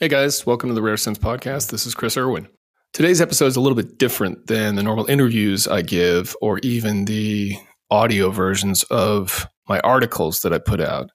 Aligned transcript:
Hey 0.00 0.06
guys, 0.06 0.46
welcome 0.46 0.68
to 0.68 0.74
the 0.74 0.80
Rare 0.80 0.96
Sense 0.96 1.18
Podcast. 1.18 1.72
This 1.72 1.84
is 1.84 1.92
Chris 1.92 2.16
Irwin. 2.16 2.46
Today's 2.92 3.20
episode 3.20 3.46
is 3.46 3.56
a 3.56 3.60
little 3.60 3.74
bit 3.74 3.98
different 3.98 4.46
than 4.46 4.76
the 4.76 4.82
normal 4.84 5.10
interviews 5.10 5.66
I 5.66 5.82
give 5.82 6.36
or 6.40 6.60
even 6.60 7.06
the 7.06 7.56
audio 7.90 8.30
versions 8.30 8.84
of 8.84 9.48
my 9.68 9.80
articles 9.80 10.42
that 10.42 10.52
I 10.52 10.58
put 10.58 10.80
out. 10.80 11.10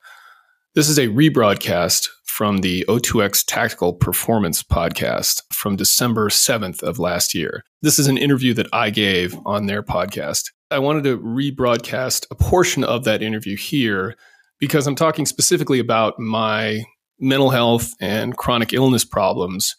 This 0.75 0.89
is 0.89 0.99
a 0.99 1.07
rebroadcast 1.07 2.09
from 2.25 2.57
the 2.57 2.83
O2X 2.89 3.45
Tactical 3.47 3.93
Performance 3.93 4.61
podcast 4.61 5.43
from 5.53 5.77
December 5.77 6.27
7th 6.27 6.83
of 6.83 6.99
last 6.99 7.33
year. 7.33 7.63
This 7.81 7.97
is 7.97 8.07
an 8.07 8.17
interview 8.17 8.53
that 8.55 8.67
I 8.73 8.89
gave 8.89 9.33
on 9.45 9.67
their 9.67 9.81
podcast. 9.81 10.51
I 10.71 10.79
wanted 10.79 11.05
to 11.05 11.19
rebroadcast 11.19 12.25
a 12.31 12.35
portion 12.35 12.83
of 12.83 13.05
that 13.05 13.23
interview 13.23 13.55
here 13.55 14.17
because 14.59 14.87
I'm 14.87 14.95
talking 14.95 15.25
specifically 15.25 15.79
about 15.79 16.19
my 16.19 16.83
mental 17.19 17.49
health 17.49 17.93
and 17.99 18.35
chronic 18.37 18.73
illness 18.73 19.05
problems 19.05 19.75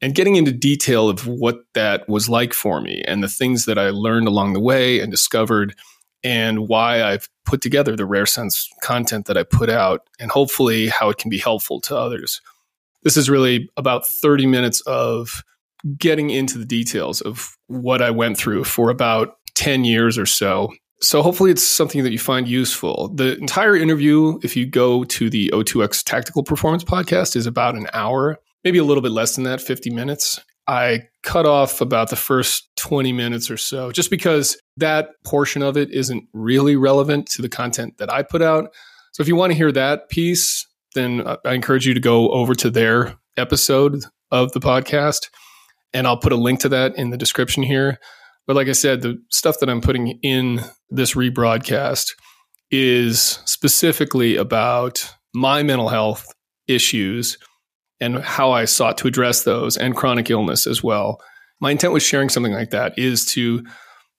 and 0.00 0.14
getting 0.14 0.36
into 0.36 0.52
detail 0.52 1.08
of 1.08 1.26
what 1.26 1.60
that 1.74 2.08
was 2.08 2.28
like 2.28 2.52
for 2.52 2.80
me 2.80 3.02
and 3.06 3.22
the 3.22 3.28
things 3.28 3.64
that 3.64 3.78
I 3.78 3.90
learned 3.90 4.28
along 4.28 4.52
the 4.52 4.60
way 4.60 5.00
and 5.00 5.10
discovered 5.10 5.74
and 6.22 6.68
why 6.68 7.02
I've 7.02 7.28
put 7.44 7.60
together 7.60 7.96
the 7.96 8.06
rare 8.06 8.26
sense 8.26 8.68
content 8.82 9.26
that 9.26 9.36
I 9.36 9.42
put 9.42 9.70
out 9.70 10.02
and 10.18 10.30
hopefully 10.30 10.88
how 10.88 11.08
it 11.10 11.18
can 11.18 11.30
be 11.30 11.38
helpful 11.38 11.80
to 11.82 11.96
others. 11.96 12.40
This 13.02 13.16
is 13.16 13.30
really 13.30 13.68
about 13.76 14.06
30 14.06 14.46
minutes 14.46 14.80
of 14.82 15.42
getting 15.96 16.30
into 16.30 16.58
the 16.58 16.64
details 16.64 17.20
of 17.20 17.56
what 17.68 18.02
I 18.02 18.10
went 18.10 18.36
through 18.36 18.64
for 18.64 18.90
about 18.90 19.36
10 19.54 19.84
years 19.84 20.18
or 20.18 20.26
so 20.26 20.72
so 21.00 21.22
hopefully 21.22 21.50
it's 21.50 21.62
something 21.62 22.02
that 22.02 22.12
you 22.12 22.18
find 22.18 22.48
useful. 22.48 23.12
The 23.14 23.36
entire 23.38 23.76
interview, 23.76 24.38
if 24.42 24.56
you 24.56 24.66
go 24.66 25.04
to 25.04 25.30
the 25.30 25.50
O2X 25.54 26.02
Tactical 26.04 26.42
Performance 26.42 26.84
podcast, 26.84 27.36
is 27.36 27.46
about 27.46 27.76
an 27.76 27.86
hour, 27.92 28.38
maybe 28.64 28.78
a 28.78 28.84
little 28.84 29.02
bit 29.02 29.12
less 29.12 29.34
than 29.36 29.44
that, 29.44 29.60
50 29.60 29.90
minutes. 29.90 30.40
I 30.66 31.04
cut 31.22 31.46
off 31.46 31.80
about 31.80 32.10
the 32.10 32.16
first 32.16 32.68
20 32.76 33.12
minutes 33.12 33.50
or 33.50 33.56
so, 33.56 33.90
just 33.90 34.10
because 34.10 34.60
that 34.76 35.10
portion 35.24 35.62
of 35.62 35.76
it 35.76 35.90
isn't 35.92 36.24
really 36.32 36.76
relevant 36.76 37.26
to 37.28 37.42
the 37.42 37.48
content 37.48 37.98
that 37.98 38.12
I 38.12 38.22
put 38.22 38.42
out. 38.42 38.74
So 39.12 39.22
if 39.22 39.28
you 39.28 39.36
want 39.36 39.52
to 39.52 39.56
hear 39.56 39.72
that 39.72 40.10
piece, 40.10 40.66
then 40.94 41.24
I 41.44 41.54
encourage 41.54 41.86
you 41.86 41.94
to 41.94 42.00
go 42.00 42.30
over 42.30 42.54
to 42.56 42.70
their 42.70 43.16
episode 43.36 44.02
of 44.30 44.52
the 44.52 44.60
podcast. 44.60 45.30
And 45.94 46.06
I'll 46.06 46.18
put 46.18 46.32
a 46.32 46.36
link 46.36 46.60
to 46.60 46.68
that 46.70 46.96
in 46.96 47.10
the 47.10 47.16
description 47.16 47.62
here. 47.62 47.98
But 48.48 48.56
like 48.56 48.66
I 48.68 48.72
said, 48.72 49.02
the 49.02 49.22
stuff 49.30 49.60
that 49.60 49.68
I'm 49.68 49.82
putting 49.82 50.18
in 50.22 50.62
this 50.90 51.14
rebroadcast 51.14 52.14
is 52.70 53.38
specifically 53.44 54.36
about 54.36 55.14
my 55.34 55.62
mental 55.62 55.90
health 55.90 56.34
issues 56.66 57.38
and 58.00 58.18
how 58.18 58.50
I 58.52 58.64
sought 58.64 58.96
to 58.98 59.08
address 59.08 59.44
those 59.44 59.76
and 59.76 59.94
chronic 59.94 60.30
illness 60.30 60.66
as 60.66 60.82
well. 60.82 61.20
My 61.60 61.72
intent 61.72 61.92
with 61.92 62.02
sharing 62.02 62.30
something 62.30 62.52
like 62.52 62.70
that 62.70 62.98
is 62.98 63.26
to 63.32 63.64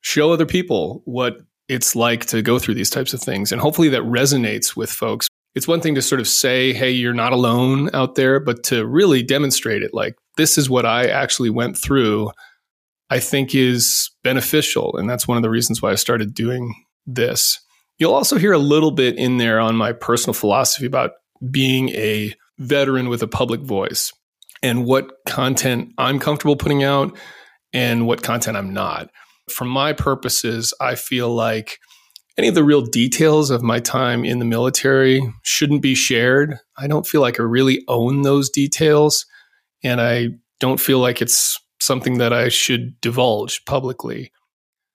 show 0.02 0.32
other 0.32 0.46
people 0.46 1.02
what 1.06 1.38
it's 1.68 1.96
like 1.96 2.26
to 2.28 2.42
go 2.42 2.60
through 2.60 2.76
these 2.76 2.90
types 2.90 3.14
of 3.14 3.22
things. 3.22 3.52
And 3.52 3.60
hopefully 3.60 3.90
that 3.90 4.04
resonates 4.04 4.76
with 4.76 4.92
folks. 4.92 5.28
It's 5.56 5.68
one 5.68 5.82
thing 5.82 5.96
to 5.96 6.02
sort 6.04 6.22
of 6.22 6.28
say, 6.28 6.74
hey, 6.74 6.92
you're 6.92 7.14
not 7.14 7.34
alone 7.34 7.90
out 7.96 8.14
there, 8.14 8.40
but 8.40 8.64
to 8.66 8.86
really 8.86 9.24
demonstrate 9.24 9.82
it 9.82 9.92
like, 9.94 10.16
this 10.38 10.58
is 10.58 10.70
what 10.70 10.86
I 10.86 11.08
actually 11.08 11.50
went 11.50 11.78
through 11.78 12.30
I 13.10 13.20
think 13.20 13.56
is 13.56 14.12
beneficial. 14.24 14.96
And 14.98 15.10
that's 15.10 15.28
one 15.28 15.38
of 15.38 15.44
the 15.44 15.50
reasons 15.50 15.82
why 15.82 15.92
I 15.92 15.96
started 15.96 16.34
doing 16.34 16.74
this. 17.06 17.60
You'll 17.98 18.14
also 18.14 18.38
hear 18.38 18.54
a 18.54 18.60
little 18.60 18.92
bit 18.92 19.18
in 19.18 19.38
there 19.38 19.60
on 19.60 19.76
my 19.76 19.92
personal 19.92 20.34
philosophy 20.34 20.86
about 20.86 21.12
being 21.52 21.90
a 21.90 22.34
veteran 22.58 23.10
with 23.10 23.24
a 23.24 23.28
public 23.28 23.62
voice 23.62 24.12
and 24.62 24.86
what 24.86 25.12
content 25.26 25.94
I'm 25.98 26.20
comfortable 26.20 26.56
putting 26.56 26.84
out 26.84 27.18
and 27.74 28.08
what 28.08 28.24
content 28.24 28.58
I'm 28.58 28.74
not. 28.74 29.10
For 29.50 29.66
my 29.66 29.94
purposes, 29.94 30.74
I 30.80 30.96
feel 30.96 31.34
like 31.34 31.80
any 32.38 32.48
of 32.48 32.56
the 32.56 32.64
real 32.64 32.82
details 32.82 33.50
of 33.50 33.64
my 33.64 33.80
time 33.80 34.24
in 34.24 34.40
the 34.40 34.46
military 34.46 35.22
shouldn't 35.44 35.82
be 35.82 35.96
shared. 35.96 36.58
I 36.78 36.88
don't 36.88 37.08
feel 37.08 37.22
like 37.22 37.40
I 37.40 37.44
really 37.44 37.84
own 37.88 38.22
those 38.22 38.50
details. 38.50 39.26
And 39.84 40.00
I 40.00 40.30
don't 40.60 40.80
feel 40.80 41.00
like 41.00 41.22
it's 41.22 41.58
something 41.82 42.18
that 42.18 42.34
I 42.34 42.50
should 42.50 43.00
divulge 43.02 43.64
publicly. 43.66 44.32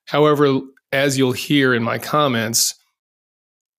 However, 0.07 0.61
as 0.93 1.19
you'll 1.19 1.33
hear 1.33 1.75
in 1.75 1.83
my 1.83 1.99
comments, 1.99 2.75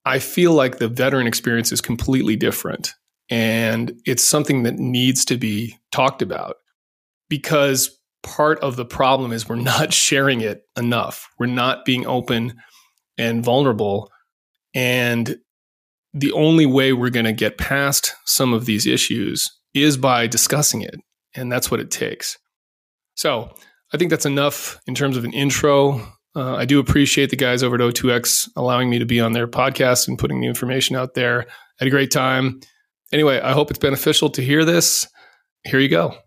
I 0.06 0.20
feel 0.20 0.54
like 0.54 0.78
the 0.78 0.88
veteran 0.88 1.28
experience 1.28 1.72
is 1.72 1.82
completely 1.82 2.36
different. 2.36 2.94
And 3.30 4.00
it's 4.06 4.24
something 4.24 4.64
that 4.64 4.76
needs 4.76 5.26
to 5.26 5.38
be 5.38 5.78
talked 5.92 6.22
about 6.22 6.58
because 7.30 8.00
part 8.22 8.60
of 8.60 8.76
the 8.76 8.86
problem 8.86 9.32
is 9.32 9.50
we're 9.50 9.56
not 9.56 9.94
sharing 9.94 10.42
it 10.42 10.64
enough. 10.78 11.30
We're 11.40 11.48
not 11.48 11.86
being 11.86 12.06
open 12.06 12.54
and 13.18 13.44
vulnerable. 13.44 14.12
And 14.74 15.38
the 16.14 16.32
only 16.34 16.66
way 16.66 16.94
we're 16.94 17.10
going 17.10 17.26
to 17.26 17.34
get 17.34 17.58
past 17.58 18.14
some 18.26 18.54
of 18.54 18.66
these 18.66 18.86
issues 18.86 19.50
is 19.74 19.98
by 19.98 20.28
discussing 20.28 20.82
it. 20.82 20.96
And 21.36 21.52
that's 21.52 21.70
what 21.70 21.80
it 21.80 21.92
takes. 21.92 22.38
So 23.16 23.54
I 23.94 23.98
think 23.98 24.10
that's 24.10 24.26
enough 24.26 24.80
in 24.88 24.96
terms 24.96 25.18
of 25.18 25.24
an 25.24 25.34
intro. 25.34 26.00
Uh, 26.36 26.56
I 26.56 26.66
do 26.66 26.80
appreciate 26.80 27.30
the 27.30 27.38
guys 27.38 27.64
over 27.64 27.76
at 27.76 27.82
O2X 27.82 28.50
allowing 28.56 28.90
me 28.90 29.00
to 29.00 29.06
be 29.06 29.22
on 29.22 29.32
their 29.32 29.48
podcast 29.48 30.08
and 30.08 30.20
putting 30.20 30.42
the 30.42 30.48
information 30.48 30.96
out 30.96 31.14
there. 31.14 31.42
I 31.42 31.46
had 31.80 31.88
a 31.88 31.92
great 31.92 32.12
time. 32.12 32.60
Anyway, 33.14 33.40
I 33.40 33.54
hope 33.54 33.70
it's 33.70 33.80
beneficial 33.80 34.30
to 34.32 34.42
hear 34.42 34.66
this. 34.66 35.08
Here 35.64 35.80
you 35.80 35.90
go. 35.90 36.18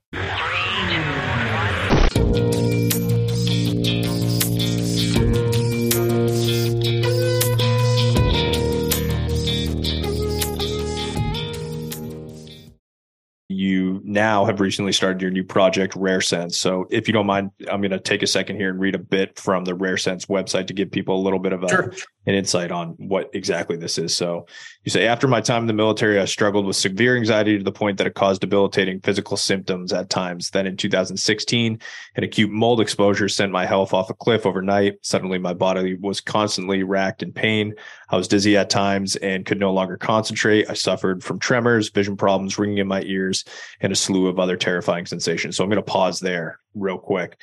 Now 14.08 14.44
have 14.46 14.60
recently 14.60 14.92
started 14.92 15.20
your 15.20 15.30
new 15.30 15.44
project, 15.44 15.94
Rare 15.94 16.20
Sense. 16.20 16.56
So 16.56 16.86
if 16.90 17.06
you 17.06 17.12
don't 17.12 17.26
mind, 17.26 17.50
I'm 17.70 17.80
going 17.80 17.90
to 17.90 18.00
take 18.00 18.22
a 18.22 18.26
second 18.26 18.56
here 18.56 18.70
and 18.70 18.80
read 18.80 18.94
a 18.94 18.98
bit 18.98 19.38
from 19.38 19.64
the 19.64 19.74
Rare 19.74 19.98
Sense 19.98 20.26
website 20.26 20.68
to 20.68 20.74
give 20.74 20.90
people 20.90 21.16
a 21.16 21.22
little 21.22 21.38
bit 21.38 21.52
of 21.52 21.62
a, 21.62 21.68
sure. 21.68 21.94
An 22.28 22.34
insight 22.34 22.70
on 22.70 22.88
what 22.98 23.30
exactly 23.32 23.74
this 23.74 23.96
is. 23.96 24.14
So 24.14 24.46
you 24.84 24.90
say, 24.90 25.06
after 25.06 25.26
my 25.26 25.40
time 25.40 25.62
in 25.62 25.66
the 25.66 25.72
military, 25.72 26.20
I 26.20 26.26
struggled 26.26 26.66
with 26.66 26.76
severe 26.76 27.16
anxiety 27.16 27.56
to 27.56 27.64
the 27.64 27.72
point 27.72 27.96
that 27.96 28.06
it 28.06 28.14
caused 28.14 28.42
debilitating 28.42 29.00
physical 29.00 29.38
symptoms 29.38 29.94
at 29.94 30.10
times. 30.10 30.50
Then 30.50 30.66
in 30.66 30.76
2016, 30.76 31.80
an 32.16 32.24
acute 32.24 32.50
mold 32.50 32.82
exposure 32.82 33.30
sent 33.30 33.50
my 33.50 33.64
health 33.64 33.94
off 33.94 34.10
a 34.10 34.14
cliff 34.14 34.44
overnight. 34.44 34.98
Suddenly, 35.00 35.38
my 35.38 35.54
body 35.54 35.94
was 35.94 36.20
constantly 36.20 36.82
racked 36.82 37.22
in 37.22 37.32
pain. 37.32 37.72
I 38.10 38.16
was 38.16 38.28
dizzy 38.28 38.58
at 38.58 38.68
times 38.68 39.16
and 39.16 39.46
could 39.46 39.58
no 39.58 39.72
longer 39.72 39.96
concentrate. 39.96 40.68
I 40.68 40.74
suffered 40.74 41.24
from 41.24 41.38
tremors, 41.38 41.88
vision 41.88 42.18
problems, 42.18 42.58
ringing 42.58 42.76
in 42.76 42.88
my 42.88 43.00
ears, 43.04 43.46
and 43.80 43.90
a 43.90 43.96
slew 43.96 44.26
of 44.26 44.38
other 44.38 44.58
terrifying 44.58 45.06
sensations. 45.06 45.56
So 45.56 45.64
I'm 45.64 45.70
going 45.70 45.76
to 45.76 45.82
pause 45.82 46.20
there 46.20 46.60
real 46.74 46.98
quick. 46.98 47.40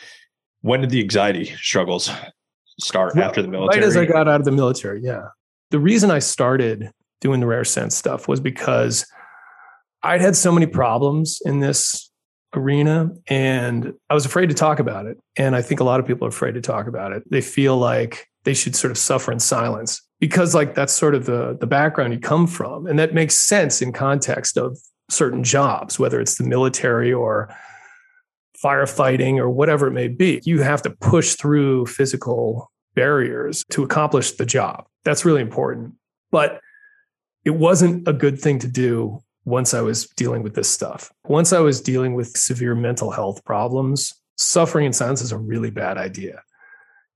When 0.61 0.81
did 0.81 0.91
the 0.91 1.01
anxiety 1.01 1.45
struggles 1.45 2.11
start 2.79 3.15
after 3.17 3.41
the 3.41 3.47
military? 3.47 3.81
Right 3.81 3.87
as 3.87 3.97
I 3.97 4.05
got 4.05 4.27
out 4.27 4.41
of 4.41 4.45
the 4.45 4.51
military, 4.51 5.01
yeah. 5.01 5.27
The 5.71 5.79
reason 5.79 6.11
I 6.11 6.19
started 6.19 6.91
doing 7.21 7.39
the 7.39 7.47
rare 7.47 7.65
sense 7.65 7.95
stuff 7.95 8.27
was 8.27 8.39
because 8.39 9.05
I'd 10.03 10.21
had 10.21 10.35
so 10.35 10.51
many 10.51 10.67
problems 10.67 11.41
in 11.43 11.59
this 11.59 12.11
arena 12.55 13.09
and 13.27 13.93
I 14.09 14.13
was 14.13 14.25
afraid 14.25 14.49
to 14.49 14.55
talk 14.55 14.79
about 14.79 15.05
it. 15.07 15.17
And 15.35 15.55
I 15.55 15.61
think 15.61 15.79
a 15.79 15.83
lot 15.83 15.99
of 15.99 16.05
people 16.05 16.25
are 16.25 16.29
afraid 16.29 16.53
to 16.53 16.61
talk 16.61 16.87
about 16.87 17.11
it. 17.11 17.23
They 17.29 17.41
feel 17.41 17.77
like 17.77 18.27
they 18.43 18.53
should 18.53 18.75
sort 18.75 18.91
of 18.91 18.97
suffer 18.97 19.31
in 19.31 19.39
silence 19.39 20.01
because 20.19 20.55
like 20.55 20.75
that's 20.75 20.93
sort 20.93 21.15
of 21.15 21.25
the 21.25 21.57
the 21.59 21.67
background 21.67 22.13
you 22.13 22.19
come 22.19 22.47
from 22.47 22.87
and 22.87 22.97
that 22.97 23.13
makes 23.13 23.35
sense 23.35 23.81
in 23.81 23.91
context 23.91 24.57
of 24.57 24.77
certain 25.09 25.43
jobs 25.43 25.99
whether 25.99 26.21
it's 26.21 26.37
the 26.37 26.43
military 26.43 27.11
or 27.11 27.53
firefighting 28.65 29.37
or 29.37 29.49
whatever 29.49 29.85
it 29.87 29.91
may 29.91 30.07
be 30.07 30.41
you 30.43 30.61
have 30.61 30.81
to 30.81 30.89
push 30.89 31.35
through 31.35 31.85
physical 31.85 32.71
barriers 32.95 33.63
to 33.69 33.83
accomplish 33.83 34.31
the 34.31 34.45
job. 34.45 34.85
That's 35.03 35.23
really 35.23 35.41
important. 35.41 35.93
But 36.31 36.59
it 37.43 37.51
wasn't 37.51 38.07
a 38.07 38.13
good 38.13 38.39
thing 38.39 38.57
to 38.59 38.67
do 38.67 39.19
once 39.47 39.75
i 39.75 39.81
was 39.81 40.07
dealing 40.17 40.41
with 40.41 40.55
this 40.55 40.69
stuff. 40.69 41.11
Once 41.25 41.53
i 41.53 41.59
was 41.59 41.79
dealing 41.79 42.15
with 42.15 42.35
severe 42.35 42.73
mental 42.73 43.11
health 43.11 43.43
problems 43.45 44.13
suffering 44.37 44.85
in 44.85 44.93
silence 44.93 45.21
is 45.21 45.31
a 45.31 45.37
really 45.37 45.69
bad 45.69 45.97
idea. 45.97 46.41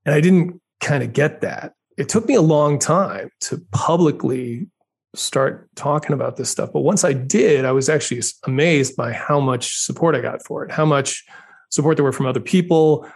And 0.05 0.13
i 0.13 0.21
didn't 0.21 0.61
kind 0.79 1.01
of 1.01 1.13
get 1.13 1.41
that. 1.41 1.73
It 1.97 2.07
took 2.07 2.27
me 2.27 2.35
a 2.35 2.41
long 2.41 2.77
time 2.77 3.31
to 3.41 3.61
publicly 3.71 4.67
start 5.15 5.69
talking 5.75 6.13
about 6.13 6.37
this 6.37 6.49
stuff. 6.49 6.71
But 6.71 6.81
once 6.81 7.03
I 7.03 7.13
did, 7.13 7.65
I 7.65 7.71
was 7.71 7.89
actually 7.89 8.21
amazed 8.45 8.95
by 8.95 9.11
how 9.11 9.39
much 9.39 9.77
support 9.77 10.15
I 10.15 10.21
got 10.21 10.45
for 10.45 10.63
it, 10.63 10.71
how 10.71 10.85
much 10.85 11.25
support 11.69 11.97
there 11.97 12.03
were 12.03 12.11
from 12.11 12.25
other 12.25 12.39
people, 12.39 13.09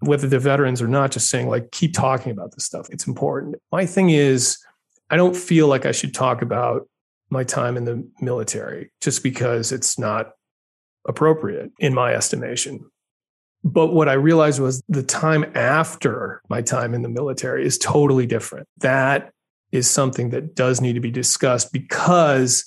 whether 0.00 0.28
they're 0.28 0.40
veterans 0.40 0.80
or 0.80 0.88
not, 0.88 1.10
just 1.10 1.28
saying, 1.28 1.48
like, 1.48 1.70
keep 1.72 1.92
talking 1.92 2.32
about 2.32 2.54
this 2.54 2.64
stuff. 2.64 2.88
It's 2.90 3.06
important. 3.06 3.56
My 3.72 3.84
thing 3.84 4.10
is, 4.10 4.58
I 5.10 5.16
don't 5.16 5.36
feel 5.36 5.66
like 5.66 5.86
I 5.86 5.92
should 5.92 6.14
talk 6.14 6.40
about 6.40 6.88
my 7.30 7.44
time 7.44 7.76
in 7.76 7.84
the 7.84 8.08
military 8.20 8.92
just 9.00 9.22
because 9.22 9.72
it's 9.72 9.98
not 9.98 10.32
appropriate 11.06 11.70
in 11.78 11.94
my 11.94 12.14
estimation. 12.14 12.90
But 13.62 13.88
what 13.88 14.08
I 14.08 14.14
realized 14.14 14.60
was 14.60 14.82
the 14.88 15.02
time 15.02 15.44
after 15.54 16.40
my 16.48 16.62
time 16.62 16.94
in 16.94 17.02
the 17.02 17.08
military 17.08 17.66
is 17.66 17.76
totally 17.76 18.26
different. 18.26 18.66
That 18.78 19.32
is 19.72 19.88
something 19.88 20.30
that 20.30 20.54
does 20.54 20.80
need 20.80 20.94
to 20.94 21.00
be 21.00 21.10
discussed 21.10 21.72
because 21.72 22.64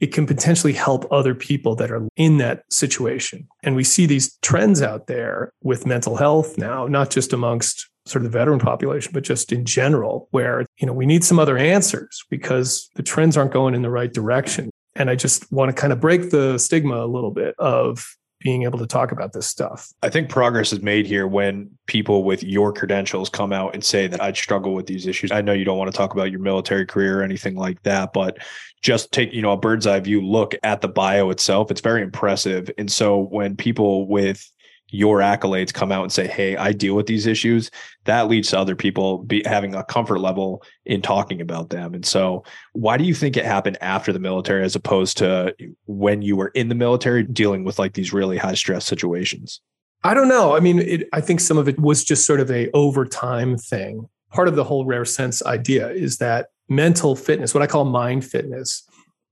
it 0.00 0.12
can 0.12 0.26
potentially 0.26 0.72
help 0.72 1.06
other 1.12 1.34
people 1.34 1.76
that 1.76 1.92
are 1.92 2.08
in 2.16 2.38
that 2.38 2.64
situation. 2.70 3.46
And 3.62 3.76
we 3.76 3.84
see 3.84 4.04
these 4.04 4.36
trends 4.42 4.82
out 4.82 5.06
there 5.06 5.52
with 5.62 5.86
mental 5.86 6.16
health 6.16 6.58
now, 6.58 6.88
not 6.88 7.10
just 7.10 7.32
amongst 7.32 7.88
sort 8.04 8.24
of 8.24 8.32
the 8.32 8.36
veteran 8.36 8.58
population, 8.58 9.12
but 9.14 9.22
just 9.22 9.52
in 9.52 9.64
general, 9.64 10.26
where, 10.32 10.66
you 10.78 10.86
know, 10.86 10.92
we 10.92 11.06
need 11.06 11.22
some 11.22 11.38
other 11.38 11.56
answers 11.56 12.24
because 12.30 12.90
the 12.96 13.02
trends 13.02 13.36
aren't 13.36 13.52
going 13.52 13.74
in 13.76 13.82
the 13.82 13.90
right 13.90 14.12
direction. 14.12 14.70
And 14.96 15.08
I 15.08 15.14
just 15.14 15.50
want 15.52 15.68
to 15.68 15.80
kind 15.80 15.92
of 15.92 16.00
break 16.00 16.30
the 16.30 16.58
stigma 16.58 16.96
a 16.96 17.06
little 17.06 17.30
bit 17.30 17.54
of 17.58 18.16
being 18.42 18.64
able 18.64 18.78
to 18.78 18.86
talk 18.86 19.12
about 19.12 19.32
this 19.32 19.46
stuff. 19.46 19.92
I 20.02 20.08
think 20.08 20.28
progress 20.28 20.72
is 20.72 20.82
made 20.82 21.06
here 21.06 21.26
when 21.26 21.70
people 21.86 22.24
with 22.24 22.42
your 22.42 22.72
credentials 22.72 23.28
come 23.28 23.52
out 23.52 23.74
and 23.74 23.84
say 23.84 24.06
that 24.06 24.20
I'd 24.20 24.36
struggle 24.36 24.74
with 24.74 24.86
these 24.86 25.06
issues. 25.06 25.30
I 25.30 25.40
know 25.40 25.52
you 25.52 25.64
don't 25.64 25.78
want 25.78 25.90
to 25.90 25.96
talk 25.96 26.12
about 26.12 26.30
your 26.30 26.40
military 26.40 26.86
career 26.86 27.20
or 27.20 27.22
anything 27.22 27.56
like 27.56 27.82
that, 27.82 28.12
but 28.12 28.38
just 28.82 29.12
take, 29.12 29.32
you 29.32 29.42
know, 29.42 29.52
a 29.52 29.56
bird's 29.56 29.86
eye 29.86 30.00
view 30.00 30.20
look 30.20 30.54
at 30.62 30.80
the 30.80 30.88
bio 30.88 31.30
itself. 31.30 31.70
It's 31.70 31.80
very 31.80 32.02
impressive. 32.02 32.70
And 32.78 32.90
so 32.90 33.18
when 33.18 33.56
people 33.56 34.06
with 34.08 34.50
your 34.92 35.18
accolades 35.18 35.72
come 35.72 35.90
out 35.90 36.02
and 36.02 36.12
say, 36.12 36.28
"Hey, 36.28 36.56
I 36.56 36.72
deal 36.72 36.94
with 36.94 37.06
these 37.06 37.26
issues," 37.26 37.70
that 38.04 38.28
leads 38.28 38.50
to 38.50 38.58
other 38.58 38.76
people 38.76 39.18
be 39.18 39.42
having 39.44 39.74
a 39.74 39.82
comfort 39.84 40.20
level 40.20 40.62
in 40.84 41.02
talking 41.02 41.40
about 41.40 41.70
them. 41.70 41.94
And 41.94 42.04
so, 42.04 42.44
why 42.72 42.96
do 42.96 43.04
you 43.04 43.14
think 43.14 43.36
it 43.36 43.44
happened 43.44 43.78
after 43.80 44.12
the 44.12 44.20
military 44.20 44.62
as 44.62 44.76
opposed 44.76 45.16
to 45.18 45.54
when 45.86 46.22
you 46.22 46.36
were 46.36 46.48
in 46.48 46.68
the 46.68 46.74
military 46.74 47.24
dealing 47.24 47.64
with 47.64 47.78
like 47.78 47.94
these 47.94 48.12
really 48.12 48.36
high 48.36 48.54
stress 48.54 48.84
situations? 48.84 49.60
I 50.04 50.14
don't 50.14 50.28
know. 50.28 50.56
I 50.56 50.60
mean, 50.60 50.80
it, 50.80 51.08
I 51.12 51.20
think 51.20 51.40
some 51.40 51.58
of 51.58 51.68
it 51.68 51.78
was 51.78 52.04
just 52.04 52.26
sort 52.26 52.40
of 52.40 52.50
a 52.50 52.70
overtime 52.72 53.56
thing. 53.56 54.08
Part 54.30 54.48
of 54.48 54.56
the 54.56 54.64
whole 54.64 54.84
rare 54.84 55.04
sense 55.04 55.42
idea 55.44 55.88
is 55.90 56.18
that 56.18 56.48
mental 56.68 57.16
fitness, 57.16 57.54
what 57.54 57.62
I 57.62 57.66
call 57.66 57.84
mind 57.84 58.24
fitness, 58.24 58.82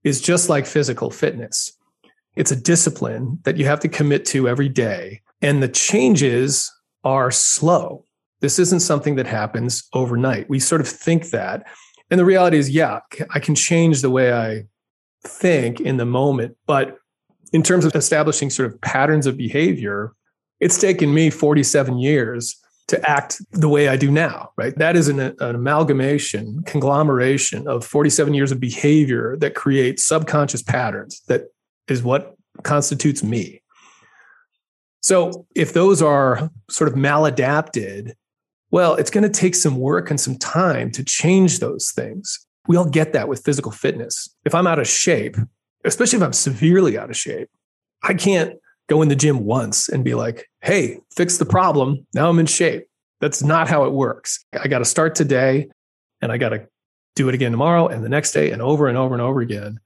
is 0.03 0.21
just 0.21 0.49
like 0.49 0.65
physical 0.65 1.11
fitness. 1.11 1.73
It's 2.35 2.51
a 2.51 2.55
discipline 2.55 3.39
that 3.43 3.57
you 3.57 3.65
have 3.65 3.81
to 3.81 3.89
commit 3.89 4.25
to 4.27 4.47
every 4.47 4.69
day 4.69 5.21
and 5.41 5.61
the 5.61 5.67
changes 5.67 6.71
are 7.03 7.31
slow. 7.31 8.05
This 8.41 8.59
isn't 8.59 8.79
something 8.81 9.15
that 9.15 9.27
happens 9.27 9.87
overnight. 9.93 10.49
We 10.49 10.59
sort 10.59 10.81
of 10.81 10.87
think 10.87 11.29
that. 11.29 11.65
And 12.09 12.19
the 12.19 12.25
reality 12.25 12.57
is, 12.57 12.69
yeah, 12.69 12.99
I 13.33 13.39
can 13.39 13.55
change 13.55 14.01
the 14.01 14.09
way 14.09 14.33
I 14.33 14.65
think 15.23 15.79
in 15.79 15.97
the 15.97 16.05
moment. 16.05 16.57
But 16.65 16.97
in 17.53 17.63
terms 17.63 17.85
of 17.85 17.95
establishing 17.95 18.49
sort 18.49 18.71
of 18.71 18.81
patterns 18.81 19.27
of 19.27 19.37
behavior, 19.37 20.13
it's 20.59 20.79
taken 20.79 21.13
me 21.13 21.29
47 21.29 21.97
years 21.99 22.55
to 22.87 23.09
act 23.09 23.41
the 23.51 23.69
way 23.69 23.87
I 23.87 23.95
do 23.95 24.11
now, 24.11 24.51
right? 24.57 24.75
That 24.77 24.95
is 24.95 25.07
an, 25.07 25.19
an, 25.19 25.35
amalgamation, 25.39 26.61
conglomeration 26.65 27.67
of 27.67 27.85
47 27.85 28.33
years 28.33 28.51
of 28.51 28.59
behavior 28.59 29.37
that 29.37 29.55
creates 29.55 30.03
subconscious 30.03 30.61
patterns 30.61 31.21
that 31.27 31.43
is 31.87 32.03
what 32.03 32.35
constitutes 32.63 33.23
me. 33.23 33.60
So 35.01 35.45
if 35.55 35.73
those 35.73 36.01
are 36.01 36.49
sort 36.69 36.87
of 36.87 36.95
maladapted, 36.95 38.13
well, 38.69 38.95
it's 38.95 39.11
going 39.11 39.29
to 39.29 39.39
take 39.39 39.55
some 39.55 39.77
work 39.77 40.09
and 40.09 40.19
some 40.19 40.37
time 40.37 40.91
to 40.91 41.03
change 41.03 41.59
those 41.59 41.91
things. 41.91 42.45
We 42.67 42.77
all 42.77 42.85
get 42.85 43.11
that 43.13 43.27
with 43.27 43.43
physical 43.43 43.71
fitness. 43.71 44.33
If 44.45 44.55
I'm 44.55 44.67
out 44.67 44.79
of 44.79 44.87
shape, 44.87 45.35
especially 45.83 46.17
if 46.17 46.23
I'm 46.23 46.33
severely 46.33 46.97
out 46.97 47.09
of 47.09 47.17
shape, 47.17 47.49
I 48.03 48.13
can't 48.13 48.55
go 48.87 49.01
in 49.01 49.09
the 49.09 49.15
gym 49.15 49.45
once 49.45 49.89
and 49.89 50.03
be 50.03 50.13
like, 50.13 50.49
hey, 50.61 50.99
fix 51.15 51.37
the 51.37 51.45
problem. 51.45 52.05
Now 52.13 52.29
I'm 52.29 52.39
in 52.39 52.45
shape. 52.45 52.87
That's 53.19 53.43
not 53.43 53.67
how 53.67 53.85
it 53.85 53.91
works. 53.91 54.43
I 54.53 54.67
got 54.67 54.79
to 54.79 54.85
start 54.85 55.15
today 55.15 55.69
and 56.21 56.31
I 56.31 56.37
got 56.37 56.49
to 56.49 56.67
do 57.15 57.27
it 57.29 57.35
again 57.35 57.51
tomorrow 57.51 57.87
and 57.87 58.03
the 58.03 58.09
next 58.09 58.31
day 58.31 58.51
and 58.51 58.61
over 58.61 58.87
and 58.87 58.97
over 58.97 59.13
and 59.13 59.21
over 59.21 59.41
again. 59.41 59.79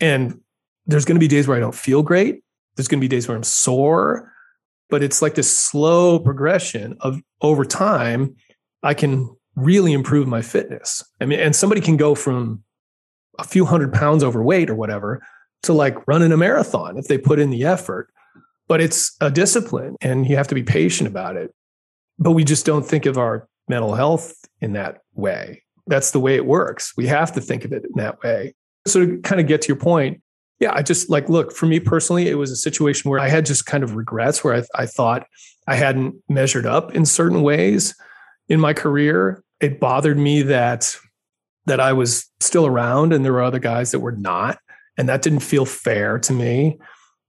And 0.00 0.40
there's 0.86 1.04
going 1.04 1.16
to 1.16 1.20
be 1.20 1.28
days 1.28 1.46
where 1.46 1.56
I 1.56 1.60
don't 1.60 1.74
feel 1.74 2.02
great. 2.02 2.42
There's 2.76 2.88
going 2.88 3.00
to 3.00 3.04
be 3.04 3.08
days 3.08 3.28
where 3.28 3.36
I'm 3.36 3.42
sore 3.42 4.32
but 4.90 5.02
it's 5.02 5.22
like 5.22 5.34
this 5.34 5.54
slow 5.54 6.18
progression 6.18 6.96
of 7.00 7.20
over 7.40 7.64
time 7.64 8.34
i 8.82 8.94
can 8.94 9.28
really 9.56 9.92
improve 9.92 10.26
my 10.28 10.40
fitness. 10.40 11.04
I 11.20 11.26
mean 11.26 11.40
and 11.40 11.54
somebody 11.54 11.80
can 11.80 11.96
go 11.96 12.14
from 12.14 12.62
a 13.38 13.44
few 13.44 13.64
hundred 13.64 13.92
pounds 13.92 14.22
overweight 14.22 14.70
or 14.70 14.74
whatever 14.74 15.22
to 15.64 15.72
like 15.72 16.06
running 16.06 16.32
a 16.32 16.36
marathon 16.36 16.96
if 16.96 17.08
they 17.08 17.18
put 17.18 17.38
in 17.38 17.50
the 17.50 17.64
effort 17.64 18.10
but 18.70 18.80
it's 18.80 19.16
a 19.20 19.32
discipline 19.32 19.96
and 20.00 20.28
you 20.28 20.36
have 20.36 20.46
to 20.46 20.54
be 20.54 20.62
patient 20.62 21.08
about 21.08 21.36
it. 21.36 21.52
But 22.20 22.32
we 22.32 22.44
just 22.44 22.64
don't 22.64 22.86
think 22.86 23.04
of 23.04 23.18
our 23.18 23.48
mental 23.68 23.96
health 23.96 24.32
in 24.60 24.74
that 24.74 24.98
way. 25.12 25.64
That's 25.88 26.12
the 26.12 26.20
way 26.20 26.36
it 26.36 26.46
works. 26.46 26.92
We 26.96 27.08
have 27.08 27.32
to 27.32 27.40
think 27.40 27.64
of 27.64 27.72
it 27.72 27.82
in 27.84 27.90
that 27.96 28.22
way. 28.22 28.54
So 28.86 29.04
to 29.04 29.18
kind 29.22 29.40
of 29.40 29.48
get 29.48 29.62
to 29.62 29.68
your 29.68 29.76
point 29.76 30.22
yeah, 30.60 30.72
I 30.74 30.82
just 30.82 31.08
like, 31.08 31.28
look, 31.30 31.52
for 31.56 31.64
me 31.64 31.80
personally, 31.80 32.28
it 32.28 32.34
was 32.34 32.50
a 32.50 32.56
situation 32.56 33.10
where 33.10 33.18
I 33.18 33.28
had 33.28 33.46
just 33.46 33.64
kind 33.64 33.82
of 33.82 33.96
regrets 33.96 34.44
where 34.44 34.54
I, 34.56 34.82
I 34.82 34.86
thought 34.86 35.26
I 35.66 35.74
hadn't 35.74 36.16
measured 36.28 36.66
up 36.66 36.94
in 36.94 37.06
certain 37.06 37.42
ways 37.42 37.94
in 38.48 38.60
my 38.60 38.74
career. 38.74 39.42
It 39.60 39.80
bothered 39.80 40.18
me 40.18 40.42
that 40.42 40.96
that 41.66 41.80
I 41.80 41.92
was 41.92 42.26
still 42.40 42.66
around 42.66 43.12
and 43.12 43.24
there 43.24 43.32
were 43.32 43.42
other 43.42 43.58
guys 43.58 43.90
that 43.90 44.00
were 44.00 44.12
not. 44.12 44.58
And 44.96 45.08
that 45.08 45.22
didn't 45.22 45.40
feel 45.40 45.64
fair 45.64 46.18
to 46.18 46.32
me. 46.32 46.78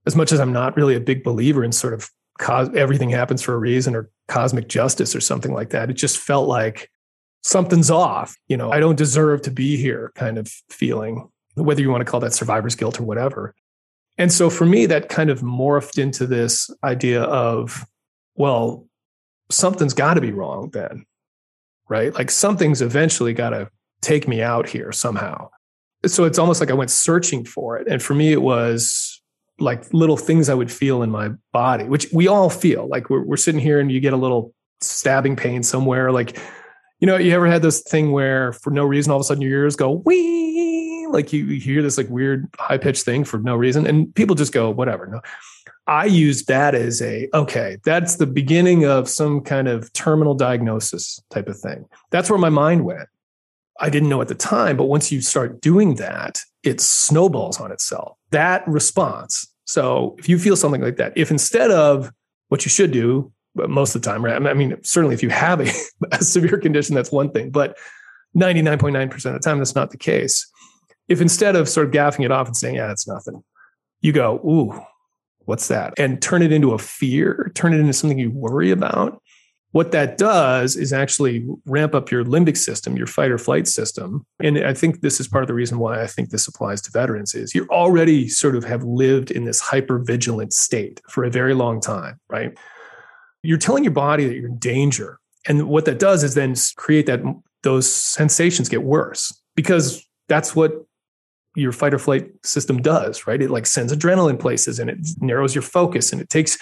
As 0.06 0.16
much 0.16 0.32
as 0.32 0.40
I'm 0.40 0.54
not 0.54 0.76
really 0.76 0.96
a 0.96 1.02
big 1.02 1.24
believer 1.24 1.64
in 1.64 1.72
sort 1.72 1.94
of 1.94 2.10
cos- 2.40 2.74
everything 2.76 3.10
happens 3.10 3.42
for 3.42 3.54
a 3.54 3.60
reason 3.60 3.96
or 3.96 4.10
cosmic 4.28 4.68
justice 4.68 5.16
or 5.16 5.22
something 5.22 5.54
like 5.54 5.70
that, 5.70 5.90
it 5.90 5.94
just 5.94 6.18
felt 6.18 6.48
like 6.48 6.90
something's 7.44 7.92
off. 7.92 8.36
You 8.48 8.58
know, 8.58 8.72
I 8.72 8.80
don't 8.80 8.98
deserve 8.98 9.42
to 9.44 9.52
be 9.52 9.78
here 9.78 10.12
kind 10.16 10.38
of 10.38 10.48
feeling 10.70 11.30
whether 11.64 11.82
you 11.82 11.90
want 11.90 12.02
to 12.02 12.10
call 12.10 12.20
that 12.20 12.34
survivor's 12.34 12.76
guilt 12.76 13.00
or 13.00 13.04
whatever. 13.04 13.54
And 14.18 14.32
so 14.32 14.50
for 14.50 14.66
me, 14.66 14.86
that 14.88 15.10
kind 15.10 15.30
of 15.30 15.42
morphed 15.42 15.98
into 15.98 16.28
this 16.28 16.70
idea 16.84 17.24
of, 17.24 17.86
well, 18.36 18.88
something's 19.50 19.94
got 19.94 20.16
to 20.16 20.22
be 20.22 20.32
wrong 20.32 20.70
then, 20.72 21.06
right? 21.90 22.14
Like 22.14 22.30
something's 22.30 22.82
eventually 22.82 23.34
got 23.34 23.52
to 23.52 23.70
take 24.02 24.28
me 24.28 24.42
out 24.42 24.68
here 24.68 24.92
somehow. 24.92 25.50
So 26.06 26.24
it's 26.24 26.40
almost 26.40 26.60
like 26.60 26.72
I 26.72 26.76
went 26.76 26.92
searching 26.92 27.46
for 27.46 27.78
it. 27.78 27.88
And 27.88 28.02
for 28.02 28.14
me, 28.14 28.32
it 28.32 28.42
was 28.42 29.22
like 29.60 29.94
little 29.94 30.18
things 30.18 30.50
I 30.50 30.56
would 30.56 30.72
feel 30.72 31.04
in 31.04 31.12
my 31.12 31.30
body, 31.54 31.86
which 31.86 32.08
we 32.12 32.28
all 32.28 32.50
feel. 32.50 32.88
Like 32.88 33.10
we're, 33.10 33.24
we're 33.24 33.38
sitting 33.38 33.62
here 33.62 33.80
and 33.80 33.92
you 33.92 34.00
get 34.00 34.14
a 34.14 34.18
little 34.18 34.54
stabbing 34.82 35.36
pain 35.36 35.62
somewhere. 35.62 36.12
Like, 36.12 36.38
you 37.00 37.06
know, 37.06 37.18
you 37.18 37.32
ever 37.34 37.48
had 37.48 37.62
this 37.62 37.82
thing 37.82 38.12
where 38.12 38.54
for 38.54 38.72
no 38.72 38.84
reason, 38.84 39.12
all 39.12 39.18
of 39.18 39.22
a 39.22 39.24
sudden 39.24 39.42
your 39.42 39.52
ears 39.52 39.76
go, 39.76 40.02
wee, 40.06 40.81
like 41.12 41.34
you, 41.34 41.46
hear 41.46 41.82
this 41.82 41.98
like 41.98 42.10
weird 42.10 42.48
high 42.58 42.78
pitched 42.78 43.06
thing 43.06 43.24
for 43.24 43.38
no 43.38 43.56
reason, 43.56 43.86
and 43.88 44.14
people 44.16 44.36
just 44.36 44.54
go, 44.54 44.70
whatever. 44.70 45.08
No, 45.08 45.22
I 45.88 46.06
use 46.06 46.46
that 46.46 46.76
as 46.76 47.02
a 47.02 47.28
okay, 47.34 47.78
that's 47.84 48.16
the 48.16 48.28
beginning 48.28 48.86
of 48.86 49.10
some 49.10 49.42
kind 49.42 49.68
of 49.68 49.92
terminal 49.94 50.36
diagnosis 50.36 51.22
type 51.30 51.48
of 51.48 51.60
thing. 51.60 51.86
That's 52.12 52.30
where 52.30 52.40
my 52.40 52.50
mind 52.50 52.86
went. 52.86 53.10
I 53.80 53.90
didn't 53.90 54.10
know 54.10 54.22
at 54.22 54.28
the 54.28 54.36
time, 54.36 54.78
but 54.78 54.86
once 54.86 55.12
you 55.12 55.22
start 55.22 55.60
doing 55.60 55.96
that, 55.96 56.40
it 56.64 56.80
snowballs 56.80 57.60
on 57.60 57.72
itself. 57.72 58.18
That 58.30 58.68
response. 58.68 59.48
So 59.66 60.16
if 60.20 60.30
you 60.30 60.38
feel 60.38 60.56
something 60.56 60.82
like 60.82 60.98
that, 60.98 61.14
if 61.16 61.32
instead 61.32 61.72
of 61.72 62.12
what 62.50 62.64
you 62.66 62.70
should 62.70 62.92
do, 62.92 63.32
but 63.56 63.70
most 63.70 63.96
of 63.96 64.02
the 64.02 64.10
time, 64.10 64.24
right? 64.24 64.36
I 64.36 64.54
mean, 64.54 64.78
certainly 64.84 65.16
if 65.16 65.24
you 65.24 65.30
have 65.30 65.62
a, 65.62 65.72
a 66.12 66.24
severe 66.24 66.58
condition, 66.58 66.96
that's 66.96 67.12
one 67.12 67.32
thing, 67.32 67.50
but 67.50 67.78
99.9% 68.36 69.14
of 69.26 69.34
the 69.34 69.40
time, 69.40 69.58
that's 69.58 69.76
not 69.76 69.92
the 69.92 69.98
case 69.98 70.50
if 71.08 71.22
instead 71.22 71.56
of 71.56 71.68
sort 71.68 71.88
of 71.88 71.94
gaffing 71.94 72.26
it 72.26 72.32
off 72.32 72.48
and 72.48 72.56
saying, 72.56 72.76
yeah, 72.76 72.92
it's 72.92 73.08
nothing, 73.08 73.44
you 74.02 74.12
go, 74.12 74.36
ooh, 74.46 74.82
what's 75.46 75.68
that? 75.68 75.94
And 75.98 76.22
turn 76.22 76.42
it 76.42 76.52
into 76.52 76.74
a 76.74 76.78
fear, 76.78 77.52
turn 77.56 77.74
it 77.74 77.80
into 77.80 77.94
something 77.94 78.20
you 78.20 78.32
worry 78.32 78.72
about. 78.72 79.22
What 79.72 79.94
that 79.94 80.18
does 80.18 80.76
is 80.76 80.92
actually 80.92 81.48
ramp 81.66 81.96
up 81.96 82.12
your 82.12 82.26
limbic 82.26 82.58
system, 82.58 82.98
your 82.98 83.08
fight 83.08 83.32
or 83.32 83.38
flight 83.38 83.70
system. 83.70 84.26
And 84.44 84.58
I 84.60 84.74
think 84.74 85.00
this 85.00 85.22
is 85.22 85.30
part 85.30 85.46
of 85.46 85.48
the 85.48 85.54
reason 85.54 85.80
why 85.80 86.02
I 86.02 86.08
think 86.08 86.30
this 86.30 86.46
applies 86.46 86.82
to 86.82 86.92
veterans 86.92 87.34
is 87.34 87.56
you're 87.56 87.70
already 87.70 88.28
sort 88.28 88.58
of 88.58 88.66
have 88.66 88.84
lived 88.84 89.32
in 89.32 89.46
this 89.46 89.62
hyper 89.62 89.98
vigilant 90.00 90.52
state 90.52 91.02
for 91.10 91.24
a 91.24 91.30
very 91.30 91.54
long 91.54 91.80
time, 91.80 92.20
right? 92.30 92.58
You're 93.44 93.58
telling 93.58 93.86
your 93.86 93.94
body 93.94 94.28
that 94.28 94.36
you're 94.36 94.50
in 94.50 94.58
danger. 94.58 95.20
And 95.48 95.70
what 95.70 95.86
that 95.86 96.00
does 96.00 96.24
is 96.24 96.34
then 96.34 96.54
create 96.76 97.06
that 97.06 97.22
those 97.64 97.92
sensations 97.92 98.68
get 98.68 98.84
worse 98.84 99.42
because 99.56 100.06
that's 100.28 100.54
what 100.54 100.86
your 101.56 101.72
fight 101.72 101.94
or 101.94 102.00
flight 102.00 102.30
system 102.44 102.82
does, 102.82 103.28
right? 103.28 103.42
It 103.42 103.50
like 103.50 103.66
sends 103.66 103.94
adrenaline 103.94 104.40
places 104.40 104.80
and 104.80 104.90
it 104.90 105.00
narrows 105.20 105.54
your 105.54 105.62
focus 105.62 106.12
and 106.12 106.22
it 106.22 106.30
takes 106.30 106.58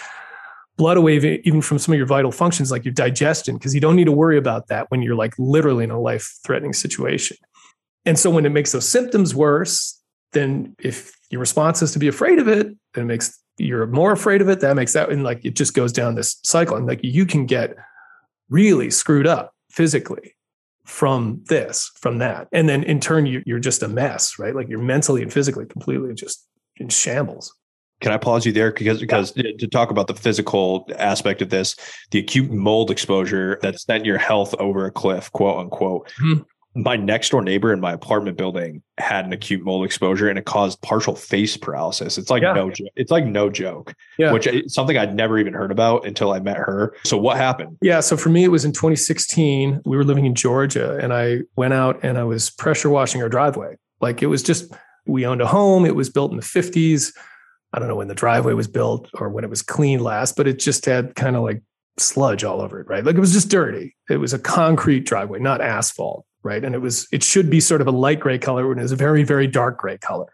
blood 0.78 0.98
away 0.98 1.18
even 1.44 1.62
from 1.62 1.78
some 1.78 1.94
of 1.94 1.98
your 1.98 2.08
vital 2.08 2.32
functions 2.32 2.72
like 2.72 2.86
your 2.86 2.94
digestion 2.94 3.56
because 3.56 3.76
you 3.76 3.82
don't 3.82 3.96
need 3.96 4.06
to 4.06 4.12
worry 4.12 4.38
about 4.38 4.68
that 4.68 4.90
when 4.90 5.02
you're 5.02 5.16
like 5.16 5.34
literally 5.38 5.84
in 5.84 5.92
a 5.92 6.00
life 6.00 6.40
threatening 6.46 6.74
situation. 6.74 7.38
And 8.06 8.18
so 8.18 8.30
when 8.30 8.46
it 8.46 8.50
makes 8.50 8.72
those 8.72 8.88
symptoms 8.88 9.36
worse, 9.36 10.02
then 10.32 10.76
if 10.80 11.16
your 11.30 11.42
response 11.42 11.82
is 11.82 11.92
to 11.92 12.00
be 12.00 12.08
afraid 12.08 12.40
of 12.40 12.48
it, 12.48 12.68
then 12.94 13.04
it 13.04 13.08
makes 13.08 13.38
you're 13.58 13.86
more 13.88 14.14
afraid 14.14 14.42
of 14.42 14.48
it. 14.48 14.62
That 14.62 14.76
makes 14.76 14.94
that, 14.94 15.10
and 15.10 15.24
like 15.24 15.44
it 15.44 15.56
just 15.56 15.74
goes 15.74 15.92
down 15.92 16.16
this 16.16 16.40
cycle. 16.44 16.78
And 16.78 16.88
like 16.88 17.02
you 17.04 17.26
can 17.26 17.46
get 17.46 17.76
really 18.50 18.90
screwed 18.90 19.28
up 19.28 19.54
physically 19.70 20.34
from 20.90 21.42
this, 21.48 21.92
from 21.96 22.18
that. 22.18 22.48
And 22.52 22.68
then 22.68 22.84
in 22.84 23.00
turn, 23.00 23.26
you, 23.26 23.44
you're 23.46 23.60
just 23.60 23.84
a 23.84 23.88
mess, 23.88 24.40
right? 24.40 24.56
Like 24.56 24.68
you're 24.68 24.80
mentally 24.80 25.22
and 25.22 25.32
physically 25.32 25.66
completely 25.66 26.14
just 26.14 26.48
in 26.78 26.90
shambles. 26.90 27.54
Can 28.02 28.12
I 28.12 28.18
pause 28.18 28.46
you 28.46 28.54
there 28.54 28.72
because 28.72 29.00
because 29.00 29.34
yeah. 29.36 29.52
to 29.60 29.68
talk 29.68 29.92
about 29.92 30.08
the 30.08 30.16
physical 30.16 30.88
aspect 30.98 31.42
of 31.42 31.50
this, 31.50 31.76
the 32.12 32.20
acute 32.20 32.50
mold 32.50 32.92
exposure 32.92 33.60
that 33.62 33.80
sent 33.80 34.06
your 34.06 34.18
health 34.18 34.56
over 34.58 34.86
a 34.86 34.92
cliff, 34.92 35.32
quote 35.32 35.60
unquote. 35.60 36.10
Mm-hmm 36.22 36.42
my 36.84 36.96
next 36.96 37.30
door 37.30 37.42
neighbor 37.42 37.74
in 37.74 37.80
my 37.80 37.92
apartment 37.92 38.38
building 38.38 38.82
had 38.98 39.26
an 39.26 39.34
acute 39.34 39.64
mold 39.64 39.86
exposure 39.86 40.30
and 40.30 40.38
it 40.38 40.46
caused 40.46 40.82
partial 40.82 41.16
face 41.16 41.58
paralysis. 41.58 42.18
It's 42.18 42.30
like 42.30 42.44
yeah. 42.44 42.54
no 42.54 42.72
it's 42.96 43.12
like 43.12 43.26
no 43.26 43.50
joke. 43.50 43.94
Yeah. 44.18 44.32
Which 44.32 44.48
is 44.48 44.74
something 44.74 44.98
I'd 44.98 45.16
never 45.16 45.38
even 45.40 45.54
heard 45.54 45.72
about 45.72 46.06
until 46.06 46.32
I 46.32 46.40
met 46.40 46.58
her. 46.58 46.96
So 47.04 47.18
what 47.18 47.38
happened? 47.38 47.78
Yeah, 47.82 48.00
so 48.00 48.18
for 48.18 48.30
me 48.30 48.44
it 48.44 48.50
was 48.50 48.66
in 48.66 48.72
2016. 48.72 49.82
We 49.86 49.98
were 49.98 50.04
living 50.04 50.26
in 50.26 50.36
Georgia 50.36 50.98
and 51.02 51.14
I 51.14 51.42
went 51.56 51.74
out 51.74 52.00
and 52.04 52.18
I 52.18 52.24
was 52.24 52.50
pressure 52.50 52.90
washing 52.90 53.22
our 53.22 53.30
driveway. 53.30 53.78
Like 54.02 54.22
it 54.22 54.28
was 54.28 54.44
just 54.44 54.72
we 55.06 55.26
owned 55.26 55.42
a 55.42 55.48
home, 55.48 55.86
it 55.86 55.96
was 55.96 56.10
built 56.10 56.32
in 56.32 56.38
the 56.38 56.44
50s. 56.44 57.14
I 57.74 57.80
don't 57.80 57.88
know 57.88 57.96
when 57.96 58.08
the 58.08 58.16
driveway 58.16 58.54
was 58.54 58.68
built 58.68 59.10
or 59.14 59.30
when 59.30 59.44
it 59.44 59.50
was 59.50 59.62
cleaned 59.62 60.02
last, 60.02 60.36
but 60.36 60.48
it 60.48 60.60
just 60.60 60.86
had 60.86 61.16
kind 61.16 61.36
of 61.36 61.44
like 61.44 61.62
sludge 61.98 62.44
all 62.44 62.62
over 62.62 62.80
it, 62.80 62.88
right? 62.88 63.04
Like 63.04 63.16
it 63.16 63.20
was 63.20 63.34
just 63.34 63.50
dirty. 63.50 63.96
It 64.10 64.18
was 64.18 64.34
a 64.34 64.40
concrete 64.40 65.06
driveway, 65.06 65.40
not 65.40 65.62
asphalt 65.62 66.26
right? 66.44 66.64
And 66.64 66.76
it 66.76 66.80
was 66.80 67.08
it 67.12 67.24
should 67.24 67.50
be 67.50 67.60
sort 67.60 67.82
of 67.82 67.88
a 67.88 67.92
light 67.92 68.20
gray 68.20 68.38
color 68.38 68.68
when 68.68 68.80
it 68.80 68.84
was 68.84 68.92
a 68.92 68.98
very 68.98 69.24
very 69.24 69.48
dark 69.48 69.78
gray 69.78 69.98
color. 69.98 70.34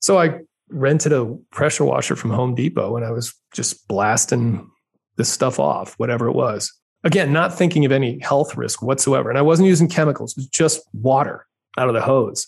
So 0.00 0.18
I 0.18 0.40
rented 0.68 1.12
a 1.12 1.26
pressure 1.50 1.84
washer 1.84 2.16
from 2.16 2.30
Home 2.30 2.54
Depot 2.54 2.96
and 2.96 3.04
I 3.04 3.10
was 3.10 3.34
just 3.52 3.86
blasting 3.88 4.70
this 5.16 5.28
stuff 5.28 5.58
off, 5.58 5.94
whatever 5.98 6.26
it 6.26 6.34
was. 6.34 6.72
Again, 7.04 7.32
not 7.32 7.56
thinking 7.56 7.84
of 7.84 7.92
any 7.92 8.18
health 8.20 8.56
risk 8.56 8.82
whatsoever. 8.82 9.28
And 9.28 9.38
I 9.38 9.42
wasn't 9.42 9.68
using 9.68 9.88
chemicals, 9.88 10.32
it 10.32 10.38
was 10.38 10.48
just 10.48 10.82
water 10.92 11.46
out 11.78 11.88
of 11.88 11.94
the 11.94 12.00
hose. 12.00 12.46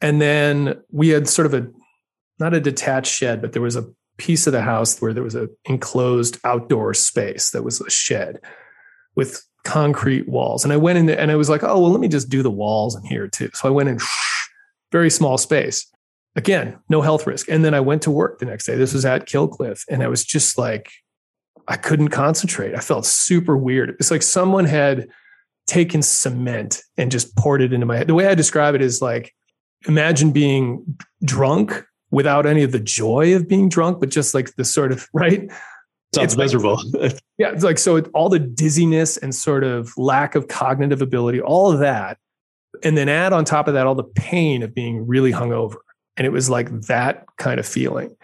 And 0.00 0.20
then 0.20 0.80
we 0.90 1.08
had 1.08 1.28
sort 1.28 1.46
of 1.46 1.54
a 1.54 1.68
not 2.38 2.54
a 2.54 2.60
detached 2.60 3.12
shed, 3.12 3.40
but 3.40 3.52
there 3.52 3.62
was 3.62 3.76
a 3.76 3.86
piece 4.16 4.46
of 4.46 4.52
the 4.52 4.62
house 4.62 5.00
where 5.00 5.12
there 5.12 5.22
was 5.22 5.34
a 5.34 5.48
enclosed 5.64 6.38
outdoor 6.44 6.94
space 6.94 7.50
that 7.50 7.64
was 7.64 7.80
a 7.80 7.90
shed 7.90 8.40
with 9.14 9.44
concrete 9.64 10.28
walls. 10.28 10.64
And 10.64 10.72
I 10.72 10.76
went 10.76 10.98
in 10.98 11.06
there 11.06 11.18
and 11.18 11.30
I 11.30 11.36
was 11.36 11.48
like, 11.48 11.62
oh, 11.62 11.80
well, 11.80 11.90
let 11.90 12.00
me 12.00 12.08
just 12.08 12.28
do 12.28 12.42
the 12.42 12.50
walls 12.50 12.96
in 12.96 13.02
here 13.02 13.28
too. 13.28 13.50
So 13.54 13.68
I 13.68 13.70
went 13.70 13.88
in 13.88 13.98
very 14.92 15.10
small 15.10 15.38
space. 15.38 15.86
Again, 16.36 16.78
no 16.88 17.00
health 17.00 17.26
risk. 17.26 17.48
And 17.48 17.64
then 17.64 17.74
I 17.74 17.80
went 17.80 18.02
to 18.02 18.10
work 18.10 18.38
the 18.38 18.46
next 18.46 18.66
day. 18.66 18.76
This 18.76 18.94
was 18.94 19.04
at 19.04 19.26
Kill 19.26 19.48
Cliff. 19.48 19.84
And 19.90 20.02
I 20.02 20.08
was 20.08 20.24
just 20.24 20.56
like, 20.56 20.90
I 21.66 21.76
couldn't 21.76 22.08
concentrate. 22.08 22.74
I 22.74 22.80
felt 22.80 23.04
super 23.04 23.56
weird. 23.56 23.90
It's 23.98 24.10
like 24.10 24.22
someone 24.22 24.64
had 24.64 25.08
taken 25.66 26.00
cement 26.00 26.82
and 26.96 27.10
just 27.10 27.36
poured 27.36 27.60
it 27.60 27.72
into 27.72 27.86
my 27.86 27.98
head. 27.98 28.06
The 28.06 28.14
way 28.14 28.26
I 28.26 28.34
describe 28.34 28.74
it 28.74 28.80
is 28.80 29.02
like, 29.02 29.34
imagine 29.86 30.32
being 30.32 30.98
drunk 31.22 31.84
without 32.10 32.46
any 32.46 32.62
of 32.62 32.72
the 32.72 32.80
joy 32.80 33.36
of 33.36 33.46
being 33.46 33.68
drunk, 33.68 34.00
but 34.00 34.08
just 34.08 34.34
like 34.34 34.54
the 34.56 34.64
sort 34.64 34.92
of, 34.92 35.06
right? 35.12 35.50
Sounds 36.14 36.32
it's 36.32 36.36
miserable. 36.36 36.80
Like, 36.92 37.18
yeah, 37.38 37.50
it's 37.50 37.64
like 37.64 37.78
so 37.78 37.96
it, 37.96 38.08
all 38.14 38.28
the 38.28 38.38
dizziness 38.38 39.16
and 39.16 39.34
sort 39.34 39.64
of 39.64 39.92
lack 39.96 40.34
of 40.34 40.48
cognitive 40.48 41.02
ability, 41.02 41.40
all 41.40 41.70
of 41.70 41.80
that, 41.80 42.18
and 42.82 42.96
then 42.96 43.08
add 43.08 43.32
on 43.32 43.44
top 43.44 43.68
of 43.68 43.74
that 43.74 43.86
all 43.86 43.94
the 43.94 44.04
pain 44.04 44.62
of 44.62 44.74
being 44.74 45.06
really 45.06 45.32
hungover, 45.32 45.76
and 46.16 46.26
it 46.26 46.30
was 46.30 46.48
like 46.48 46.70
that 46.82 47.26
kind 47.36 47.60
of 47.60 47.66
feeling. 47.66 48.16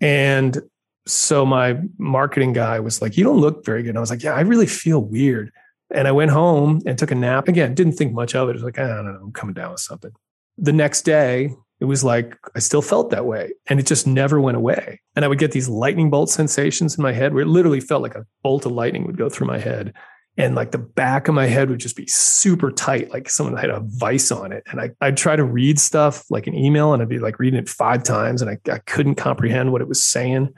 And 0.00 0.58
so 1.06 1.44
my 1.44 1.78
marketing 1.98 2.54
guy 2.54 2.80
was 2.80 3.02
like, 3.02 3.16
"You 3.18 3.24
don't 3.24 3.40
look 3.40 3.64
very 3.66 3.82
good." 3.82 3.90
And 3.90 3.98
I 3.98 4.00
was 4.00 4.10
like, 4.10 4.22
"Yeah, 4.22 4.34
I 4.34 4.40
really 4.40 4.66
feel 4.66 5.00
weird." 5.02 5.52
And 5.90 6.06
I 6.06 6.12
went 6.12 6.30
home 6.30 6.82
and 6.86 6.98
took 6.98 7.10
a 7.10 7.14
nap. 7.14 7.48
Again, 7.48 7.74
didn't 7.74 7.94
think 7.94 8.12
much 8.12 8.34
of 8.34 8.48
it. 8.48 8.52
It 8.52 8.54
was 8.56 8.62
like, 8.62 8.78
ah, 8.78 8.82
I 8.82 8.86
don't 8.88 9.06
know, 9.06 9.20
I'm 9.22 9.32
coming 9.32 9.54
down 9.54 9.72
with 9.72 9.80
something. 9.80 10.12
The 10.58 10.72
next 10.72 11.02
day, 11.02 11.54
it 11.80 11.84
was 11.84 12.02
like 12.02 12.36
I 12.54 12.58
still 12.58 12.82
felt 12.82 13.10
that 13.10 13.26
way 13.26 13.52
and 13.68 13.78
it 13.78 13.86
just 13.86 14.06
never 14.06 14.40
went 14.40 14.56
away. 14.56 15.00
And 15.14 15.24
I 15.24 15.28
would 15.28 15.38
get 15.38 15.52
these 15.52 15.68
lightning 15.68 16.10
bolt 16.10 16.30
sensations 16.30 16.96
in 16.96 17.02
my 17.02 17.12
head 17.12 17.32
where 17.32 17.42
it 17.42 17.48
literally 17.48 17.80
felt 17.80 18.02
like 18.02 18.14
a 18.14 18.26
bolt 18.42 18.66
of 18.66 18.72
lightning 18.72 19.06
would 19.06 19.16
go 19.16 19.28
through 19.28 19.46
my 19.46 19.58
head. 19.58 19.94
And 20.36 20.54
like 20.54 20.70
the 20.70 20.78
back 20.78 21.26
of 21.26 21.34
my 21.34 21.46
head 21.46 21.68
would 21.68 21.80
just 21.80 21.96
be 21.96 22.06
super 22.06 22.70
tight, 22.70 23.10
like 23.10 23.28
someone 23.28 23.56
had 23.56 23.70
a 23.70 23.80
vice 23.84 24.30
on 24.30 24.52
it. 24.52 24.62
And 24.70 24.80
I, 24.80 24.90
I'd 25.00 25.16
try 25.16 25.34
to 25.34 25.42
read 25.42 25.80
stuff 25.80 26.24
like 26.30 26.46
an 26.46 26.54
email 26.54 26.92
and 26.92 27.02
I'd 27.02 27.08
be 27.08 27.18
like 27.18 27.40
reading 27.40 27.58
it 27.58 27.68
five 27.68 28.04
times 28.04 28.40
and 28.40 28.50
I, 28.50 28.58
I 28.72 28.78
couldn't 28.78 29.16
comprehend 29.16 29.72
what 29.72 29.80
it 29.80 29.88
was 29.88 30.02
saying 30.02 30.54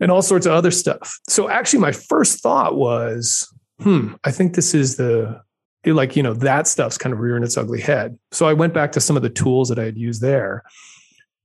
and 0.00 0.10
all 0.10 0.22
sorts 0.22 0.46
of 0.46 0.52
other 0.52 0.70
stuff. 0.70 1.18
So 1.28 1.48
actually, 1.48 1.80
my 1.80 1.92
first 1.92 2.40
thought 2.40 2.76
was, 2.76 3.46
hmm, 3.80 4.14
I 4.24 4.30
think 4.30 4.54
this 4.54 4.74
is 4.74 4.96
the 4.96 5.42
like 5.94 6.16
you 6.16 6.22
know 6.22 6.34
that 6.34 6.66
stuff's 6.66 6.98
kind 6.98 7.12
of 7.12 7.18
rearing 7.18 7.42
its 7.42 7.56
ugly 7.56 7.80
head 7.80 8.18
so 8.30 8.46
i 8.46 8.52
went 8.52 8.74
back 8.74 8.92
to 8.92 9.00
some 9.00 9.16
of 9.16 9.22
the 9.22 9.30
tools 9.30 9.68
that 9.68 9.78
i 9.78 9.84
had 9.84 9.96
used 9.96 10.20
there 10.20 10.62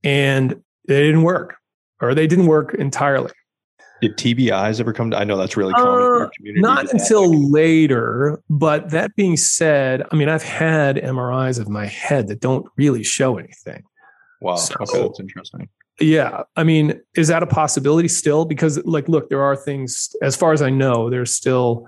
and 0.03 0.61
they 0.87 1.01
didn't 1.01 1.23
work 1.23 1.57
or 2.01 2.13
they 2.13 2.27
didn't 2.27 2.47
work 2.47 2.73
entirely 2.75 3.31
did 4.03 4.17
TBIs 4.17 4.81
ever 4.81 4.91
come 4.91 5.11
to? 5.11 5.17
I 5.17 5.23
know 5.23 5.37
that's 5.37 5.55
really 5.55 5.73
common 5.73 5.93
uh, 5.93 5.95
in 5.95 6.19
your 6.19 6.31
community. 6.35 6.61
Not 6.61 6.91
until 6.91 7.49
later. 7.49 8.41
But 8.49 8.89
that 8.89 9.15
being 9.15 9.37
said, 9.37 10.03
I 10.11 10.15
mean, 10.17 10.27
I've 10.27 10.43
had 10.43 10.97
MRIs 10.97 11.57
of 11.57 11.69
my 11.69 11.85
head 11.85 12.27
that 12.27 12.41
don't 12.41 12.65
really 12.75 13.03
show 13.03 13.37
anything. 13.37 13.83
Wow. 14.41 14.55
So, 14.55 14.75
okay, 14.81 15.01
that's 15.01 15.21
interesting. 15.21 15.69
Yeah. 16.01 16.43
I 16.57 16.65
mean, 16.65 16.99
is 17.15 17.29
that 17.29 17.43
a 17.43 17.47
possibility 17.47 18.09
still? 18.09 18.43
Because, 18.43 18.83
like, 18.85 19.07
look, 19.07 19.29
there 19.29 19.41
are 19.41 19.55
things, 19.55 20.13
as 20.21 20.35
far 20.35 20.51
as 20.51 20.61
I 20.61 20.69
know, 20.69 21.09
there's 21.09 21.33
still 21.33 21.87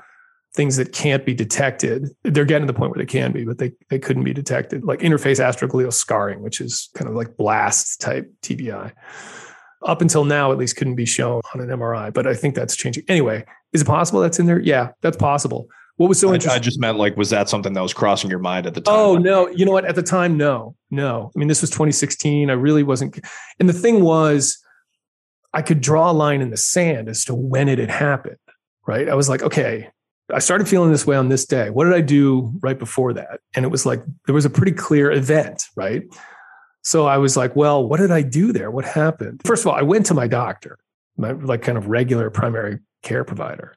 things 0.55 0.77
that 0.77 0.93
can't 0.93 1.25
be 1.25 1.33
detected. 1.33 2.09
They're 2.23 2.45
getting 2.45 2.67
to 2.67 2.73
the 2.73 2.77
point 2.77 2.91
where 2.91 3.03
they 3.03 3.05
can 3.05 3.31
be, 3.31 3.45
but 3.45 3.57
they, 3.57 3.73
they 3.89 3.99
couldn't 3.99 4.23
be 4.23 4.33
detected, 4.33 4.83
like 4.83 4.99
interface 4.99 5.39
astroglial 5.39 5.93
scarring, 5.93 6.41
which 6.41 6.61
is 6.61 6.89
kind 6.95 7.09
of 7.09 7.15
like 7.15 7.37
blast 7.37 8.01
type 8.01 8.31
TBI. 8.41 8.91
Up 9.83 10.01
until 10.01 10.25
now, 10.25 10.51
at 10.51 10.57
least, 10.57 10.77
couldn't 10.77 10.95
be 10.95 11.05
shown 11.05 11.41
on 11.53 11.61
an 11.61 11.67
MRI, 11.67 12.11
but 12.11 12.25
I 12.25 12.33
think 12.33 12.55
that's 12.55 12.75
changing. 12.75 13.03
Anyway, 13.07 13.45
is 13.73 13.81
it 13.81 13.85
possible 13.85 14.21
that's 14.21 14.39
in 14.39 14.47
there? 14.47 14.59
Yeah, 14.59 14.91
that's 15.01 15.17
possible. 15.17 15.67
What 15.97 16.09
was 16.09 16.19
so 16.19 16.31
I, 16.31 16.35
interesting? 16.35 16.59
I 16.59 16.61
just 16.61 16.79
meant 16.79 16.97
like, 16.97 17.15
was 17.15 17.29
that 17.29 17.49
something 17.49 17.73
that 17.73 17.81
was 17.81 17.93
crossing 17.93 18.29
your 18.29 18.39
mind 18.39 18.65
at 18.65 18.73
the 18.73 18.81
time? 18.81 18.95
Oh 18.95 19.15
no, 19.15 19.47
you 19.49 19.65
know 19.65 19.71
what? 19.71 19.85
At 19.85 19.95
the 19.95 20.03
time, 20.03 20.37
no, 20.37 20.75
no. 20.89 21.31
I 21.35 21.39
mean, 21.39 21.47
this 21.47 21.61
was 21.61 21.69
2016. 21.69 22.49
I 22.49 22.53
really 22.53 22.83
wasn't. 22.83 23.19
And 23.59 23.69
the 23.69 23.73
thing 23.73 24.03
was, 24.03 24.57
I 25.53 25.61
could 25.61 25.81
draw 25.81 26.11
a 26.11 26.13
line 26.13 26.41
in 26.41 26.49
the 26.49 26.57
sand 26.57 27.07
as 27.07 27.23
to 27.25 27.35
when 27.35 27.69
it 27.69 27.77
had 27.77 27.91
happened. 27.91 28.37
Right? 28.87 29.09
I 29.09 29.15
was 29.15 29.29
like, 29.29 29.41
okay, 29.41 29.89
I 30.33 30.39
started 30.39 30.67
feeling 30.67 30.91
this 30.91 31.05
way 31.05 31.15
on 31.15 31.29
this 31.29 31.45
day. 31.45 31.69
What 31.69 31.85
did 31.85 31.93
I 31.93 32.01
do 32.01 32.51
right 32.61 32.77
before 32.77 33.13
that? 33.13 33.41
And 33.55 33.63
it 33.63 33.69
was 33.69 33.85
like 33.85 34.03
there 34.25 34.35
was 34.35 34.45
a 34.45 34.49
pretty 34.49 34.71
clear 34.71 35.11
event, 35.11 35.65
right? 35.75 36.03
So 36.83 37.05
I 37.05 37.17
was 37.17 37.35
like, 37.37 37.55
well, 37.55 37.87
what 37.87 37.99
did 37.99 38.11
I 38.11 38.21
do 38.21 38.51
there? 38.51 38.71
What 38.71 38.85
happened? 38.85 39.41
First 39.45 39.63
of 39.63 39.67
all, 39.67 39.75
I 39.75 39.81
went 39.81 40.05
to 40.07 40.13
my 40.13 40.27
doctor, 40.27 40.79
my 41.17 41.31
like 41.31 41.61
kind 41.61 41.77
of 41.77 41.87
regular 41.87 42.29
primary 42.29 42.79
care 43.03 43.23
provider. 43.23 43.75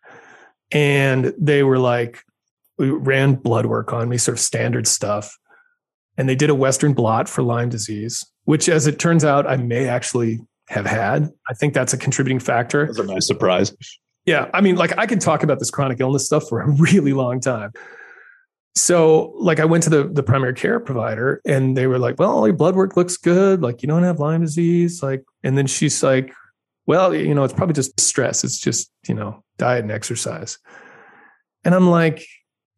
And 0.71 1.33
they 1.39 1.63
were 1.63 1.79
like, 1.79 2.23
we 2.79 2.91
ran 2.91 3.35
blood 3.35 3.67
work 3.67 3.93
on 3.93 4.09
me, 4.09 4.19
sort 4.19 4.37
of 4.37 4.41
standard 4.41 4.87
stuff. 4.87 5.37
And 6.17 6.29
they 6.29 6.35
did 6.35 6.51
a 6.51 6.55
Western 6.55 6.93
blot 6.95 7.29
for 7.29 7.43
Lyme 7.43 7.69
disease, 7.69 8.27
which, 8.45 8.69
as 8.69 8.87
it 8.87 8.99
turns 8.99 9.25
out, 9.25 9.47
I 9.47 9.57
may 9.57 9.89
actually 9.89 10.41
have 10.69 10.87
had. 10.87 11.31
I 11.49 11.55
think 11.55 11.75
that's 11.75 11.93
a 11.93 11.99
contributing 11.99 12.41
factor. 12.41 12.87
That's 12.87 12.99
a 12.99 13.05
nice 13.05 13.27
surprise. 13.27 13.75
Yeah. 14.29 14.51
I 14.53 14.61
mean, 14.61 14.77
like 14.77 14.93
I 14.99 15.07
can 15.07 15.19
talk 15.19 15.43
about 15.43 15.59
this 15.59 15.71
chronic 15.71 16.01
illness 16.01 16.27
stuff 16.27 16.51
for 16.51 16.61
a 16.61 16.69
really 16.71 17.15
long 17.15 17.41
time. 17.41 17.73
So, 18.75 19.33
like, 19.37 19.59
I 19.59 19.65
went 19.65 19.83
to 19.85 19.91
the, 19.91 20.05
the 20.05 20.23
primary 20.23 20.53
care 20.53 20.79
provider 20.79 21.41
and 21.47 21.77
they 21.77 21.87
were 21.87 21.99
like, 21.99 22.21
well, 22.21 22.31
all 22.31 22.47
your 22.47 22.55
blood 22.55 22.77
work 22.77 22.95
looks 22.95 23.17
good. 23.17 23.63
Like, 23.63 23.83
you 23.83 23.89
don't 23.89 24.03
have 24.05 24.21
Lyme 24.21 24.43
disease. 24.43 25.03
Like, 25.03 25.25
and 25.43 25.57
then 25.57 25.67
she's 25.67 26.01
like, 26.03 26.33
well, 26.87 27.15
you 27.15 27.35
know, 27.35 27.43
it's 27.43 27.55
probably 27.55 27.73
just 27.73 27.99
stress. 27.99 28.45
It's 28.45 28.59
just, 28.59 28.93
you 29.09 29.15
know, 29.15 29.43
diet 29.57 29.83
and 29.83 29.91
exercise. 29.91 30.59
And 31.65 31.75
I'm 31.75 31.89
like, 31.89 32.25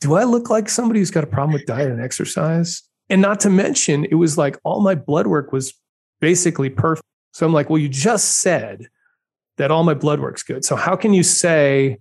do 0.01 0.15
I 0.15 0.23
look 0.25 0.49
like 0.49 0.69
somebody 0.69 1.01
who's 1.01 1.11
got 1.11 1.25
a 1.25 1.27
problem 1.27 1.53
with 1.53 1.67
diet 1.67 1.91
and 1.91 2.01
exercise? 2.01 2.83
And 3.11 3.21
not 3.21 3.41
to 3.41 3.51
mention, 3.51 4.05
it 4.05 4.15
was 4.15 4.39
like 4.39 4.57
all 4.63 4.81
my 4.81 4.95
blood 4.95 5.27
work 5.27 5.53
was 5.53 5.75
basically 6.21 6.71
perfect. 6.71 7.05
So 7.35 7.45
I'm 7.45 7.53
like, 7.53 7.69
well, 7.69 7.79
you 7.79 7.89
just 7.89 8.41
said 8.41 8.87
that 9.61 9.71
all 9.71 9.85
my 9.85 9.93
blood 9.93 10.21
work's 10.21 10.43
good. 10.43 10.65
So 10.65 10.75
how 10.75 10.97
can 10.97 11.13
you 11.13 11.23
say 11.23 11.99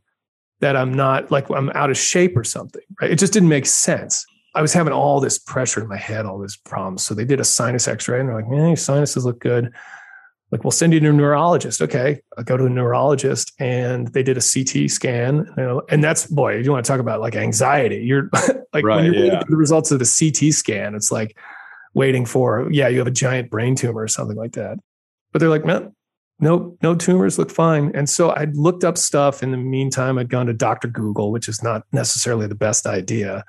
that 0.62 0.78
I'm 0.78 0.94
not 0.94 1.30
like 1.30 1.50
I'm 1.50 1.70
out 1.72 1.90
of 1.90 1.98
shape 1.98 2.38
or 2.38 2.46
something? 2.46 2.82
Right? 3.02 3.12
It 3.12 3.20
just 3.20 3.34
didn't 3.34 3.50
make 3.50 3.66
sense. 3.66 4.26
I 4.56 4.62
was 4.62 4.72
having 4.72 4.94
all 4.94 5.20
this 5.20 5.38
pressure 5.38 5.82
in 5.82 5.90
my 5.90 5.98
head, 5.98 6.26
all 6.26 6.40
this 6.40 6.56
problems. 6.56 7.04
So 7.04 7.14
they 7.14 7.26
did 7.26 7.42
a 7.42 7.44
sinus 7.44 7.86
X-ray, 7.86 8.22
and 8.22 8.30
they're 8.30 8.38
like, 8.38 8.48
"Man, 8.48 8.68
your 8.68 8.78
sinuses 8.78 9.26
look 9.26 9.40
good." 9.40 9.74
Like, 10.52 10.64
we'll 10.64 10.72
send 10.72 10.94
you 10.94 11.02
to 11.02 11.10
a 11.10 11.12
neurologist. 11.12 11.82
Okay, 11.82 12.22
I 12.38 12.44
go 12.44 12.56
to 12.56 12.66
a 12.66 12.70
neurologist, 12.70 13.52
and 13.60 14.08
they 14.08 14.24
did 14.24 14.38
a 14.38 14.42
CT 14.42 14.90
scan. 14.90 15.46
You 15.58 15.64
know, 15.64 15.82
and 15.90 16.02
that's 16.02 16.28
boy, 16.28 16.60
you 16.60 16.72
want 16.72 16.86
to 16.86 16.90
talk 16.90 17.02
about 17.02 17.20
like 17.20 17.36
anxiety? 17.36 17.98
You're 17.98 18.30
like 18.74 18.86
right, 18.86 19.04
when 19.04 19.14
you're 19.14 19.26
yeah. 19.26 19.44
the 19.50 19.58
results 19.58 19.92
of 19.92 20.00
the 20.00 20.06
CT 20.06 20.54
scan, 20.54 20.96
it's 20.96 21.12
like 21.12 21.38
waiting 21.94 22.26
for 22.26 22.70
yeah, 22.72 22.88
you 22.88 23.00
have 23.00 23.08
a 23.08 23.12
giant 23.12 23.50
brain 23.50 23.76
tumor 23.76 24.02
or 24.02 24.08
something 24.08 24.38
like 24.38 24.54
that. 24.54 24.78
But 25.34 25.40
they're 25.40 25.50
like, 25.50 25.66
man, 25.66 25.94
nope, 26.40 26.78
no 26.82 26.96
tumors 26.96 27.38
look 27.38 27.52
fine. 27.52 27.92
And 27.94 28.10
so 28.10 28.32
I 28.32 28.46
looked 28.54 28.84
up 28.84 28.98
stuff. 28.98 29.44
In 29.44 29.52
the 29.52 29.58
meantime, 29.58 30.18
I'd 30.18 30.30
gone 30.30 30.48
to 30.48 30.54
Dr. 30.54 30.88
Google, 30.88 31.32
which 31.32 31.48
is 31.48 31.62
not 31.64 31.84
necessarily 31.92 32.48
the 32.48 32.56
best 32.56 32.86
idea. 32.86 33.44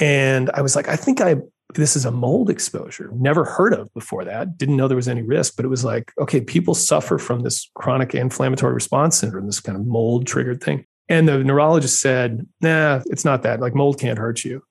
And 0.00 0.50
I 0.54 0.62
was 0.62 0.74
like, 0.74 0.88
I 0.88 0.96
think 0.96 1.20
I 1.20 1.36
this 1.74 1.96
is 1.96 2.04
a 2.04 2.10
mold 2.10 2.50
exposure. 2.50 3.10
Never 3.14 3.44
heard 3.44 3.72
of 3.72 3.92
before 3.94 4.24
that. 4.24 4.58
Didn't 4.58 4.76
know 4.76 4.86
there 4.86 4.96
was 4.96 5.08
any 5.08 5.22
risk, 5.22 5.56
but 5.56 5.64
it 5.64 5.68
was 5.68 5.84
like, 5.84 6.12
okay, 6.20 6.40
people 6.40 6.74
suffer 6.74 7.18
from 7.18 7.40
this 7.40 7.70
chronic 7.74 8.14
inflammatory 8.14 8.74
response 8.74 9.16
syndrome, 9.16 9.46
this 9.46 9.60
kind 9.60 9.76
of 9.76 9.86
mold 9.86 10.26
triggered 10.26 10.62
thing. 10.62 10.84
And 11.08 11.28
the 11.28 11.42
neurologist 11.42 12.00
said, 12.00 12.46
nah, 12.60 13.02
it's 13.06 13.24
not 13.24 13.42
that. 13.42 13.60
Like 13.60 13.74
mold 13.74 13.98
can't 13.98 14.18
hurt 14.18 14.44
you. 14.44 14.62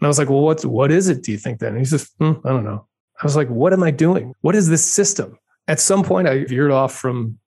And 0.00 0.06
I 0.06 0.08
was 0.08 0.18
like, 0.18 0.28
well, 0.28 0.42
what's 0.42 0.64
what 0.64 0.92
is 0.92 1.08
it? 1.08 1.22
Do 1.22 1.32
you 1.32 1.38
think 1.38 1.60
then? 1.60 1.70
And 1.70 1.78
he's 1.78 1.90
just, 1.90 2.12
hmm, 2.18 2.32
I 2.44 2.50
don't 2.50 2.64
know. 2.64 2.86
I 3.20 3.24
was 3.24 3.36
like, 3.36 3.48
what 3.48 3.72
am 3.72 3.82
I 3.82 3.90
doing? 3.90 4.34
What 4.42 4.54
is 4.54 4.68
this 4.68 4.84
system? 4.84 5.38
At 5.68 5.80
some 5.80 6.04
point, 6.04 6.28
I 6.28 6.44
veered 6.44 6.70
off 6.70 6.94
from 6.94 7.38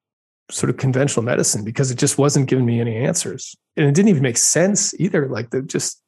sort 0.52 0.70
of 0.70 0.78
conventional 0.78 1.24
medicine 1.24 1.64
because 1.64 1.92
it 1.92 1.98
just 1.98 2.18
wasn't 2.18 2.50
giving 2.50 2.66
me 2.66 2.82
any 2.82 2.96
answers. 2.96 3.56
And 3.78 3.88
it 3.88 3.94
didn't 3.94 4.10
even 4.10 4.24
make 4.24 4.38
sense 4.38 4.94
either. 5.00 5.28
Like 5.28 5.52
the 5.52 5.62
just 5.62 6.02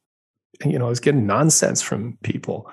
you 0.66 0.78
know, 0.78 0.86
I 0.86 0.90
was 0.90 1.00
getting 1.00 1.26
nonsense 1.26 1.82
from 1.82 2.18
people. 2.24 2.72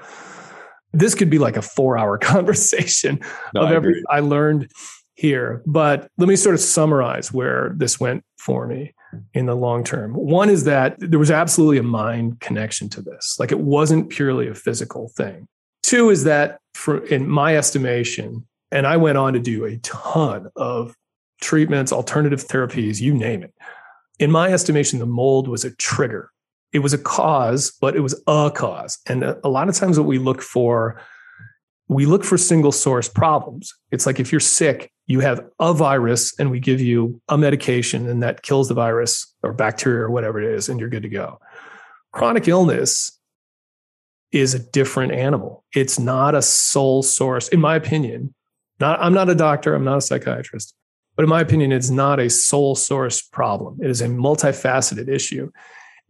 This 0.93 1.15
could 1.15 1.31
be 1.31 1.39
like 1.39 1.57
a 1.57 1.63
four 1.63 1.99
hour 1.99 2.19
conversation 2.19 3.21
no, 3.55 3.63
of 3.63 3.73
everything 3.73 4.05
I 4.11 4.21
learned 4.21 4.71
here. 5.15 5.63
But 5.67 6.09
let 6.17 6.29
me 6.29 6.37
sort 6.37 6.55
of 6.55 6.61
summarize 6.61 7.33
where 7.33 7.75
this 7.77 7.99
went 7.99 8.25
for 8.39 8.67
me 8.67 8.95
in 9.35 9.47
the 9.47 9.57
long 9.57 9.85
term. 9.85 10.15
One 10.15 10.51
is 10.51 10.65
that 10.65 10.97
there 10.99 11.19
was 11.19 11.31
absolutely 11.31 11.79
a 11.79 11.83
mind 11.83 12.41
connection 12.41 12.89
to 12.91 13.03
this. 13.03 13.37
Like 13.39 13.53
it 13.53 13.61
wasn't 13.61 14.11
purely 14.11 14.49
a 14.49 14.55
physical 14.55 15.11
thing. 15.17 15.49
Two 15.83 16.11
is 16.11 16.25
that 16.25 16.59
for 16.75 17.05
in 17.07 17.29
my 17.29 17.57
estimation, 17.57 18.47
and 18.71 18.87
I 18.87 18.97
went 18.97 19.19
on 19.19 19.33
to 19.33 19.41
do 19.41 19.65
a 19.65 19.77
ton 19.79 20.49
of 20.57 20.95
treatments, 21.41 21.93
alternative 21.93 22.47
therapies, 22.47 23.01
you 23.01 23.15
name 23.15 23.43
it. 23.43 23.55
In 24.19 24.31
my 24.31 24.53
estimation, 24.53 24.99
the 24.99 25.07
mold 25.07 25.49
was 25.49 25.65
a 25.65 25.71
trigger 25.77 26.31
it 26.73 26.81
was 26.81 26.93
a 26.93 26.99
cause, 26.99 27.71
but 27.81 27.97
it 27.97 28.01
was 28.01 28.21
a 28.27 28.51
cause. 28.55 28.99
And 29.07 29.25
a, 29.25 29.49
lot 29.49 29.69
of 29.69 29.75
times, 29.75 29.99
what 29.99 30.07
we 30.07 30.19
look 30.19 30.43
for, 30.43 31.01
we 31.89 32.05
look 32.05 32.25
for 32.25 32.37
single 32.37 32.73
source 32.73 33.09
problems. 33.09 33.73
It's 33.91 34.07
like 34.07 34.21
if 34.21 34.31
you're 34.31 34.41
sick, 34.41 34.93
you 35.07 35.21
have 35.21 35.41
a 35.59 35.73
virus, 35.73 36.39
and 36.39 36.51
we 36.51 36.61
give 36.61 36.81
you 36.81 37.21
a 37.29 37.39
medication, 37.39 38.09
and 38.09 38.23
that 38.23 38.43
kills 38.43 38.69
the 38.69 38.75
virus 38.75 39.35
or 39.43 39.53
bacteria 39.53 40.03
or 40.03 40.11
whatever 40.11 40.41
it 40.41 40.55
is, 40.55 40.69
and 40.69 40.79
you're 40.79 40.91
good 40.91 41.03
to 41.03 41.09
go. 41.09 41.41
Chronic 42.13 42.47
illness 42.49 43.19
is 44.31 44.53
a 44.53 44.59
different 44.59 45.13
animal. 45.13 45.65
It's 45.75 45.99
not 45.99 46.35
a 46.35 46.43
sole 46.43 47.03
source, 47.03 47.49
in 47.49 47.61
my 47.61 47.77
opinion. 47.77 48.35
Not, 48.81 49.01
I'm 49.01 49.15
not 49.15 49.29
a 49.29 49.35
doctor, 49.35 49.75
I'm 49.75 49.85
not 49.85 49.99
a 49.99 50.01
psychiatrist, 50.01 50.75
but 51.17 51.25
in 51.25 51.29
my 51.29 51.41
opinion, 51.41 51.73
it's 51.73 51.91
not 51.91 52.21
a 52.21 52.31
sole 52.31 52.75
source 52.75 53.21
problem. 53.21 53.79
It 53.83 53.91
is 53.91 54.01
a 54.01 54.07
multifaceted 54.07 55.09
issue. 55.09 55.51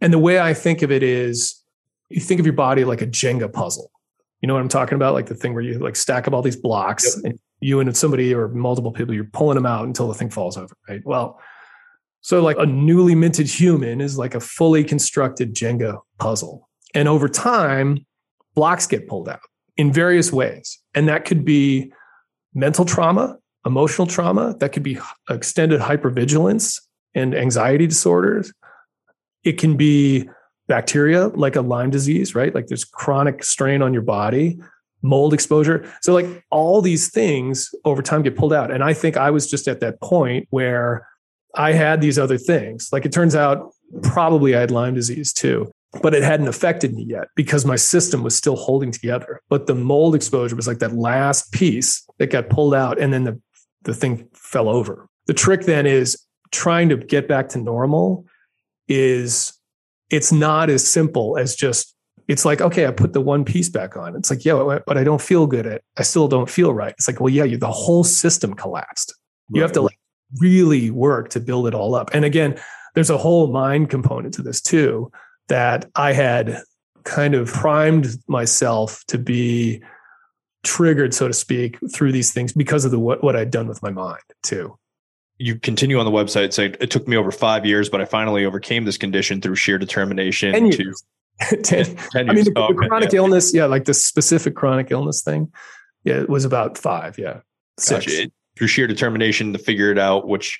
And 0.01 0.13
the 0.13 0.19
way 0.19 0.39
I 0.39 0.53
think 0.53 0.81
of 0.81 0.91
it 0.91 1.03
is 1.03 1.63
you 2.09 2.21
think 2.21 2.39
of 2.39 2.45
your 2.45 2.53
body 2.53 2.85
like 2.85 3.01
a 3.01 3.07
Jenga 3.07 3.51
puzzle. 3.51 3.91
You 4.41 4.47
know 4.47 4.53
what 4.53 4.61
I'm 4.61 4.69
talking 4.69 4.95
about? 4.95 5.13
Like 5.13 5.25
the 5.25 5.35
thing 5.35 5.53
where 5.53 5.63
you 5.63 5.79
like 5.79 5.95
stack 5.95 6.27
up 6.27 6.33
all 6.33 6.41
these 6.41 6.55
blocks 6.55 7.17
yep. 7.17 7.31
and 7.31 7.39
you 7.59 7.79
and 7.79 7.95
somebody 7.95 8.33
or 8.33 8.47
multiple 8.49 8.91
people, 8.91 9.13
you're 9.13 9.25
pulling 9.25 9.55
them 9.55 9.65
out 9.65 9.85
until 9.85 10.07
the 10.07 10.13
thing 10.13 10.29
falls 10.29 10.57
over, 10.57 10.75
right? 10.87 11.01
Well, 11.03 11.39
so 12.21 12.41
like 12.41 12.57
a 12.57 12.65
newly 12.65 13.15
minted 13.15 13.47
human 13.47 14.01
is 14.01 14.17
like 14.17 14.35
a 14.35 14.39
fully 14.39 14.83
constructed 14.83 15.53
Jenga 15.53 15.99
puzzle. 16.17 16.69
And 16.93 17.07
over 17.07 17.27
time, 17.27 18.05
blocks 18.55 18.87
get 18.87 19.07
pulled 19.07 19.29
out 19.29 19.41
in 19.77 19.91
various 19.91 20.31
ways. 20.31 20.79
And 20.93 21.07
that 21.07 21.25
could 21.25 21.45
be 21.45 21.91
mental 22.53 22.85
trauma, 22.85 23.37
emotional 23.65 24.07
trauma, 24.07 24.55
that 24.59 24.71
could 24.71 24.83
be 24.83 24.97
extended 25.29 25.81
hypervigilance 25.81 26.81
and 27.13 27.35
anxiety 27.35 27.87
disorders. 27.87 28.53
It 29.43 29.57
can 29.57 29.77
be 29.77 30.29
bacteria 30.67 31.27
like 31.29 31.55
a 31.55 31.61
Lyme 31.61 31.89
disease, 31.89 32.35
right? 32.35 32.53
Like 32.53 32.67
there's 32.67 32.85
chronic 32.85 33.43
strain 33.43 33.81
on 33.81 33.93
your 33.93 34.03
body, 34.03 34.59
mold 35.01 35.33
exposure. 35.33 35.91
So, 36.01 36.13
like 36.13 36.43
all 36.51 36.81
these 36.81 37.09
things 37.09 37.73
over 37.85 38.01
time 38.01 38.21
get 38.21 38.35
pulled 38.35 38.53
out. 38.53 38.71
And 38.71 38.83
I 38.83 38.93
think 38.93 39.17
I 39.17 39.31
was 39.31 39.49
just 39.49 39.67
at 39.67 39.79
that 39.81 39.99
point 40.01 40.47
where 40.51 41.07
I 41.55 41.73
had 41.73 42.01
these 42.01 42.19
other 42.19 42.37
things. 42.37 42.89
Like 42.91 43.05
it 43.05 43.11
turns 43.11 43.35
out, 43.35 43.73
probably 44.03 44.55
I 44.55 44.59
had 44.59 44.71
Lyme 44.71 44.93
disease 44.93 45.33
too, 45.33 45.71
but 46.01 46.13
it 46.13 46.23
hadn't 46.23 46.47
affected 46.47 46.93
me 46.93 47.03
yet 47.03 47.29
because 47.35 47.65
my 47.65 47.75
system 47.75 48.23
was 48.23 48.35
still 48.35 48.55
holding 48.55 48.91
together. 48.91 49.41
But 49.49 49.67
the 49.67 49.75
mold 49.75 50.15
exposure 50.15 50.55
was 50.55 50.67
like 50.67 50.79
that 50.79 50.93
last 50.93 51.51
piece 51.51 52.07
that 52.19 52.27
got 52.27 52.49
pulled 52.49 52.75
out 52.75 52.99
and 52.99 53.11
then 53.11 53.23
the, 53.23 53.41
the 53.83 53.93
thing 53.93 54.27
fell 54.33 54.69
over. 54.69 55.07
The 55.25 55.33
trick 55.33 55.61
then 55.61 55.85
is 55.85 56.21
trying 56.51 56.89
to 56.89 56.97
get 56.97 57.27
back 57.27 57.49
to 57.49 57.59
normal 57.59 58.25
is 58.87 59.53
it's 60.09 60.31
not 60.31 60.69
as 60.69 60.87
simple 60.87 61.37
as 61.37 61.55
just 61.55 61.95
it's 62.27 62.43
like 62.43 62.59
okay 62.59 62.87
i 62.87 62.91
put 62.91 63.13
the 63.13 63.21
one 63.21 63.45
piece 63.45 63.69
back 63.69 63.95
on. 63.95 64.15
It's 64.15 64.29
like 64.29 64.45
yeah 64.45 64.79
but 64.85 64.97
i 64.97 65.03
don't 65.03 65.21
feel 65.21 65.45
good 65.45 65.67
at 65.67 65.81
i 65.97 66.03
still 66.03 66.27
don't 66.27 66.49
feel 66.49 66.73
right. 66.73 66.93
It's 66.93 67.07
like 67.07 67.19
well 67.19 67.29
yeah 67.29 67.43
you, 67.43 67.57
the 67.57 67.71
whole 67.71 68.03
system 68.03 68.53
collapsed. 68.53 69.13
You 69.51 69.61
have 69.61 69.71
to 69.73 69.81
like 69.81 69.99
really 70.39 70.91
work 70.91 71.29
to 71.29 71.39
build 71.39 71.67
it 71.67 71.73
all 71.73 71.95
up. 71.95 72.09
And 72.13 72.25
again 72.25 72.59
there's 72.95 73.09
a 73.09 73.17
whole 73.17 73.51
mind 73.51 73.89
component 73.89 74.33
to 74.35 74.41
this 74.41 74.61
too 74.61 75.11
that 75.49 75.89
i 75.95 76.13
had 76.13 76.61
kind 77.03 77.35
of 77.35 77.47
primed 77.47 78.07
myself 78.27 79.03
to 79.07 79.17
be 79.17 79.81
triggered 80.63 81.13
so 81.13 81.27
to 81.27 81.33
speak 81.33 81.77
through 81.93 82.11
these 82.11 82.31
things 82.31 82.53
because 82.53 82.85
of 82.85 82.91
the 82.91 82.99
what, 82.99 83.23
what 83.23 83.35
i'd 83.35 83.51
done 83.51 83.67
with 83.67 83.81
my 83.83 83.91
mind 83.91 84.21
too 84.43 84.77
you 85.39 85.57
continue 85.57 85.97
on 85.97 86.05
the 86.05 86.11
website 86.11 86.53
saying 86.53 86.75
it 86.79 86.91
took 86.91 87.07
me 87.07 87.15
over 87.15 87.31
five 87.31 87.65
years, 87.65 87.89
but 87.89 88.01
I 88.01 88.05
finally 88.05 88.45
overcame 88.45 88.83
this 88.83 88.97
condition 88.97 89.41
through 89.41 89.55
sheer 89.55 89.77
determination. 89.77 90.51
Ten 90.53 90.71
years. 90.71 91.03
To, 91.49 91.55
ten, 91.55 91.95
10 91.95 92.29
I 92.29 92.33
mean, 92.33 92.43
the, 92.43 92.51
oh, 92.57 92.67
the 92.67 92.73
chronic 92.73 93.13
yeah. 93.13 93.19
illness, 93.19 93.53
yeah, 93.53 93.63
like 93.63 93.85
the 93.85 93.93
specific 93.93 94.57
chronic 94.57 94.91
illness 94.91 95.21
thing, 95.23 95.49
yeah, 96.03 96.15
it 96.15 96.27
was 96.27 96.43
about 96.43 96.77
five, 96.77 97.17
yeah, 97.17 97.39
six. 97.79 98.05
Gotcha. 98.07 98.29
through 98.57 98.67
sheer 98.67 98.87
determination 98.87 99.53
to 99.53 99.59
figure 99.59 99.89
it 99.89 99.97
out, 99.97 100.27
which 100.27 100.59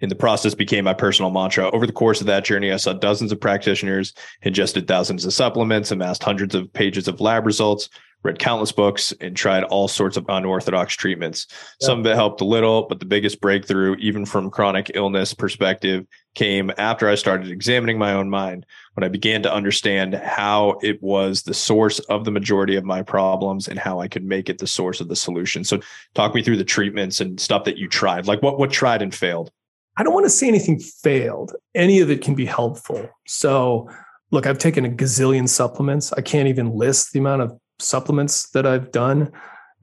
in 0.00 0.08
the 0.08 0.14
process 0.14 0.54
became 0.54 0.84
my 0.84 0.94
personal 0.94 1.30
mantra. 1.30 1.70
Over 1.70 1.86
the 1.86 1.92
course 1.92 2.20
of 2.20 2.26
that 2.26 2.44
journey, 2.44 2.72
I 2.72 2.76
saw 2.76 2.92
dozens 2.92 3.32
of 3.32 3.40
practitioners, 3.40 4.12
ingested 4.42 4.86
thousands 4.86 5.24
of 5.24 5.32
supplements, 5.32 5.90
amassed 5.90 6.22
hundreds 6.22 6.54
of 6.54 6.72
pages 6.72 7.08
of 7.08 7.20
lab 7.20 7.46
results, 7.46 7.88
read 8.22 8.38
countless 8.38 8.72
books 8.72 9.12
and 9.20 9.36
tried 9.36 9.62
all 9.64 9.88
sorts 9.88 10.16
of 10.16 10.26
unorthodox 10.28 10.94
treatments. 10.94 11.46
Yeah. 11.80 11.86
Some 11.86 12.00
of 12.00 12.06
it 12.06 12.14
helped 12.14 12.40
a 12.40 12.44
little, 12.44 12.86
but 12.88 12.98
the 12.98 13.06
biggest 13.06 13.40
breakthrough, 13.40 13.96
even 13.98 14.26
from 14.26 14.50
chronic 14.50 14.90
illness 14.94 15.32
perspective, 15.32 16.06
came 16.34 16.70
after 16.76 17.08
I 17.08 17.14
started 17.14 17.50
examining 17.50 17.98
my 17.98 18.12
own 18.12 18.28
mind 18.28 18.66
when 18.94 19.04
I 19.04 19.08
began 19.08 19.42
to 19.44 19.52
understand 19.52 20.14
how 20.14 20.78
it 20.82 21.02
was 21.02 21.42
the 21.42 21.54
source 21.54 21.98
of 22.00 22.24
the 22.24 22.30
majority 22.30 22.76
of 22.76 22.84
my 22.84 23.02
problems 23.02 23.68
and 23.68 23.78
how 23.78 24.00
I 24.00 24.08
could 24.08 24.24
make 24.24 24.50
it 24.50 24.58
the 24.58 24.66
source 24.66 25.00
of 25.00 25.08
the 25.08 25.16
solution. 25.16 25.64
So 25.64 25.80
talk 26.14 26.34
me 26.34 26.42
through 26.42 26.58
the 26.58 26.64
treatments 26.64 27.20
and 27.20 27.40
stuff 27.40 27.64
that 27.64 27.78
you 27.78 27.88
tried. 27.88 28.26
Like 28.26 28.42
what 28.42 28.58
what 28.58 28.70
tried 28.70 29.02
and 29.02 29.14
failed? 29.14 29.50
I 29.96 30.02
don't 30.02 30.14
want 30.14 30.26
to 30.26 30.30
say 30.30 30.48
anything 30.48 30.78
failed. 30.78 31.54
Any 31.74 32.00
of 32.00 32.10
it 32.10 32.22
can 32.22 32.34
be 32.34 32.44
helpful. 32.44 33.08
So 33.26 33.88
look, 34.30 34.46
I've 34.46 34.58
taken 34.58 34.84
a 34.84 34.90
gazillion 34.90 35.48
supplements. 35.48 36.12
I 36.12 36.20
can't 36.20 36.48
even 36.48 36.70
list 36.70 37.12
the 37.12 37.18
amount 37.18 37.42
of 37.42 37.58
supplements 37.78 38.50
that 38.50 38.66
I've 38.66 38.90
done, 38.92 39.32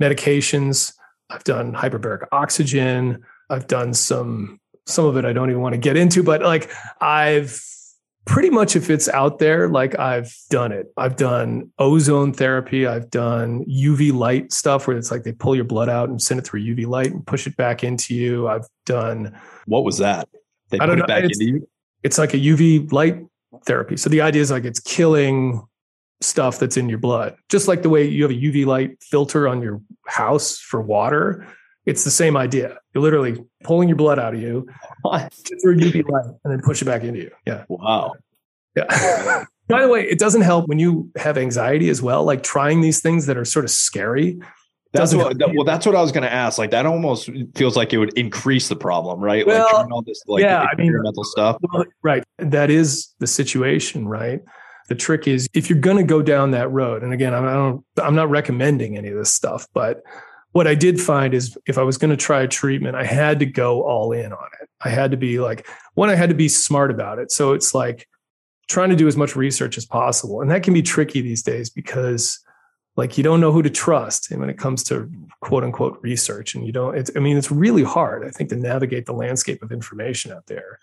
medications. 0.01 0.93
I've 1.29 1.43
done 1.43 1.73
hyperbaric 1.73 2.27
oxygen. 2.31 3.23
I've 3.49 3.67
done 3.67 3.93
some 3.93 4.59
some 4.85 5.05
of 5.05 5.15
it 5.15 5.23
I 5.23 5.31
don't 5.31 5.49
even 5.49 5.61
want 5.61 5.73
to 5.73 5.79
get 5.79 5.95
into, 5.95 6.23
but 6.23 6.41
like 6.41 6.69
I've 6.99 7.63
pretty 8.25 8.49
much 8.49 8.75
if 8.75 8.89
it's 8.89 9.09
out 9.09 9.39
there, 9.39 9.67
like 9.67 9.97
I've 9.99 10.33
done 10.49 10.71
it. 10.71 10.87
I've 10.97 11.15
done 11.15 11.71
ozone 11.79 12.33
therapy. 12.33 12.87
I've 12.87 13.09
done 13.09 13.65
UV 13.65 14.13
light 14.13 14.53
stuff 14.53 14.87
where 14.87 14.97
it's 14.97 15.11
like 15.11 15.23
they 15.23 15.33
pull 15.33 15.55
your 15.55 15.65
blood 15.65 15.89
out 15.89 16.09
and 16.09 16.21
send 16.21 16.39
it 16.39 16.45
through 16.45 16.61
UV 16.61 16.87
light 16.87 17.11
and 17.11 17.25
push 17.25 17.47
it 17.47 17.55
back 17.57 17.83
into 17.83 18.15
you. 18.15 18.47
I've 18.47 18.67
done 18.85 19.37
what 19.65 19.83
was 19.83 19.97
that? 19.97 20.29
They 20.69 20.79
I 20.79 20.85
don't 20.85 20.97
know. 20.97 21.05
It 21.07 21.25
it's, 21.25 21.65
it's 22.03 22.17
like 22.17 22.33
a 22.33 22.37
UV 22.37 22.91
light 22.91 23.19
therapy. 23.65 23.97
So 23.97 24.09
the 24.09 24.21
idea 24.21 24.41
is 24.41 24.51
like 24.51 24.65
it's 24.65 24.79
killing 24.79 25.61
stuff 26.21 26.59
that's 26.59 26.77
in 26.77 26.89
your 26.89 26.99
blood. 26.99 27.35
Just 27.49 27.67
like 27.67 27.81
the 27.81 27.89
way 27.89 28.07
you 28.07 28.23
have 28.23 28.31
a 28.31 28.35
UV 28.35 28.65
light 28.65 29.01
filter 29.01 29.47
on 29.47 29.61
your 29.61 29.81
house 30.07 30.57
for 30.57 30.81
water, 30.81 31.47
it's 31.85 32.03
the 32.03 32.11
same 32.11 32.37
idea. 32.37 32.77
You're 32.93 33.03
literally 33.03 33.43
pulling 33.63 33.89
your 33.89 33.97
blood 33.97 34.19
out 34.19 34.33
of 34.33 34.41
you 34.41 34.67
through 35.61 35.77
UV 35.77 36.07
light 36.07 36.25
and 36.43 36.53
then 36.53 36.61
push 36.61 36.81
it 36.81 36.85
back 36.85 37.03
into 37.03 37.19
you. 37.21 37.31
Yeah. 37.45 37.65
Wow. 37.67 38.13
Yeah. 38.75 39.45
By 39.67 39.81
the 39.81 39.87
way, 39.87 40.03
it 40.03 40.19
doesn't 40.19 40.41
help 40.41 40.67
when 40.67 40.79
you 40.79 41.09
have 41.15 41.37
anxiety 41.37 41.89
as 41.89 42.01
well, 42.01 42.23
like 42.23 42.43
trying 42.43 42.81
these 42.81 43.01
things 43.01 43.25
that 43.27 43.37
are 43.37 43.45
sort 43.45 43.65
of 43.65 43.71
scary. 43.71 44.39
That's 44.91 45.15
what, 45.15 45.39
that, 45.39 45.53
well, 45.55 45.63
that's 45.63 45.85
what 45.85 45.95
I 45.95 46.01
was 46.01 46.11
going 46.11 46.23
to 46.23 46.31
ask. 46.31 46.59
Like 46.59 46.69
that 46.71 46.85
almost 46.85 47.29
feels 47.55 47.75
like 47.75 47.93
it 47.93 47.97
would 47.97 48.15
increase 48.17 48.67
the 48.67 48.75
problem, 48.75 49.19
right? 49.19 49.45
Well, 49.47 49.67
like 49.73 49.91
all 49.91 50.03
this, 50.03 50.21
like 50.27 50.43
yeah, 50.43 50.65
experimental 50.65 51.13
I 51.17 51.25
mean, 51.25 51.31
stuff. 51.31 51.57
Well, 51.61 51.85
right. 52.03 52.23
That 52.37 52.69
is 52.69 53.09
the 53.19 53.25
situation, 53.25 54.07
right? 54.07 54.41
The 54.89 54.95
trick 54.95 55.27
is 55.27 55.47
if 55.53 55.69
you're 55.69 55.79
going 55.79 55.97
to 55.97 56.03
go 56.03 56.21
down 56.21 56.51
that 56.51 56.69
road, 56.69 57.01
and 57.01 57.13
again, 57.13 57.33
I 57.33 57.53
don't, 57.53 57.83
I'm 57.97 58.15
not 58.15 58.29
recommending 58.29 58.97
any 58.97 59.07
of 59.07 59.17
this 59.17 59.33
stuff, 59.33 59.65
but 59.73 60.03
what 60.53 60.67
I 60.67 60.75
did 60.75 61.01
find 61.01 61.33
is 61.33 61.57
if 61.65 61.77
I 61.77 61.83
was 61.83 61.97
going 61.97 62.11
to 62.11 62.17
try 62.17 62.41
a 62.41 62.47
treatment, 62.47 62.95
I 62.95 63.03
had 63.03 63.39
to 63.39 63.45
go 63.45 63.81
all 63.81 64.11
in 64.11 64.31
on 64.31 64.47
it. 64.61 64.69
I 64.81 64.89
had 64.89 65.11
to 65.11 65.17
be 65.17 65.39
like, 65.39 65.67
one, 65.95 66.09
I 66.09 66.15
had 66.15 66.29
to 66.29 66.35
be 66.35 66.47
smart 66.47 66.91
about 66.91 67.19
it. 67.19 67.31
So 67.31 67.53
it's 67.53 67.73
like 67.73 68.07
trying 68.69 68.91
to 68.91 68.95
do 68.95 69.07
as 69.07 69.17
much 69.17 69.35
research 69.35 69.77
as 69.77 69.85
possible. 69.85 70.41
And 70.41 70.51
that 70.51 70.63
can 70.63 70.73
be 70.73 70.81
tricky 70.81 71.21
these 71.21 71.41
days 71.41 71.69
because 71.69 72.39
like 72.95 73.17
you 73.17 73.23
don't 73.23 73.41
know 73.41 73.51
who 73.51 73.63
to 73.63 73.69
trust 73.69 74.31
when 74.31 74.49
it 74.49 74.59
comes 74.59 74.83
to 74.85 75.11
quote 75.41 75.63
unquote 75.63 75.97
research. 76.01 76.53
And 76.53 76.65
you 76.65 76.71
don't, 76.71 76.95
it's, 76.95 77.09
I 77.15 77.19
mean, 77.19 77.35
it's 77.35 77.51
really 77.51 77.83
hard, 77.83 78.23
I 78.25 78.29
think, 78.29 78.49
to 78.51 78.55
navigate 78.55 79.07
the 79.07 79.13
landscape 79.13 79.63
of 79.63 79.71
information 79.71 80.31
out 80.31 80.45
there. 80.45 80.79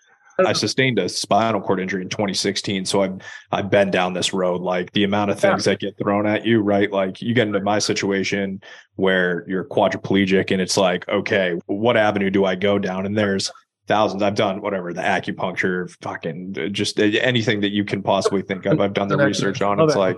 I 0.47 0.53
sustained 0.65 0.99
a 0.99 1.09
spinal 1.09 1.61
cord 1.61 1.79
injury 1.79 2.01
in 2.01 2.09
2016, 2.09 2.85
so 2.85 3.01
I've 3.01 3.21
I've 3.51 3.69
been 3.69 3.91
down 3.91 4.13
this 4.13 4.33
road. 4.33 4.61
Like 4.61 4.91
the 4.91 5.03
amount 5.03 5.31
of 5.31 5.39
things 5.39 5.65
yeah. 5.65 5.73
that 5.73 5.79
get 5.79 5.97
thrown 5.97 6.25
at 6.25 6.45
you, 6.45 6.61
right? 6.61 6.91
Like 6.91 7.21
you 7.21 7.33
get 7.33 7.47
into 7.47 7.59
my 7.61 7.79
situation 7.79 8.61
where 8.95 9.45
you're 9.47 9.65
quadriplegic, 9.65 10.51
and 10.51 10.61
it's 10.61 10.77
like, 10.77 11.07
okay, 11.09 11.59
what 11.65 11.97
avenue 11.97 12.29
do 12.29 12.45
I 12.45 12.55
go 12.55 12.79
down? 12.79 13.05
And 13.05 13.17
there's 13.17 13.51
thousands. 13.87 14.23
I've 14.23 14.35
done 14.35 14.61
whatever 14.61 14.93
the 14.93 15.01
acupuncture, 15.01 15.89
fucking 16.01 16.55
uh, 16.57 16.67
just 16.69 16.99
uh, 16.99 17.03
anything 17.03 17.61
that 17.61 17.71
you 17.71 17.83
can 17.83 18.01
possibly 18.01 18.41
think 18.41 18.65
of. 18.65 18.79
I've 18.79 18.93
done 18.93 19.07
the 19.07 19.17
research 19.25 19.61
on. 19.61 19.79
It's 19.79 19.95
like, 19.95 20.17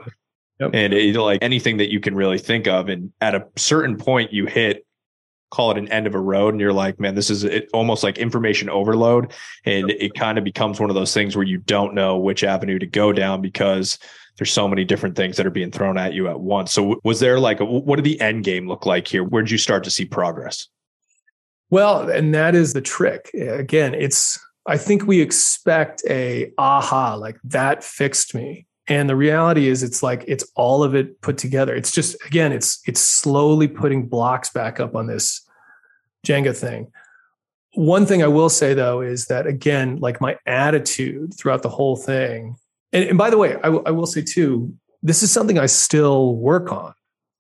yep. 0.60 0.72
and 0.74 0.94
it, 0.94 1.16
like 1.16 1.40
anything 1.42 1.78
that 1.78 1.92
you 1.92 2.00
can 2.00 2.16
really 2.16 2.38
think 2.38 2.68
of. 2.68 2.90
And 2.90 3.12
at 3.22 3.36
a 3.36 3.48
certain 3.56 3.98
point, 3.98 4.32
you 4.32 4.46
hit 4.46 4.86
call 5.54 5.70
it 5.70 5.78
an 5.78 5.88
end 5.90 6.08
of 6.08 6.16
a 6.16 6.20
road 6.20 6.52
and 6.52 6.60
you're 6.60 6.74
like 6.74 7.00
man 7.00 7.14
this 7.14 7.30
is 7.30 7.44
it, 7.44 7.70
almost 7.74 8.04
like 8.04 8.18
information 8.18 8.70
overload. 8.70 9.32
And 9.66 9.92
it 9.92 10.16
kind 10.16 10.40
of 10.40 10.44
becomes 10.44 10.80
one 10.80 10.90
of 10.90 10.96
those 10.96 11.14
things 11.14 11.36
where 11.36 11.46
you 11.46 11.60
don't 11.60 11.94
know 11.94 12.18
which 12.18 12.44
avenue 12.44 12.80
to 12.80 12.88
go 12.88 13.14
down 13.14 13.40
because 13.40 14.00
there's 14.38 14.52
so 14.52 14.68
many 14.68 14.84
different 14.84 15.16
things 15.16 15.38
that 15.38 15.46
are 15.46 15.52
being 15.52 15.72
thrown 15.72 15.96
at 15.96 16.14
you 16.14 16.28
at 16.28 16.40
once. 16.40 16.74
So 16.74 17.00
was 17.04 17.20
there 17.20 17.40
like 17.40 17.60
a, 17.60 17.66
what 17.66 17.98
did 17.98 18.06
the 18.06 18.20
end 18.20 18.44
game 18.44 18.68
look 18.68 18.88
like 18.88 19.08
here? 19.08 19.24
Where 19.24 19.44
did 19.44 19.52
you 19.52 19.60
start 19.60 19.84
to 19.84 19.92
see 19.92 20.06
progress? 20.06 20.68
Well 21.70 22.10
and 22.10 22.34
that 22.34 22.56
is 22.56 22.74
the 22.74 22.82
trick. 22.82 23.30
Again 23.36 23.94
it's 23.94 24.40
i 24.66 24.78
think 24.78 25.06
we 25.06 25.20
expect 25.22 26.02
a 26.10 26.52
aha 26.58 27.14
like 27.14 27.38
that 27.44 27.84
fixed 27.84 28.34
me. 28.34 28.66
And 28.88 29.08
the 29.08 29.16
reality 29.16 29.68
is 29.68 29.84
it's 29.84 30.04
like 30.04 30.26
it's 30.28 30.46
all 30.56 30.84
of 30.84 30.94
it 30.96 31.22
put 31.22 31.38
together. 31.38 31.76
It's 31.76 31.92
just 31.92 32.18
again 32.26 32.52
it's 32.52 32.82
it's 32.88 33.00
slowly 33.00 33.68
putting 33.68 34.08
blocks 34.08 34.50
back 34.50 34.80
up 34.80 34.96
on 34.96 35.08
this 35.08 35.43
jenga 36.26 36.56
thing. 36.56 36.92
One 37.76 38.06
thing 38.06 38.22
i 38.22 38.28
will 38.28 38.50
say 38.50 38.74
though 38.74 39.02
is 39.02 39.26
that 39.26 39.48
again 39.48 39.98
like 39.98 40.22
my 40.22 40.38
attitude 40.46 41.34
throughout 41.34 41.64
the 41.64 41.70
whole 41.70 41.96
thing 41.96 42.56
and, 42.92 43.04
and 43.06 43.18
by 43.18 43.32
the 43.32 43.38
way 43.38 43.56
I, 43.56 43.70
w- 43.74 43.84
I 43.86 43.92
will 43.92 44.06
say 44.06 44.22
too 44.22 44.76
this 45.02 45.24
is 45.24 45.32
something 45.32 45.58
i 45.58 45.66
still 45.66 46.36
work 46.36 46.72
on. 46.72 46.94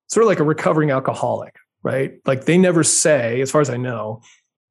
Sort 0.10 0.24
of 0.24 0.28
like 0.28 0.40
a 0.40 0.44
recovering 0.44 0.92
alcoholic 0.92 1.56
right? 1.84 2.14
Like 2.26 2.46
they 2.46 2.58
never 2.58 2.84
say 2.84 3.42
as 3.42 3.52
far 3.52 3.62
as 3.62 3.70
i 3.70 3.78
know 3.78 4.22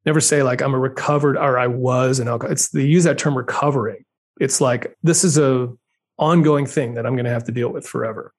never 0.05 0.21
say 0.21 0.43
like 0.43 0.61
i'm 0.63 0.75
a 0.75 0.79
recovered 0.79 1.37
or 1.37 1.59
i 1.59 1.69
was 1.69 2.19
an 2.19 2.27
alcoholic 2.27 2.55
it's 2.55 2.71
they 2.71 2.83
use 2.83 3.05
that 3.05 3.19
term 3.19 3.37
recovering. 3.37 4.05
It's 4.41 4.61
like 4.61 4.97
this 5.05 5.23
is 5.23 5.39
a 5.39 5.73
ongoing 6.19 6.67
thing 6.67 6.95
that 6.95 7.07
I'm 7.07 7.15
going 7.15 7.25
to 7.25 7.31
have 7.31 7.45
to 7.45 7.53
deal 7.53 7.69
with 7.69 7.87
forever. 7.87 8.33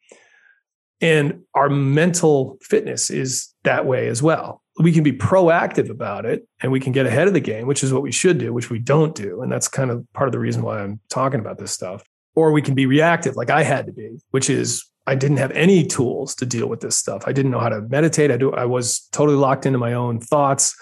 And 1.03 1.41
our 1.53 1.69
mental 1.69 2.57
fitness 2.61 3.09
is 3.09 3.53
that 3.63 3.85
way 3.85 4.07
as 4.07 4.23
well. 4.23 4.63
We 4.79 4.93
can 4.93 5.03
be 5.03 5.11
proactive 5.11 5.89
about 5.89 6.25
it 6.25 6.47
and 6.61 6.71
we 6.71 6.79
can 6.79 6.93
get 6.93 7.05
ahead 7.05 7.27
of 7.27 7.33
the 7.33 7.41
game, 7.41 7.67
which 7.67 7.83
is 7.83 7.91
what 7.91 8.01
we 8.01 8.11
should 8.13 8.37
do, 8.37 8.53
which 8.53 8.69
we 8.69 8.79
don't 8.79 9.13
do. 9.13 9.41
And 9.41 9.51
that's 9.51 9.67
kind 9.67 9.91
of 9.91 10.07
part 10.13 10.29
of 10.29 10.31
the 10.31 10.39
reason 10.39 10.63
why 10.63 10.79
I'm 10.79 11.01
talking 11.09 11.41
about 11.41 11.57
this 11.57 11.71
stuff. 11.71 12.03
Or 12.35 12.53
we 12.53 12.61
can 12.61 12.73
be 12.73 12.85
reactive, 12.85 13.35
like 13.35 13.49
I 13.49 13.63
had 13.63 13.85
to 13.85 13.91
be, 13.91 14.17
which 14.31 14.49
is 14.49 14.89
I 15.05 15.15
didn't 15.15 15.37
have 15.37 15.51
any 15.51 15.85
tools 15.85 16.35
to 16.35 16.45
deal 16.45 16.69
with 16.69 16.79
this 16.79 16.97
stuff. 16.97 17.23
I 17.27 17.33
didn't 17.33 17.51
know 17.51 17.59
how 17.59 17.69
to 17.69 17.81
meditate. 17.81 18.31
I 18.31 18.37
do 18.37 18.53
I 18.53 18.63
was 18.63 19.01
totally 19.11 19.37
locked 19.37 19.65
into 19.65 19.77
my 19.77 19.93
own 19.93 20.21
thoughts. 20.21 20.73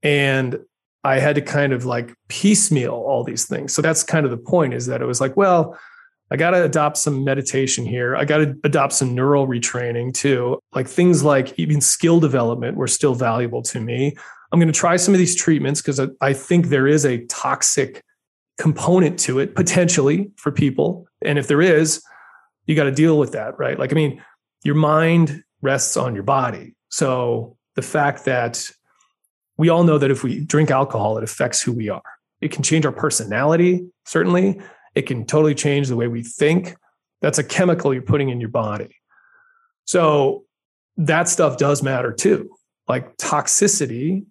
And 0.00 0.60
I 1.02 1.18
had 1.18 1.34
to 1.34 1.42
kind 1.42 1.72
of 1.72 1.84
like 1.84 2.14
piecemeal 2.28 2.94
all 2.94 3.24
these 3.24 3.46
things. 3.46 3.74
So 3.74 3.82
that's 3.82 4.04
kind 4.04 4.24
of 4.24 4.30
the 4.30 4.36
point 4.36 4.74
is 4.74 4.86
that 4.86 5.02
it 5.02 5.06
was 5.06 5.20
like, 5.20 5.36
well, 5.36 5.76
I 6.30 6.36
got 6.36 6.50
to 6.50 6.64
adopt 6.64 6.96
some 6.96 7.24
meditation 7.24 7.86
here. 7.86 8.16
I 8.16 8.24
got 8.24 8.38
to 8.38 8.56
adopt 8.64 8.94
some 8.94 9.14
neural 9.14 9.46
retraining 9.46 10.12
too. 10.12 10.58
Like 10.74 10.88
things 10.88 11.22
like 11.22 11.56
even 11.58 11.80
skill 11.80 12.18
development 12.18 12.76
were 12.76 12.88
still 12.88 13.14
valuable 13.14 13.62
to 13.62 13.80
me. 13.80 14.16
I'm 14.52 14.58
going 14.58 14.72
to 14.72 14.78
try 14.78 14.96
some 14.96 15.14
of 15.14 15.18
these 15.18 15.36
treatments 15.36 15.80
because 15.80 16.00
I, 16.00 16.08
I 16.20 16.32
think 16.32 16.66
there 16.66 16.86
is 16.86 17.04
a 17.04 17.24
toxic 17.26 18.02
component 18.58 19.18
to 19.20 19.38
it 19.38 19.54
potentially 19.54 20.30
for 20.36 20.50
people. 20.50 21.06
And 21.22 21.38
if 21.38 21.46
there 21.46 21.62
is, 21.62 22.02
you 22.66 22.74
got 22.74 22.84
to 22.84 22.92
deal 22.92 23.18
with 23.18 23.32
that, 23.32 23.58
right? 23.58 23.78
Like, 23.78 23.92
I 23.92 23.94
mean, 23.94 24.22
your 24.64 24.74
mind 24.74 25.44
rests 25.62 25.96
on 25.96 26.14
your 26.14 26.24
body. 26.24 26.74
So 26.88 27.56
the 27.76 27.82
fact 27.82 28.24
that 28.24 28.68
we 29.58 29.68
all 29.68 29.84
know 29.84 29.98
that 29.98 30.10
if 30.10 30.24
we 30.24 30.44
drink 30.44 30.70
alcohol, 30.70 31.18
it 31.18 31.24
affects 31.24 31.62
who 31.62 31.72
we 31.72 31.88
are. 31.88 32.02
It 32.40 32.50
can 32.50 32.62
change 32.62 32.84
our 32.84 32.92
personality, 32.92 33.86
certainly. 34.04 34.60
It 34.96 35.06
can 35.06 35.24
totally 35.26 35.54
change 35.54 35.86
the 35.86 35.94
way 35.94 36.08
we 36.08 36.24
think. 36.24 36.74
That's 37.20 37.38
a 37.38 37.44
chemical 37.44 37.92
you're 37.92 38.02
putting 38.02 38.30
in 38.30 38.40
your 38.40 38.48
body. 38.48 38.96
So 39.84 40.44
that 40.96 41.28
stuff 41.28 41.58
does 41.58 41.82
matter 41.82 42.12
too. 42.12 42.50
Like 42.88 43.16
toxicity, 43.18 44.24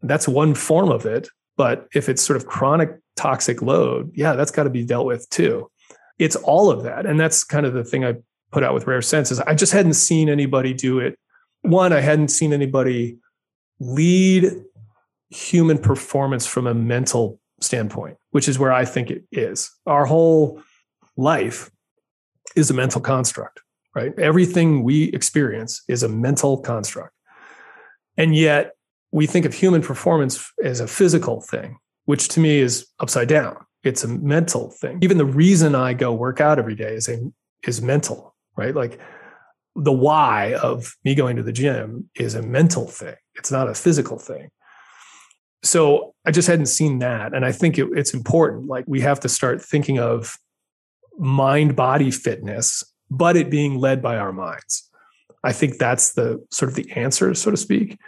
that's 0.00 0.26
one 0.26 0.54
form 0.54 0.90
of 0.90 1.04
it. 1.04 1.28
But 1.56 1.88
if 1.94 2.08
it's 2.08 2.22
sort 2.22 2.36
of 2.36 2.46
chronic 2.46 2.98
toxic 3.16 3.60
load, 3.60 4.12
yeah, 4.14 4.34
that's 4.34 4.50
got 4.50 4.64
to 4.64 4.70
be 4.70 4.84
dealt 4.84 5.06
with 5.06 5.28
too. 5.28 5.70
It's 6.18 6.36
all 6.36 6.70
of 6.70 6.84
that. 6.84 7.04
And 7.04 7.18
that's 7.18 7.44
kind 7.44 7.66
of 7.66 7.74
the 7.74 7.84
thing 7.84 8.04
I 8.04 8.14
put 8.52 8.62
out 8.62 8.74
with 8.74 8.86
Rare 8.86 9.02
Senses. 9.02 9.40
I 9.40 9.54
just 9.54 9.72
hadn't 9.72 9.94
seen 9.94 10.28
anybody 10.28 10.72
do 10.72 11.00
it. 11.00 11.18
One, 11.62 11.92
I 11.92 12.00
hadn't 12.00 12.28
seen 12.28 12.52
anybody 12.52 13.18
lead 13.80 14.52
human 15.30 15.78
performance 15.78 16.46
from 16.46 16.66
a 16.66 16.74
mental 16.74 17.40
standpoint, 17.72 18.18
which 18.32 18.48
is 18.50 18.58
where 18.58 18.70
I 18.70 18.84
think 18.84 19.10
it 19.10 19.24
is. 19.32 19.70
Our 19.86 20.04
whole 20.04 20.60
life 21.16 21.70
is 22.54 22.70
a 22.70 22.74
mental 22.74 23.00
construct, 23.00 23.62
right? 23.94 24.12
Everything 24.18 24.84
we 24.84 25.04
experience 25.04 25.82
is 25.88 26.02
a 26.02 26.08
mental 26.08 26.58
construct. 26.60 27.14
And 28.18 28.36
yet 28.36 28.72
we 29.10 29.26
think 29.26 29.46
of 29.46 29.54
human 29.54 29.80
performance 29.80 30.52
as 30.62 30.80
a 30.80 30.86
physical 30.86 31.40
thing, 31.40 31.78
which 32.04 32.28
to 32.28 32.40
me 32.40 32.58
is 32.58 32.86
upside 33.00 33.28
down. 33.28 33.56
It's 33.84 34.04
a 34.04 34.08
mental 34.08 34.70
thing. 34.70 34.98
Even 35.00 35.16
the 35.16 35.24
reason 35.24 35.74
I 35.74 35.94
go 35.94 36.12
work 36.12 36.42
out 36.42 36.58
every 36.58 36.74
day 36.74 36.94
is 36.94 37.08
a, 37.08 37.20
is 37.66 37.80
mental, 37.80 38.34
right? 38.54 38.74
Like 38.74 39.00
the 39.74 39.92
why 39.92 40.56
of 40.62 40.94
me 41.06 41.14
going 41.14 41.36
to 41.36 41.42
the 41.42 41.52
gym 41.52 42.10
is 42.16 42.34
a 42.34 42.42
mental 42.42 42.86
thing. 42.86 43.16
It's 43.36 43.50
not 43.50 43.70
a 43.70 43.74
physical 43.74 44.18
thing 44.18 44.50
so 45.62 46.14
I 46.26 46.30
just 46.30 46.48
hadn't 46.48 46.66
seen 46.66 46.98
that. 46.98 47.34
And 47.34 47.44
I 47.44 47.52
think 47.52 47.78
it, 47.78 47.88
it's 47.94 48.14
important. 48.14 48.66
Like 48.66 48.84
we 48.86 49.00
have 49.00 49.20
to 49.20 49.28
start 49.28 49.62
thinking 49.62 49.98
of 49.98 50.36
mind 51.18 51.76
body 51.76 52.10
fitness, 52.10 52.82
but 53.10 53.36
it 53.36 53.50
being 53.50 53.76
led 53.76 54.02
by 54.02 54.16
our 54.16 54.32
minds. 54.32 54.88
I 55.44 55.52
think 55.52 55.78
that's 55.78 56.12
the 56.12 56.44
sort 56.50 56.70
of 56.70 56.76
the 56.76 56.90
answer, 56.92 57.34
so 57.34 57.50
to 57.50 57.56
speak. 57.56 57.98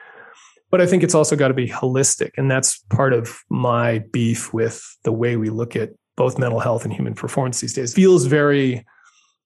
But 0.70 0.80
I 0.80 0.86
think 0.86 1.02
it's 1.02 1.14
also 1.14 1.36
got 1.36 1.48
to 1.48 1.54
be 1.54 1.68
holistic. 1.68 2.32
And 2.36 2.50
that's 2.50 2.78
part 2.90 3.12
of 3.12 3.38
my 3.48 4.00
beef 4.12 4.52
with 4.52 4.84
the 5.04 5.12
way 5.12 5.36
we 5.36 5.50
look 5.50 5.76
at 5.76 5.90
both 6.16 6.38
mental 6.38 6.60
health 6.60 6.84
and 6.84 6.92
human 6.92 7.14
performance 7.14 7.60
these 7.60 7.74
days. 7.74 7.92
It 7.92 7.96
feels 7.96 8.26
very 8.26 8.84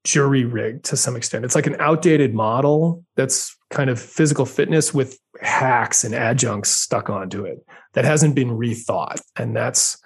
jury 0.05 0.45
rigged 0.45 0.85
to 0.87 0.97
some 0.97 1.17
extent. 1.17 1.45
It's 1.45 1.55
like 1.55 1.67
an 1.67 1.77
outdated 1.79 2.35
model 2.35 3.05
that's 3.17 3.55
kind 3.71 3.91
of 3.91 4.01
physical 4.01 4.47
fitness 4.47 4.95
with 4.95 5.19
hacks 5.41 6.05
and 6.05 6.15
adjuncts 6.15 6.71
stuck 6.71 7.11
onto 7.11 7.45
it 7.45 7.59
that 7.95 8.05
hasn't 8.05 8.35
been 8.35 8.51
rethought. 8.51 9.21
And 9.37 9.55
that's 9.55 9.99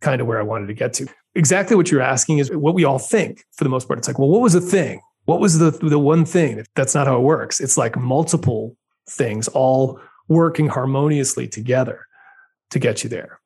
kind 0.00 0.20
of 0.20 0.26
where 0.26 0.38
I 0.38 0.42
wanted 0.42 0.66
to 0.66 0.74
get 0.74 0.92
to. 0.94 1.06
Exactly 1.34 1.76
what 1.76 1.90
you're 1.90 2.00
asking 2.00 2.38
is 2.38 2.50
what 2.50 2.74
we 2.74 2.84
all 2.84 2.98
think 2.98 3.44
for 3.52 3.64
the 3.64 3.70
most 3.70 3.86
part. 3.86 3.98
It's 3.98 4.08
like, 4.08 4.18
well, 4.18 4.28
what 4.28 4.40
was 4.40 4.52
the 4.52 4.60
thing? 4.60 5.00
What 5.26 5.40
was 5.40 5.58
the 5.58 5.70
the 5.70 5.98
one 5.98 6.24
thing? 6.24 6.64
That's 6.74 6.94
not 6.94 7.06
how 7.06 7.16
it 7.16 7.22
works. 7.22 7.60
It's 7.60 7.76
like 7.76 7.96
multiple 7.96 8.76
things 9.08 9.46
all 9.48 10.00
working 10.28 10.68
harmoniously 10.68 11.46
together 11.46 12.06
to 12.70 12.78
get 12.78 13.04
you 13.04 13.10
there. 13.10 13.40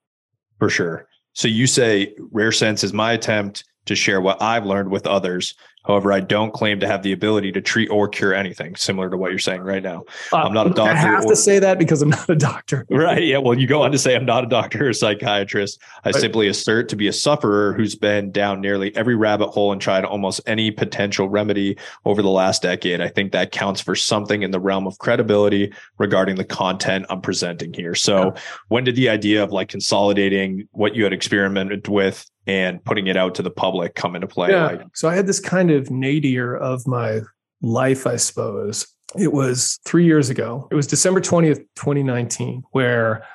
For 0.59 0.69
sure. 0.69 1.07
So 1.33 1.49
you 1.49 1.67
say 1.67 2.15
Rare 2.31 2.53
Sense 2.53 2.85
is 2.85 2.93
my 2.93 3.13
attempt 3.13 3.65
to 3.87 3.95
share 3.95 4.21
what 4.21 4.41
I've 4.41 4.65
learned 4.65 4.91
with 4.91 5.07
others 5.07 5.55
However, 5.85 6.13
I 6.13 6.21
don't 6.21 6.53
claim 6.53 6.81
to 6.81 6.87
have 6.87 7.03
the 7.03 7.13
ability 7.13 7.53
to 7.53 7.61
treat 7.61 7.89
or 7.91 8.09
cure 8.09 8.35
anything, 8.35 8.77
similar 8.77 9.11
to 9.11 9.17
what 9.17 9.31
you're 9.31 9.39
saying 9.39 9.63
right 9.63 9.83
now. 9.83 10.05
Uh, 10.33 10.39
I'm 10.39 10.53
not 10.53 10.67
a 10.67 10.71
doctor. 10.71 10.93
I 10.93 10.97
have 10.97 11.25
or, 11.25 11.29
to 11.29 11.37
say 11.37 11.59
that 11.59 11.79
because 11.79 12.03
I'm 12.03 12.11
not 12.11 12.29
a 12.29 12.37
doctor. 12.37 12.87
Right. 12.89 13.25
Yeah. 13.25 13.39
Well, 13.39 13.59
you 13.59 13.67
go 13.67 13.83
on 13.83 13.93
to 13.93 13.99
say 13.99 14.15
I'm 14.15 14.25
not 14.25 14.45
a 14.45 14.49
doctor 14.49 14.89
or 14.89 14.93
psychiatrist. 14.93 15.81
I 16.05 16.11
right. 16.11 16.15
simply 16.15 16.49
assert 16.49 16.89
to 16.91 16.97
be 16.97 17.09
a 17.09 17.13
sufferer 17.13 17.73
who's 17.73 17.95
been 17.95 18.31
down 18.31 18.61
nearly 18.61 18.95
every 18.95 19.17
rabbit 19.17 19.49
hole 19.49 19.73
and 19.73 19.81
tried 19.81 20.05
almost 20.05 20.41
any 20.47 20.71
potential 20.71 21.29
remedy 21.29 21.77
over 22.05 22.23
the 22.23 22.31
last 22.31 22.63
decade. 22.63 23.01
I 23.01 23.09
think 23.09 23.33
that 23.33 23.51
counts 23.51 23.81
for 23.81 23.95
something 23.95 24.43
in 24.43 24.51
the 24.51 24.61
realm 24.61 24.87
of 24.87 24.99
credibility 24.99 25.73
regarding 25.99 26.37
the 26.37 26.45
content 26.45 27.07
I'm 27.11 27.21
presenting 27.21 27.73
here. 27.73 27.95
So, 27.95 28.27
yeah. 28.27 28.41
when 28.69 28.85
did 28.85 28.97
the 28.97 29.09
idea 29.09 29.43
of 29.43 29.53
like 29.53 29.69
consolidating 29.69 30.69
what 30.73 30.95
you 30.95 31.05
had 31.05 31.13
experimented 31.13 31.89
with 31.89 32.29
and 32.47 32.85
putting 32.85 33.07
it 33.07 33.17
out 33.17 33.37
to 33.37 33.43
the 33.43 33.51
public 33.51 33.95
come 33.95 34.15
into 34.15 34.27
play? 34.27 34.51
Yeah. 34.51 34.67
Like, 34.67 34.83
so 34.95 35.09
I 35.09 35.15
had 35.15 35.27
this 35.27 35.41
kind 35.41 35.71
of 35.71 35.72
nadir 35.91 36.57
of 36.57 36.87
my 36.87 37.21
life, 37.61 38.07
I 38.07 38.17
suppose. 38.17 38.87
it 39.19 39.33
was 39.33 39.79
three 39.85 40.05
years 40.05 40.31
ago. 40.31 40.69
It 40.71 40.75
was 40.75 40.87
December 40.87 41.21
20th, 41.21 41.59
2019, 41.77 42.63
where 42.73 43.27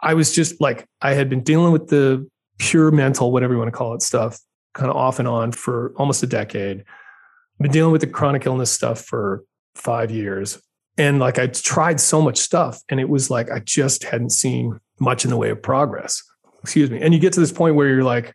I 0.00 0.14
was 0.14 0.34
just 0.34 0.60
like, 0.60 0.86
I 1.00 1.14
had 1.14 1.30
been 1.30 1.42
dealing 1.42 1.72
with 1.72 1.88
the 1.88 2.28
pure 2.58 2.90
mental, 2.90 3.32
whatever 3.32 3.54
you 3.54 3.58
want 3.58 3.72
to 3.72 3.76
call 3.76 3.94
it, 3.94 4.02
stuff 4.02 4.38
kind 4.74 4.90
of 4.90 4.96
off 4.96 5.18
and 5.18 5.28
on 5.28 5.52
for 5.52 5.94
almost 5.96 6.22
a 6.22 6.26
decade. 6.26 6.80
I've 6.80 7.62
been 7.62 7.70
dealing 7.70 7.92
with 7.92 8.00
the 8.00 8.06
chronic 8.06 8.44
illness 8.44 8.70
stuff 8.70 9.00
for 9.00 9.44
five 9.76 10.10
years. 10.10 10.60
And 10.98 11.18
like 11.18 11.38
I 11.38 11.46
tried 11.46 12.00
so 12.00 12.20
much 12.20 12.38
stuff, 12.38 12.80
and 12.88 13.00
it 13.00 13.08
was 13.08 13.30
like 13.30 13.50
I 13.50 13.60
just 13.60 14.04
hadn't 14.04 14.30
seen 14.30 14.78
much 15.00 15.24
in 15.24 15.30
the 15.30 15.36
way 15.36 15.50
of 15.50 15.62
progress. 15.62 16.22
Excuse 16.62 16.90
me. 16.90 17.00
And 17.00 17.12
you 17.12 17.20
get 17.20 17.32
to 17.32 17.40
this 17.40 17.52
point 17.52 17.74
where 17.74 17.88
you're 17.88 18.04
like, 18.04 18.34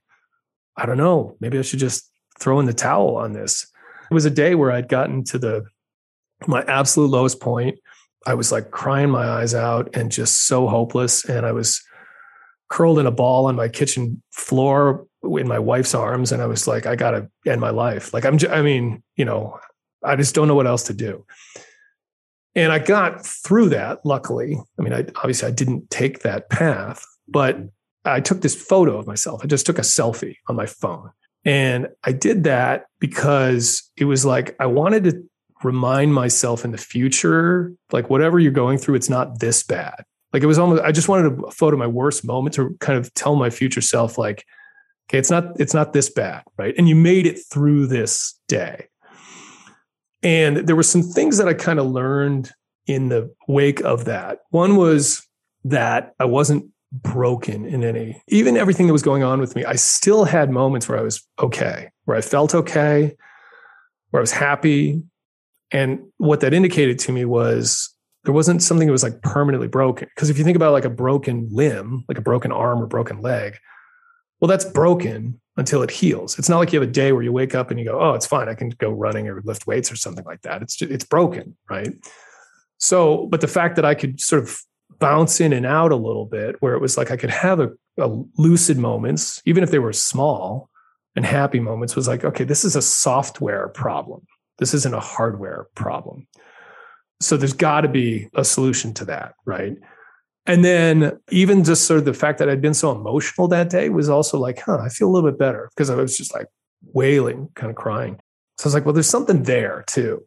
I 0.76 0.86
don't 0.86 0.98
know, 0.98 1.38
maybe 1.40 1.58
I 1.58 1.62
should 1.62 1.80
just 1.80 2.09
throw 2.40 2.60
in 2.60 2.66
the 2.66 2.74
towel 2.74 3.16
on 3.18 3.34
this. 3.34 3.68
It 4.10 4.14
was 4.14 4.26
a 4.26 4.32
day 4.32 4.56
where 4.56 4.72
I'd 4.72 4.90
gotten 4.90 5.24
to 5.26 5.38
the 5.38 5.66
my 6.48 6.64
absolute 6.64 7.10
lowest 7.10 7.40
point. 7.40 7.80
I 8.26 8.34
was 8.34 8.52
like 8.52 8.72
crying 8.72 9.10
my 9.10 9.28
eyes 9.28 9.54
out 9.54 9.90
and 9.96 10.12
just 10.12 10.48
so 10.48 10.68
hopeless. 10.68 11.26
And 11.26 11.46
I 11.46 11.52
was 11.52 11.82
curled 12.70 13.00
in 13.00 13.06
a 13.06 13.12
ball 13.12 13.48
on 13.48 13.56
my 13.56 13.68
kitchen 13.68 14.22
floor 14.32 15.06
in 15.24 15.48
my 15.48 15.60
wife's 15.60 15.96
arms. 15.96 16.32
And 16.32 16.42
I 16.42 16.46
was 16.46 16.68
like, 16.68 16.86
I 16.86 16.96
got 16.96 17.12
to 17.12 17.30
end 17.46 17.60
my 17.60 17.72
life. 17.72 18.14
Like, 18.14 18.26
I'm, 18.26 18.38
j- 18.38 18.50
I 18.50 18.62
mean, 18.62 19.04
you 19.16 19.26
know, 19.26 19.60
I 20.04 20.16
just 20.16 20.36
don't 20.36 20.48
know 20.48 20.56
what 20.56 20.68
else 20.68 20.84
to 20.84 20.94
do. 20.94 21.26
And 22.56 22.72
I 22.72 22.80
got 22.80 23.26
through 23.26 23.70
that, 23.70 24.06
luckily. 24.06 24.58
I 24.78 24.82
mean, 24.82 24.94
I, 24.94 25.06
obviously, 25.16 25.48
I 25.48 25.52
didn't 25.52 25.90
take 25.90 26.20
that 26.20 26.50
path, 26.50 27.06
but 27.28 27.58
I 28.06 28.22
took 28.22 28.42
this 28.42 28.56
photo 28.56 28.98
of 28.98 29.08
myself. 29.08 29.42
I 29.44 29.48
just 29.48 29.66
took 29.66 29.78
a 29.78 29.84
selfie 29.84 30.36
on 30.48 30.56
my 30.56 30.66
phone. 30.66 31.12
And 31.46 31.88
I 32.04 32.12
did 32.12 32.44
that 32.44 32.86
because 33.00 33.90
it 33.96 34.06
was 34.06 34.26
like 34.26 34.56
I 34.60 34.66
wanted 34.66 35.04
to 35.06 35.24
remind 35.64 36.14
myself 36.14 36.64
in 36.64 36.72
the 36.72 36.78
future, 36.78 37.74
like 37.92 38.10
whatever 38.10 38.40
you're 38.40 38.52
going 38.52 38.78
through, 38.78 38.96
it's 38.96 39.10
not 39.10 39.40
this 39.40 39.64
bad. 39.64 40.04
Like 40.32 40.44
it 40.44 40.48
was 40.48 40.60
almost, 40.60 40.84
I 40.84 40.92
just 40.92 41.10
wanted 41.10 41.44
a 41.44 41.52
photo 41.52 41.76
of 41.76 41.80
my 41.80 41.88
worst 41.88 42.26
moment 42.26 42.54
to 42.56 42.76
kind 42.80 42.98
of 42.98 43.14
tell 43.14 43.36
my 43.36 43.50
future 43.50 43.82
self, 43.82 44.18
like, 44.18 44.46
okay, 45.10 45.18
it's 45.18 45.32
not, 45.32 45.60
it's 45.60 45.74
not 45.74 45.94
this 45.94 46.10
bad, 46.10 46.44
right? 46.58 46.76
And 46.78 46.88
you 46.88 46.96
made 46.96 47.26
it 47.26 47.40
through 47.52 47.88
this 47.88 48.40
day. 48.48 48.88
And 50.22 50.58
there 50.68 50.76
were 50.76 50.84
some 50.84 51.02
things 51.02 51.38
that 51.38 51.48
I 51.48 51.54
kind 51.54 51.80
of 51.80 51.88
learned 51.88 52.52
in 52.86 53.10
the 53.10 53.34
wake 53.48 53.82
of 53.82 54.06
that. 54.06 54.40
One 54.50 54.76
was 54.76 55.26
that 55.64 56.14
I 56.20 56.26
wasn't 56.26 56.66
broken 56.92 57.66
in 57.66 57.84
any, 57.84 58.22
even 58.28 58.58
everything 58.58 58.88
that 58.88 58.94
was 58.94 59.04
going 59.04 59.24
on 59.24 59.40
with 59.40 59.56
me. 59.56 59.66
I 59.66 59.76
still 59.76 60.26
had 60.26 60.50
moments 60.50 60.90
where 60.90 60.98
I 60.98 61.02
was 61.02 61.26
okay, 61.40 61.92
where 62.06 62.18
I 62.18 62.22
felt 62.22 62.56
okay, 62.56 63.16
where 64.10 64.20
I 64.20 64.22
was 64.22 64.32
happy, 64.32 65.04
and 65.72 66.00
what 66.18 66.40
that 66.42 66.54
indicated 66.54 66.98
to 67.00 67.12
me 67.12 67.26
was 67.26 67.94
there 68.24 68.34
wasn't 68.34 68.64
something 68.64 68.88
that 68.88 68.92
was 68.92 69.04
like 69.04 69.22
permanently 69.22 69.68
broken. 69.68 70.08
Because 70.16 70.30
if 70.30 70.38
you 70.38 70.44
think 70.44 70.56
about 70.56 70.74
like 70.74 70.86
a 70.86 70.90
broken 70.90 71.48
limb, 71.52 72.04
like 72.08 72.18
a 72.18 72.22
broken 72.22 72.52
arm 72.52 72.82
or 72.82 72.88
broken 72.88 73.22
leg, 73.22 73.58
well, 74.40 74.48
that's 74.48 74.66
broken 74.66 75.40
until 75.58 75.84
it 75.84 75.92
heals. 75.92 76.40
It's 76.40 76.50
not 76.50 76.58
like 76.58 76.72
you 76.72 76.80
have 76.80 76.88
a 76.88 76.92
day 76.92 77.12
where 77.12 77.22
you 77.22 77.34
wake 77.34 77.54
up 77.54 77.70
and 77.70 77.80
you 77.80 77.86
go, 77.86 78.00
"Oh, 78.00 78.14
it's 78.14 78.26
fine. 78.26 78.48
I 78.48 78.56
can 78.56 78.70
go 78.70 78.90
running 78.90 79.28
or 79.28 79.42
lift 79.44 79.68
weights 79.68 79.92
or 79.92 79.96
something 79.96 80.26
like 80.26 80.42
that." 80.42 80.62
It's 80.62 80.82
it's 80.82 81.04
broken, 81.04 81.58
right? 81.70 81.94
So, 82.78 83.28
but 83.28 83.42
the 83.42 83.48
fact 83.48 83.76
that 83.76 83.86
I 83.86 83.94
could 83.94 84.22
sort 84.22 84.42
of 84.42 84.58
bounce 85.00 85.40
in 85.40 85.54
and 85.54 85.66
out 85.66 85.92
a 85.92 85.96
little 85.96 86.26
bit, 86.26 86.56
where 86.62 86.74
it 86.74 86.82
was 86.82 86.98
like 86.98 87.12
I 87.12 87.18
could 87.18 87.30
have 87.30 87.60
a, 87.60 87.72
a 87.98 88.08
lucid 88.38 88.78
moments, 88.78 89.42
even 89.46 89.64
if 89.64 89.72
they 89.72 89.80
were 89.80 89.94
small 89.94 90.70
and 91.16 91.26
happy 91.26 91.60
moments, 91.60 91.96
was 91.96 92.08
like, 92.08 92.24
okay, 92.24 92.44
this 92.44 92.66
is 92.66 92.76
a 92.76 92.82
software 92.82 93.70
problem. 93.70 94.26
This 94.58 94.74
isn't 94.74 94.94
a 94.94 95.00
hardware 95.00 95.68
problem. 95.76 96.28
So 97.22 97.38
there's 97.38 97.54
got 97.54 97.82
to 97.82 97.88
be 97.88 98.30
a 98.36 98.46
solution 98.46 98.94
to 98.96 99.06
that, 99.06 99.36
right? 99.46 99.76
And 100.46 100.66
then 100.66 101.20
even 101.30 101.64
just 101.64 101.86
sort 101.86 102.00
of 102.00 102.06
the 102.06 102.14
fact 102.14 102.40
that 102.40 102.50
I'd 102.50 102.62
been 102.62 102.74
so 102.74 102.92
emotional 102.92 103.48
that 103.50 103.70
day 103.70 103.90
was 103.90 104.10
also 104.10 104.40
like, 104.40 104.60
huh, 104.60 104.80
I 104.82 104.90
feel 104.90 105.08
a 105.08 105.12
little 105.12 105.30
bit 105.30 105.38
better 105.38 105.70
because 105.76 105.90
I 105.90 105.96
was 105.96 106.18
just 106.18 106.34
like 106.34 106.48
wailing, 106.94 107.50
kind 107.56 107.70
of 107.70 107.76
crying. 107.76 108.20
So 108.58 108.66
I 108.66 108.68
was 108.68 108.74
like, 108.74 108.86
well, 108.86 108.94
there's 108.94 109.10
something 109.10 109.44
there 109.44 109.84
too. 109.88 110.26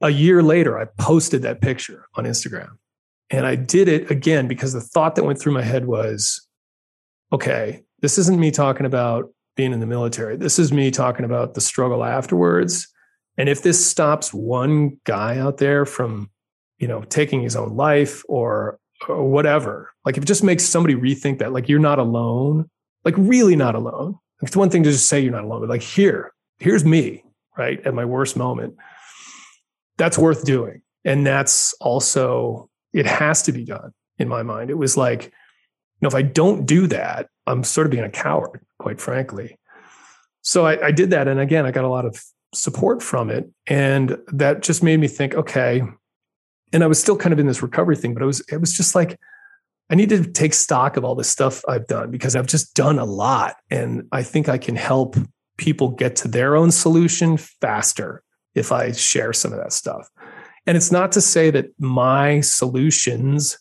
A 0.00 0.10
year 0.10 0.42
later, 0.42 0.78
I 0.78 0.86
posted 0.98 1.42
that 1.42 1.60
picture 1.60 2.06
on 2.14 2.24
Instagram. 2.24 2.70
And 3.30 3.46
I 3.46 3.54
did 3.54 3.88
it 3.88 4.10
again 4.10 4.48
because 4.48 4.72
the 4.72 4.80
thought 4.80 5.14
that 5.14 5.24
went 5.24 5.40
through 5.40 5.52
my 5.52 5.62
head 5.62 5.86
was, 5.86 6.46
okay, 7.32 7.84
this 8.00 8.18
isn't 8.18 8.40
me 8.40 8.50
talking 8.50 8.86
about 8.86 9.32
being 9.56 9.72
in 9.72 9.80
the 9.80 9.86
military. 9.86 10.36
This 10.36 10.58
is 10.58 10.72
me 10.72 10.90
talking 10.90 11.24
about 11.24 11.54
the 11.54 11.60
struggle 11.60 12.04
afterwards 12.04 12.88
and 13.40 13.48
if 13.48 13.62
this 13.62 13.84
stops 13.84 14.34
one 14.34 14.98
guy 15.04 15.38
out 15.38 15.58
there 15.58 15.86
from, 15.86 16.30
you 16.78 16.88
know, 16.88 17.02
taking 17.02 17.42
his 17.42 17.56
own 17.56 17.76
life 17.76 18.22
or, 18.28 18.78
or 19.08 19.30
whatever, 19.30 19.92
like 20.04 20.16
if 20.16 20.24
it 20.24 20.26
just 20.26 20.44
makes 20.44 20.64
somebody 20.64 20.94
rethink 20.94 21.38
that, 21.38 21.52
like 21.52 21.68
you're 21.68 21.78
not 21.78 21.98
alone, 21.98 22.68
like 23.04 23.14
really 23.16 23.56
not 23.56 23.74
alone. 23.74 24.18
It's 24.42 24.56
one 24.56 24.70
thing 24.70 24.82
to 24.82 24.90
just 24.90 25.08
say 25.08 25.20
you're 25.20 25.32
not 25.32 25.44
alone, 25.44 25.60
but 25.60 25.68
like 25.68 25.82
here, 25.82 26.32
here's 26.58 26.84
me, 26.84 27.24
right? 27.56 27.80
At 27.86 27.94
my 27.94 28.04
worst 28.04 28.36
moment. 28.36 28.76
That's 29.96 30.18
worth 30.18 30.44
doing. 30.44 30.82
And 31.04 31.26
that's 31.26 31.74
also, 31.80 32.69
it 32.92 33.06
has 33.06 33.42
to 33.42 33.52
be 33.52 33.64
done 33.64 33.92
in 34.18 34.28
my 34.28 34.42
mind. 34.42 34.70
It 34.70 34.78
was 34.78 34.96
like, 34.96 35.24
you 35.24 35.30
know, 36.02 36.08
if 36.08 36.14
I 36.14 36.22
don't 36.22 36.66
do 36.66 36.86
that, 36.88 37.28
I'm 37.46 37.64
sort 37.64 37.86
of 37.86 37.90
being 37.90 38.04
a 38.04 38.10
coward, 38.10 38.64
quite 38.78 39.00
frankly. 39.00 39.58
So 40.42 40.66
I, 40.66 40.86
I 40.86 40.90
did 40.90 41.10
that. 41.10 41.28
And 41.28 41.38
again, 41.38 41.66
I 41.66 41.70
got 41.70 41.84
a 41.84 41.88
lot 41.88 42.06
of 42.06 42.22
support 42.54 43.02
from 43.02 43.30
it. 43.30 43.48
And 43.66 44.18
that 44.28 44.62
just 44.62 44.82
made 44.82 44.98
me 44.98 45.08
think, 45.08 45.34
okay. 45.34 45.82
And 46.72 46.84
I 46.84 46.86
was 46.86 47.00
still 47.00 47.16
kind 47.16 47.32
of 47.32 47.38
in 47.38 47.46
this 47.46 47.62
recovery 47.62 47.96
thing, 47.96 48.14
but 48.14 48.22
it 48.22 48.26
was, 48.26 48.40
it 48.52 48.58
was 48.58 48.72
just 48.72 48.94
like, 48.94 49.18
I 49.90 49.96
need 49.96 50.08
to 50.10 50.24
take 50.24 50.54
stock 50.54 50.96
of 50.96 51.04
all 51.04 51.16
the 51.16 51.24
stuff 51.24 51.64
I've 51.68 51.86
done 51.88 52.10
because 52.10 52.36
I've 52.36 52.46
just 52.46 52.74
done 52.74 52.98
a 52.98 53.04
lot. 53.04 53.56
And 53.70 54.06
I 54.12 54.22
think 54.22 54.48
I 54.48 54.56
can 54.56 54.76
help 54.76 55.16
people 55.58 55.88
get 55.88 56.16
to 56.16 56.28
their 56.28 56.56
own 56.56 56.70
solution 56.70 57.36
faster 57.36 58.22
if 58.54 58.72
I 58.72 58.92
share 58.92 59.32
some 59.32 59.52
of 59.52 59.58
that 59.58 59.72
stuff. 59.72 60.08
And 60.66 60.76
it's 60.76 60.92
not 60.92 61.12
to 61.12 61.20
say 61.20 61.50
that 61.50 61.66
my 61.78 62.40
solutions 62.40 63.58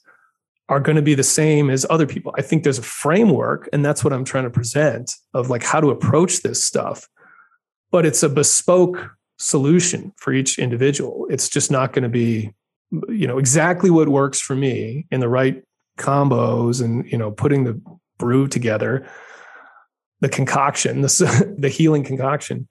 are 0.68 0.80
going 0.80 0.98
to 0.98 1.02
be 1.02 1.16
the 1.16 1.24
same 1.24 1.70
as 1.70 1.86
other 1.90 2.06
people. 2.06 2.34
I 2.38 2.42
think 2.42 2.64
there's 2.64 2.78
a 2.78 2.84
framework, 2.84 3.68
and 3.74 3.84
that's 3.84 4.04
what 4.04 4.14
I'm 4.14 4.26
trying 4.26 4.44
to 4.44 4.50
present 4.50 5.14
of 5.34 5.50
like 5.50 5.64
how 5.64 5.82
to 5.82 5.90
approach 5.90 6.42
this 6.42 6.64
stuff 6.64 7.08
but 7.92 8.06
it's 8.06 8.24
a 8.24 8.30
bespoke 8.30 9.12
solution 9.38 10.14
for 10.18 10.34
each 10.34 10.60
individual. 10.60 11.26
It's 11.30 11.50
just 11.50 11.72
not 11.72 11.94
going 11.94 12.04
to 12.04 12.10
be, 12.10 12.54
you 13.08 13.28
know, 13.28 13.38
exactly 13.38 13.90
what 13.90 14.10
works 14.10 14.40
for 14.40 14.56
me 14.56 15.08
in 15.12 15.20
the 15.20 15.30
right 15.30 15.64
combos 15.98 16.84
and, 16.84 17.10
you 17.12 17.18
know, 17.18 17.32
putting 17.32 17.64
the 17.64 17.82
brew 18.18 18.48
together, 18.48 19.08
the 20.20 20.30
concoction, 20.30 21.02
the, 21.02 21.56
the 21.58 21.70
healing 21.70 22.04
concoction 22.04 22.68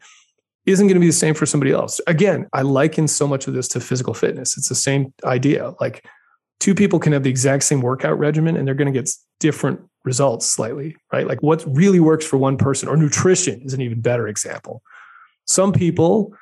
isn't 0.68 0.86
going 0.86 0.94
to 0.94 1.00
be 1.00 1.06
the 1.06 1.12
same 1.12 1.34
for 1.34 1.46
somebody 1.46 1.72
else. 1.72 2.00
Again, 2.06 2.46
I 2.52 2.62
liken 2.62 3.08
so 3.08 3.26
much 3.26 3.46
of 3.46 3.54
this 3.54 3.68
to 3.68 3.80
physical 3.80 4.14
fitness. 4.14 4.56
It's 4.56 4.68
the 4.68 4.74
same 4.74 5.12
idea. 5.24 5.74
Like 5.80 6.06
two 6.60 6.74
people 6.74 6.98
can 6.98 7.12
have 7.12 7.22
the 7.22 7.30
exact 7.30 7.64
same 7.64 7.80
workout 7.80 8.18
regimen 8.18 8.56
and 8.56 8.66
they're 8.66 8.74
going 8.74 8.92
to 8.92 8.98
get 8.98 9.10
different 9.40 9.80
results 10.04 10.46
slightly, 10.46 10.96
right? 11.12 11.26
Like 11.26 11.42
what 11.42 11.64
really 11.66 12.00
works 12.00 12.26
for 12.26 12.36
one 12.36 12.56
person 12.56 12.88
or 12.88 12.96
nutrition 12.96 13.60
is 13.62 13.74
an 13.74 13.80
even 13.80 14.00
better 14.00 14.28
example 14.28 14.82
some 15.48 15.72
people, 15.72 16.34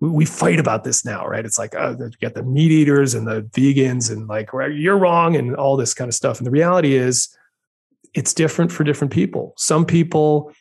we 0.00 0.24
fight 0.24 0.58
about 0.58 0.84
this 0.84 1.04
now, 1.04 1.26
right? 1.26 1.44
It's 1.44 1.58
like, 1.58 1.74
oh, 1.76 1.96
you 1.98 2.10
got 2.20 2.34
the 2.34 2.42
meat 2.42 2.70
eaters 2.70 3.14
and 3.14 3.26
the 3.26 3.42
vegans 3.42 4.10
and 4.10 4.26
like, 4.26 4.50
you're 4.52 4.98
wrong 4.98 5.36
and 5.36 5.54
all 5.54 5.76
this 5.76 5.94
kind 5.94 6.08
of 6.08 6.14
stuff. 6.14 6.38
And 6.38 6.46
the 6.46 6.50
reality 6.50 6.94
is, 6.94 7.28
it's 8.14 8.32
different 8.32 8.70
for 8.70 8.84
different 8.84 9.12
people. 9.12 9.54
Some 9.56 9.84
people, 9.84 10.52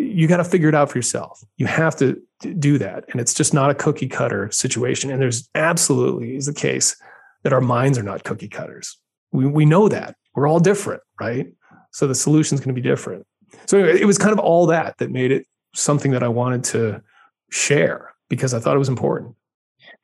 you 0.00 0.26
got 0.26 0.38
to 0.38 0.44
figure 0.44 0.68
it 0.68 0.74
out 0.74 0.90
for 0.90 0.98
yourself. 0.98 1.42
You 1.56 1.66
have 1.66 1.96
to 1.96 2.20
do 2.58 2.78
that. 2.78 3.04
And 3.10 3.20
it's 3.20 3.34
just 3.34 3.52
not 3.52 3.70
a 3.70 3.74
cookie 3.74 4.08
cutter 4.08 4.50
situation. 4.50 5.10
And 5.10 5.20
there's 5.20 5.48
absolutely 5.54 6.36
is 6.36 6.46
the 6.46 6.54
case 6.54 6.96
that 7.42 7.52
our 7.52 7.60
minds 7.60 7.98
are 7.98 8.02
not 8.02 8.24
cookie 8.24 8.48
cutters. 8.48 8.98
We, 9.32 9.46
we 9.46 9.64
know 9.64 9.88
that 9.88 10.16
we're 10.34 10.48
all 10.48 10.60
different, 10.60 11.02
right? 11.20 11.52
So 11.92 12.06
the 12.06 12.14
solution 12.14 12.54
is 12.54 12.60
going 12.60 12.74
to 12.74 12.80
be 12.80 12.86
different. 12.88 13.26
So 13.66 13.78
anyway, 13.78 14.00
it 14.00 14.06
was 14.06 14.18
kind 14.18 14.32
of 14.32 14.38
all 14.38 14.66
that 14.66 14.98
that 14.98 15.10
made 15.10 15.32
it 15.32 15.46
something 15.74 16.12
that 16.12 16.22
I 16.22 16.28
wanted 16.28 16.64
to 16.64 17.02
share 17.50 18.14
because 18.28 18.54
I 18.54 18.60
thought 18.60 18.76
it 18.76 18.78
was 18.78 18.88
important. 18.88 19.34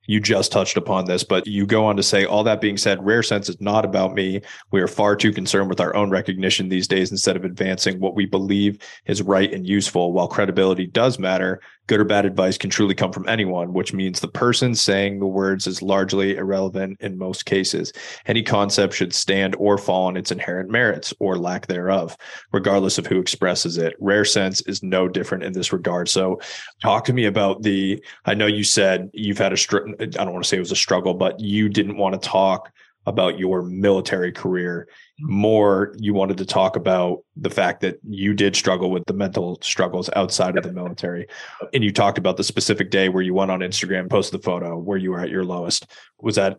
You 0.07 0.21
just 0.21 0.53
touched 0.53 0.77
upon 0.77 1.07
this, 1.07 1.25
but 1.25 1.47
you 1.47 1.67
go 1.67 1.85
on 1.85 1.97
to 1.97 2.03
say, 2.03 2.25
all 2.25 2.45
that 2.45 2.61
being 2.61 2.77
said, 2.77 3.05
Rare 3.05 3.23
Sense 3.23 3.49
is 3.49 3.61
not 3.61 3.85
about 3.85 4.15
me. 4.15 4.41
We 4.71 4.81
are 4.81 4.89
far 4.89 5.17
too 5.17 5.33
concerned 5.33 5.69
with 5.69 5.81
our 5.81 5.95
own 5.95 6.11
recognition 6.11 6.69
these 6.69 6.89
days 6.89 7.11
instead 7.11 7.37
of 7.37 7.45
advancing 7.45 8.01
what 8.01 8.15
we 8.15 8.27
believe 8.27 8.79
is 9.07 9.23
right 9.23 9.53
and 9.53 9.67
useful. 9.67 10.13
While 10.13 10.29
credibility 10.29 10.87
does 10.87 11.19
matter, 11.19 11.61
Good 11.87 12.01
or 12.01 12.05
bad 12.05 12.27
advice 12.27 12.59
can 12.59 12.71
truly 12.71 12.95
come 12.95 13.13
from 13.13 13.29
anyone, 13.29 13.73
which 13.73 13.93
means 13.93 14.19
the 14.19 14.29
person 14.29 14.75
saying 14.75 15.19
the 15.19 15.27
words 15.27 15.67
is 15.67 15.83
largely 15.83 16.37
irrelevant 16.37 17.01
in 17.01 17.17
most 17.17 17.47
cases. 17.47 17.93
Any 18.27 18.43
concept 18.43 18.95
should 18.95 19.15
stand 19.15 19.55
or 19.59 19.79
fall 19.79 20.07
on 20.07 20.17
its 20.17 20.33
inherent 20.33 20.69
merits 20.69 21.15
or 21.21 21.39
lack 21.39 21.67
thereof, 21.67 22.17
regardless 22.53 22.99
of 22.99 23.07
who 23.07 23.21
expresses 23.21 23.79
it. 23.79 23.95
Rare 24.01 24.25
sense 24.25 24.61
is 24.63 24.83
no 24.83 25.09
different 25.09 25.45
in 25.45 25.53
this 25.53 25.73
regard. 25.73 26.09
So, 26.09 26.41
talk 26.83 27.05
to 27.05 27.13
me 27.13 27.27
about 27.27 27.63
the. 27.63 28.03
I 28.25 28.35
know 28.35 28.47
you 28.47 28.65
said 28.65 29.09
you've 29.13 29.39
had 29.39 29.53
a. 29.53 29.77
I 30.01 30.07
don't 30.07 30.33
want 30.33 30.45
to 30.45 30.49
say 30.49 30.57
it 30.57 30.61
was 30.61 30.73
a 30.73 30.77
struggle, 30.77 31.15
but 31.15 31.39
you 31.39 31.69
didn't 31.69 31.99
want 31.99 32.21
to 32.21 32.29
talk 32.29 32.73
about 33.07 33.39
your 33.39 33.63
military 33.63 34.33
career 34.33 34.89
more 35.21 35.95
you 35.99 36.13
wanted 36.13 36.37
to 36.37 36.45
talk 36.45 36.77
about 36.77 37.21
the 37.37 37.49
fact 37.49 37.81
that 37.81 37.99
you 38.07 38.35
did 38.35 38.55
struggle 38.55 38.91
with 38.91 39.05
the 39.07 39.15
mental 39.15 39.59
struggles 39.63 40.11
outside 40.17 40.57
of 40.59 40.65
the 40.65 40.73
military. 40.73 41.27
And 41.73 41.83
you 41.83 41.93
talked 41.93 42.19
about 42.19 42.37
the 42.37 42.45
specific 42.45 42.91
day 42.91 43.09
where 43.09 43.23
you 43.23 43.33
went 43.33 43.51
on 43.51 43.61
instagram 43.61 44.11
posted 44.11 44.41
the 44.41 44.45
photo 44.45 44.77
where 44.77 44.99
you 44.99 45.13
were 45.13 45.21
at 45.21 45.31
your 45.31 45.45
lowest. 45.45 45.87
Was 46.21 46.35
that 46.35 46.59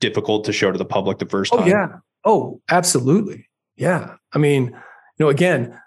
difficult 0.00 0.44
to 0.44 0.52
show 0.52 0.72
to 0.72 0.78
the 0.78 0.84
public 0.84 1.18
the 1.18 1.26
first 1.26 1.52
time? 1.52 1.60
oh, 1.60 1.64
time? 1.64 1.70
yeah. 1.70 1.98
Oh 2.24 2.60
absolutely. 2.70 3.48
Yeah. 3.76 4.14
I 4.32 4.38
mean 4.38 4.66
you 4.66 5.24
know 5.24 5.28
again 5.28 5.78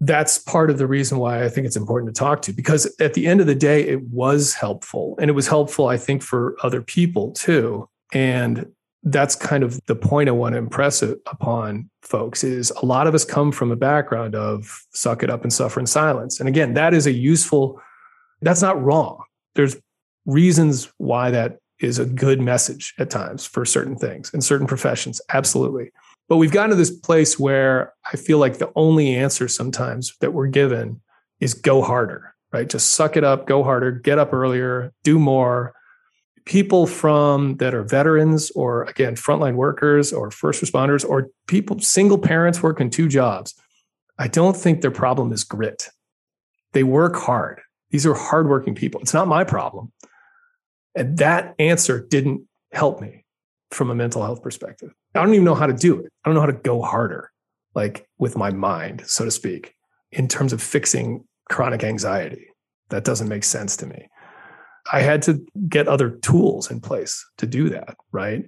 that's 0.00 0.38
part 0.38 0.70
of 0.70 0.78
the 0.78 0.86
reason 0.86 1.18
why 1.18 1.44
I 1.44 1.48
think 1.48 1.66
it's 1.66 1.76
important 1.76 2.14
to 2.14 2.18
talk 2.18 2.42
to 2.42 2.52
because 2.52 2.92
at 3.00 3.14
the 3.14 3.26
end 3.26 3.40
of 3.40 3.46
the 3.46 3.54
day, 3.54 3.86
it 3.86 4.02
was 4.08 4.52
helpful. 4.52 5.16
And 5.18 5.30
it 5.30 5.34
was 5.34 5.46
helpful, 5.46 5.86
I 5.86 5.96
think, 5.96 6.22
for 6.22 6.56
other 6.62 6.82
people 6.82 7.30
too. 7.32 7.88
And 8.12 8.66
that's 9.04 9.36
kind 9.36 9.62
of 9.62 9.78
the 9.86 9.94
point 9.94 10.28
I 10.30 10.32
want 10.32 10.54
to 10.54 10.58
impress 10.58 11.02
upon 11.02 11.90
folks 12.02 12.42
is 12.42 12.70
a 12.82 12.86
lot 12.86 13.06
of 13.06 13.14
us 13.14 13.24
come 13.24 13.52
from 13.52 13.70
a 13.70 13.76
background 13.76 14.34
of 14.34 14.82
suck 14.92 15.22
it 15.22 15.28
up 15.28 15.42
and 15.42 15.52
suffer 15.52 15.78
in 15.78 15.86
silence. 15.86 16.40
And 16.40 16.48
again, 16.48 16.74
that 16.74 16.94
is 16.94 17.06
a 17.06 17.12
useful, 17.12 17.80
that's 18.40 18.62
not 18.62 18.82
wrong. 18.82 19.22
There's 19.54 19.76
reasons 20.24 20.90
why 20.96 21.30
that 21.32 21.58
is 21.80 21.98
a 21.98 22.06
good 22.06 22.40
message 22.40 22.94
at 22.98 23.10
times 23.10 23.44
for 23.44 23.66
certain 23.66 23.96
things 23.96 24.32
and 24.32 24.42
certain 24.42 24.66
professions. 24.66 25.20
Absolutely. 25.32 25.90
But 26.28 26.38
we've 26.38 26.52
gotten 26.52 26.70
to 26.70 26.76
this 26.76 26.90
place 26.90 27.38
where 27.38 27.92
I 28.10 28.16
feel 28.16 28.38
like 28.38 28.56
the 28.56 28.72
only 28.74 29.14
answer 29.14 29.48
sometimes 29.48 30.16
that 30.20 30.32
we're 30.32 30.46
given 30.46 31.02
is 31.40 31.52
go 31.52 31.82
harder, 31.82 32.34
right? 32.54 32.68
Just 32.68 32.92
suck 32.92 33.18
it 33.18 33.24
up, 33.24 33.46
go 33.46 33.62
harder, 33.62 33.90
get 33.90 34.18
up 34.18 34.32
earlier, 34.32 34.94
do 35.02 35.18
more 35.18 35.74
people 36.46 36.86
from 36.86 37.56
that 37.56 37.74
are 37.74 37.82
veterans 37.82 38.50
or 38.52 38.84
again 38.84 39.14
frontline 39.14 39.54
workers 39.54 40.12
or 40.12 40.30
first 40.30 40.62
responders 40.62 41.08
or 41.08 41.30
people 41.46 41.78
single 41.80 42.18
parents 42.18 42.62
working 42.62 42.90
two 42.90 43.08
jobs 43.08 43.54
i 44.18 44.28
don't 44.28 44.56
think 44.56 44.80
their 44.80 44.90
problem 44.90 45.32
is 45.32 45.44
grit. 45.44 45.88
They 46.74 46.82
work 46.82 47.16
hard. 47.16 47.62
These 47.90 48.04
are 48.04 48.14
hardworking 48.14 48.74
people. 48.74 49.00
It's 49.00 49.14
not 49.14 49.28
my 49.28 49.44
problem. 49.44 49.92
And 50.94 51.16
that 51.18 51.54
answer 51.58 52.04
didn't 52.04 52.42
help 52.72 53.00
me 53.00 53.24
from 53.70 53.90
a 53.90 53.94
mental 53.94 54.22
health 54.22 54.42
perspective. 54.42 54.92
I 55.14 55.20
don't 55.20 55.32
even 55.32 55.44
know 55.44 55.54
how 55.54 55.66
to 55.66 55.72
do 55.72 55.98
it. 56.00 56.12
I 56.24 56.28
don't 56.28 56.34
know 56.34 56.40
how 56.40 56.46
to 56.46 56.52
go 56.52 56.82
harder 56.82 57.30
like 57.74 58.06
with 58.18 58.36
my 58.36 58.50
mind 58.50 59.02
so 59.06 59.24
to 59.24 59.30
speak 59.30 59.74
in 60.12 60.28
terms 60.28 60.52
of 60.52 60.62
fixing 60.62 61.24
chronic 61.48 61.82
anxiety. 61.82 62.48
That 62.90 63.04
doesn't 63.04 63.28
make 63.28 63.44
sense 63.44 63.76
to 63.78 63.86
me 63.86 64.08
I 64.92 65.00
had 65.00 65.22
to 65.22 65.44
get 65.68 65.88
other 65.88 66.10
tools 66.10 66.70
in 66.70 66.80
place 66.80 67.24
to 67.38 67.46
do 67.46 67.68
that. 67.70 67.96
Right. 68.12 68.44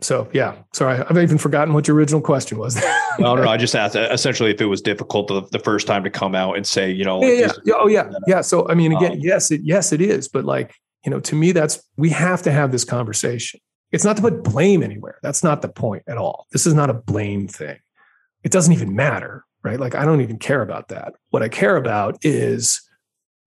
So 0.00 0.28
yeah, 0.32 0.56
sorry, 0.72 1.02
I've 1.08 1.18
even 1.18 1.38
forgotten 1.38 1.74
what 1.74 1.88
your 1.88 1.96
original 1.96 2.20
question 2.20 2.58
was. 2.58 2.76
no, 2.76 3.34
no, 3.34 3.42
no, 3.42 3.48
I 3.48 3.56
just 3.56 3.74
asked 3.74 3.96
essentially 3.96 4.50
if 4.50 4.60
it 4.60 4.66
was 4.66 4.80
difficult 4.80 5.26
the, 5.26 5.42
the 5.50 5.58
first 5.58 5.86
time 5.86 6.04
to 6.04 6.10
come 6.10 6.36
out 6.36 6.56
and 6.56 6.64
say, 6.66 6.90
you 6.90 7.04
know, 7.04 7.20
yeah, 7.22 7.32
yeah, 7.32 7.52
yeah. 7.64 7.74
oh 7.76 7.88
yeah, 7.88 8.10
yeah. 8.26 8.40
So 8.40 8.68
I 8.68 8.74
mean, 8.74 8.92
again, 8.92 9.12
um, 9.12 9.18
yes, 9.20 9.50
it 9.50 9.62
yes 9.64 9.92
it 9.92 10.00
is, 10.00 10.28
but 10.28 10.44
like 10.44 10.74
you 11.04 11.10
know, 11.10 11.20
to 11.20 11.34
me, 11.34 11.52
that's 11.52 11.82
we 11.96 12.10
have 12.10 12.42
to 12.42 12.52
have 12.52 12.70
this 12.70 12.84
conversation. 12.84 13.60
It's 13.90 14.04
not 14.04 14.16
to 14.16 14.22
put 14.22 14.44
blame 14.44 14.82
anywhere. 14.82 15.18
That's 15.22 15.42
not 15.42 15.62
the 15.62 15.68
point 15.68 16.04
at 16.06 16.18
all. 16.18 16.46
This 16.52 16.66
is 16.66 16.74
not 16.74 16.90
a 16.90 16.94
blame 16.94 17.48
thing. 17.48 17.78
It 18.44 18.52
doesn't 18.52 18.72
even 18.72 18.94
matter, 18.94 19.44
right? 19.64 19.80
Like 19.80 19.96
I 19.96 20.04
don't 20.04 20.20
even 20.20 20.38
care 20.38 20.62
about 20.62 20.88
that. 20.88 21.14
What 21.30 21.42
I 21.42 21.48
care 21.48 21.76
about 21.76 22.18
is 22.22 22.80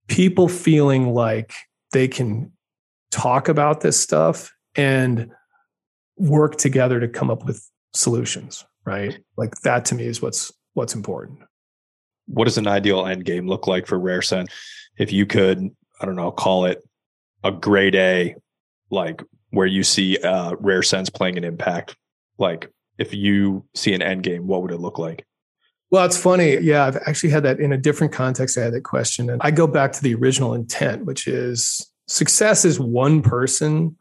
people 0.08 0.50
feeling 0.50 1.14
like 1.14 1.54
they 1.92 2.08
can 2.08 2.52
talk 3.12 3.48
about 3.48 3.82
this 3.82 4.00
stuff 4.00 4.54
and 4.76 5.32
work 6.18 6.58
together 6.58 7.00
to 7.00 7.08
come 7.08 7.30
up 7.30 7.46
with 7.46 7.68
solutions 7.94 8.66
right? 8.86 9.18
Like 9.38 9.56
that 9.62 9.86
to 9.86 9.96
me 9.96 10.06
is 10.06 10.22
what's 10.22 10.52
what's 10.74 10.96
important. 10.96 11.40
What 12.28 12.46
does 12.46 12.58
an 12.58 12.68
ideal 12.68 13.06
end 13.06 13.26
game 13.26 13.48
look 13.48 13.68
like 13.68 13.88
for 13.88 14.00
rare 14.00 14.22
sense 14.22 14.52
if 14.98 15.12
you 15.12 15.26
could 15.26 15.70
i 16.02 16.06
don't 16.06 16.16
know 16.16 16.32
call 16.32 16.66
it 16.66 16.84
a 17.44 17.52
grade 17.52 17.96
a 17.96 18.36
like 18.90 19.24
where 19.52 19.68
you 19.68 19.84
see 19.84 20.18
uh 20.18 20.54
rare 20.60 20.84
sense 20.84 21.10
playing 21.10 21.38
an 21.38 21.44
impact 21.44 21.96
like 22.38 22.70
if 22.98 23.14
you 23.14 23.66
see 23.74 23.94
an 23.94 24.02
end 24.02 24.24
game 24.24 24.48
what 24.48 24.62
would 24.62 24.72
it 24.72 24.80
look 24.80 25.00
like 25.00 25.26
well, 25.92 26.06
it's 26.06 26.18
funny. 26.18 26.58
Yeah, 26.60 26.86
I've 26.86 26.98
actually 27.06 27.30
had 27.30 27.44
that 27.44 27.60
in 27.60 27.74
a 27.74 27.78
different 27.78 28.14
context. 28.14 28.58
I 28.58 28.62
had 28.62 28.74
that 28.74 28.84
question. 28.84 29.30
And 29.30 29.42
I 29.44 29.52
go 29.52 29.68
back 29.68 29.92
to 29.94 30.02
the 30.02 30.16
original 30.16 30.54
intent, 30.54 31.06
which 31.06 31.28
is 31.28 31.86
success 32.08 32.66
is 32.66 32.80
one 32.80 33.22
person 33.22 33.96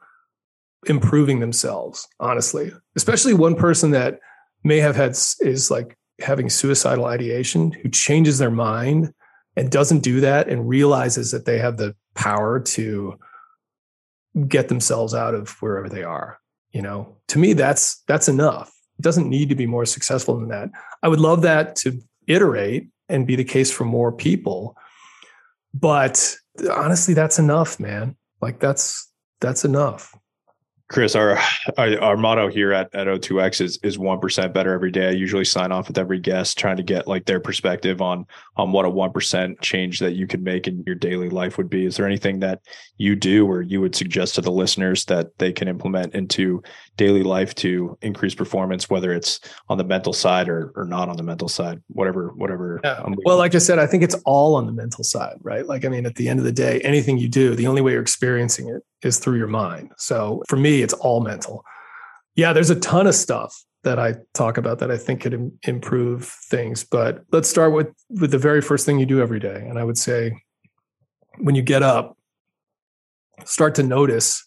improving 0.87 1.40
themselves, 1.40 2.09
honestly, 2.20 2.72
especially 2.96 3.35
one 3.35 3.55
person 3.55 3.90
that 3.90 4.20
may 4.64 4.79
have 4.79 4.96
had 4.96 5.11
is 5.40 5.70
like 5.70 5.96
having 6.20 6.48
suicidal 6.48 7.07
ideation 7.07 7.72
who 7.72 7.88
changes 7.88 8.38
their 8.38 8.50
mind 8.50 9.12
and 9.57 9.70
doesn't 9.70 10.00
do 10.00 10.20
that 10.20 10.48
and 10.48 10.68
realizes 10.68 11.31
that 11.33 11.44
they 11.44 11.59
have 11.59 11.76
the 11.76 11.94
power 12.14 12.61
to 12.61 13.18
get 14.46 14.68
themselves 14.68 15.12
out 15.12 15.35
of 15.35 15.50
wherever 15.61 15.88
they 15.88 16.05
are 16.05 16.38
you 16.72 16.81
know 16.81 17.16
to 17.26 17.38
me 17.38 17.53
that's 17.53 18.03
that's 18.07 18.29
enough 18.29 18.72
doesn't 19.01 19.29
need 19.29 19.49
to 19.49 19.55
be 19.55 19.67
more 19.67 19.87
successful 19.87 20.39
than 20.39 20.49
that. 20.49 20.71
I 21.03 21.09
would 21.09 21.21
love 21.21 21.43
that 21.43 21.77
to 21.77 22.01
iterate 22.27 22.89
and 23.09 23.27
be 23.27 23.37
the 23.37 23.45
case 23.45 23.71
for 23.71 23.85
more 23.85 24.13
people. 24.13 24.77
But 25.75 26.37
honestly, 26.71 27.15
that's 27.15 27.39
enough, 27.39 27.79
man. 27.81 28.17
Like 28.41 28.61
that's 28.61 29.11
that's 29.41 29.65
enough. 29.65 30.15
Chris, 30.91 31.15
our, 31.15 31.39
our, 31.79 32.01
our 32.01 32.17
motto 32.17 32.49
here 32.49 32.73
at, 32.73 32.93
at 32.93 33.07
O2X 33.07 33.61
is 33.61 33.79
is 33.85 33.97
one 33.97 34.19
percent 34.19 34.53
better 34.53 34.73
every 34.73 34.91
day. 34.91 35.07
I 35.07 35.13
usually 35.13 35.45
sign 35.45 35.71
off 35.71 35.87
with 35.87 35.99
every 35.99 36.19
guest, 36.19 36.59
trying 36.59 36.79
to 36.79 36.83
get 36.83 37.07
like 37.07 37.27
their 37.27 37.39
perspective 37.39 38.03
on 38.03 38.27
on 38.57 38.73
what 38.73 38.85
a 38.85 38.91
one 38.91 39.13
percent 39.13 39.61
change 39.61 40.01
that 40.01 40.15
you 40.15 40.27
could 40.27 40.43
make 40.43 40.67
in 40.67 40.83
your 40.85 40.97
daily 40.97 41.29
life 41.31 41.59
would 41.59 41.71
be. 41.71 41.87
Is 41.87 41.97
there 41.97 42.07
anything 42.07 42.41
that 42.41 42.61
you 42.97 43.15
do 43.15 43.47
or 43.47 43.63
you 43.63 43.81
would 43.81 43.95
suggest 43.95 44.35
to 44.35 44.41
the 44.41 44.51
listeners 44.51 45.05
that 45.05 45.39
they 45.39 45.53
can 45.53 45.69
implement 45.69 46.15
into 46.15 46.61
daily 47.01 47.23
life 47.23 47.55
to 47.55 47.97
increase 48.03 48.35
performance, 48.35 48.91
whether 48.91 49.11
it's 49.11 49.41
on 49.71 49.79
the 49.79 49.85
mental 49.85 50.13
side 50.13 50.51
or 50.51 50.71
or 50.77 50.85
not 50.85 51.09
on 51.09 51.17
the 51.17 51.23
mental 51.23 51.49
side, 51.49 51.81
whatever 51.89 52.29
whatever. 52.37 52.79
Yeah. 52.85 53.03
Well, 53.25 53.39
like 53.39 53.55
I 53.55 53.59
said, 53.59 53.79
I 53.79 53.87
think 53.87 54.03
it's 54.03 54.17
all 54.27 54.55
on 54.55 54.67
the 54.67 54.73
mental 54.73 55.03
side, 55.03 55.39
right? 55.41 55.67
Like 55.67 55.87
I 55.87 55.89
mean, 55.89 56.05
at 56.05 56.17
the 56.17 56.29
end 56.29 56.41
of 56.41 56.45
the 56.45 56.53
day, 56.53 56.79
anything 56.83 57.17
you 57.17 57.27
do, 57.27 57.55
the 57.55 57.67
only 57.67 57.81
way 57.81 57.93
you're 57.93 58.03
experiencing 58.03 58.69
it 58.69 58.83
is 59.03 59.19
through 59.19 59.39
your 59.39 59.49
mind. 59.49 59.93
So 59.97 60.43
for 60.47 60.57
me, 60.57 60.83
it's 60.83 60.93
all 60.93 61.23
mental. 61.23 61.65
Yeah, 62.37 62.53
there's 62.53 62.69
a 62.69 62.79
ton 62.79 63.07
of 63.07 63.15
stuff 63.15 63.57
that 63.83 63.99
I 63.99 64.17
talk 64.35 64.59
about 64.59 64.79
that 64.81 64.91
I 64.91 64.99
think 64.99 65.23
could 65.23 65.33
Im- 65.33 65.59
improve 65.67 66.27
things. 66.51 66.85
But 66.85 67.25
let's 67.33 67.49
start 67.49 67.73
with 67.73 67.89
with 68.11 68.31
the 68.31 68.39
very 68.39 68.61
first 68.61 68.85
thing 68.85 68.99
you 68.99 69.07
do 69.07 69.23
every 69.23 69.41
day, 69.41 69.65
and 69.67 69.79
I 69.79 69.85
would 69.85 69.97
say 69.97 70.43
when 71.39 71.55
you 71.55 71.63
get 71.63 71.83
up, 71.83 72.19
start 73.47 73.75
to 73.77 73.83
notice 73.83 74.47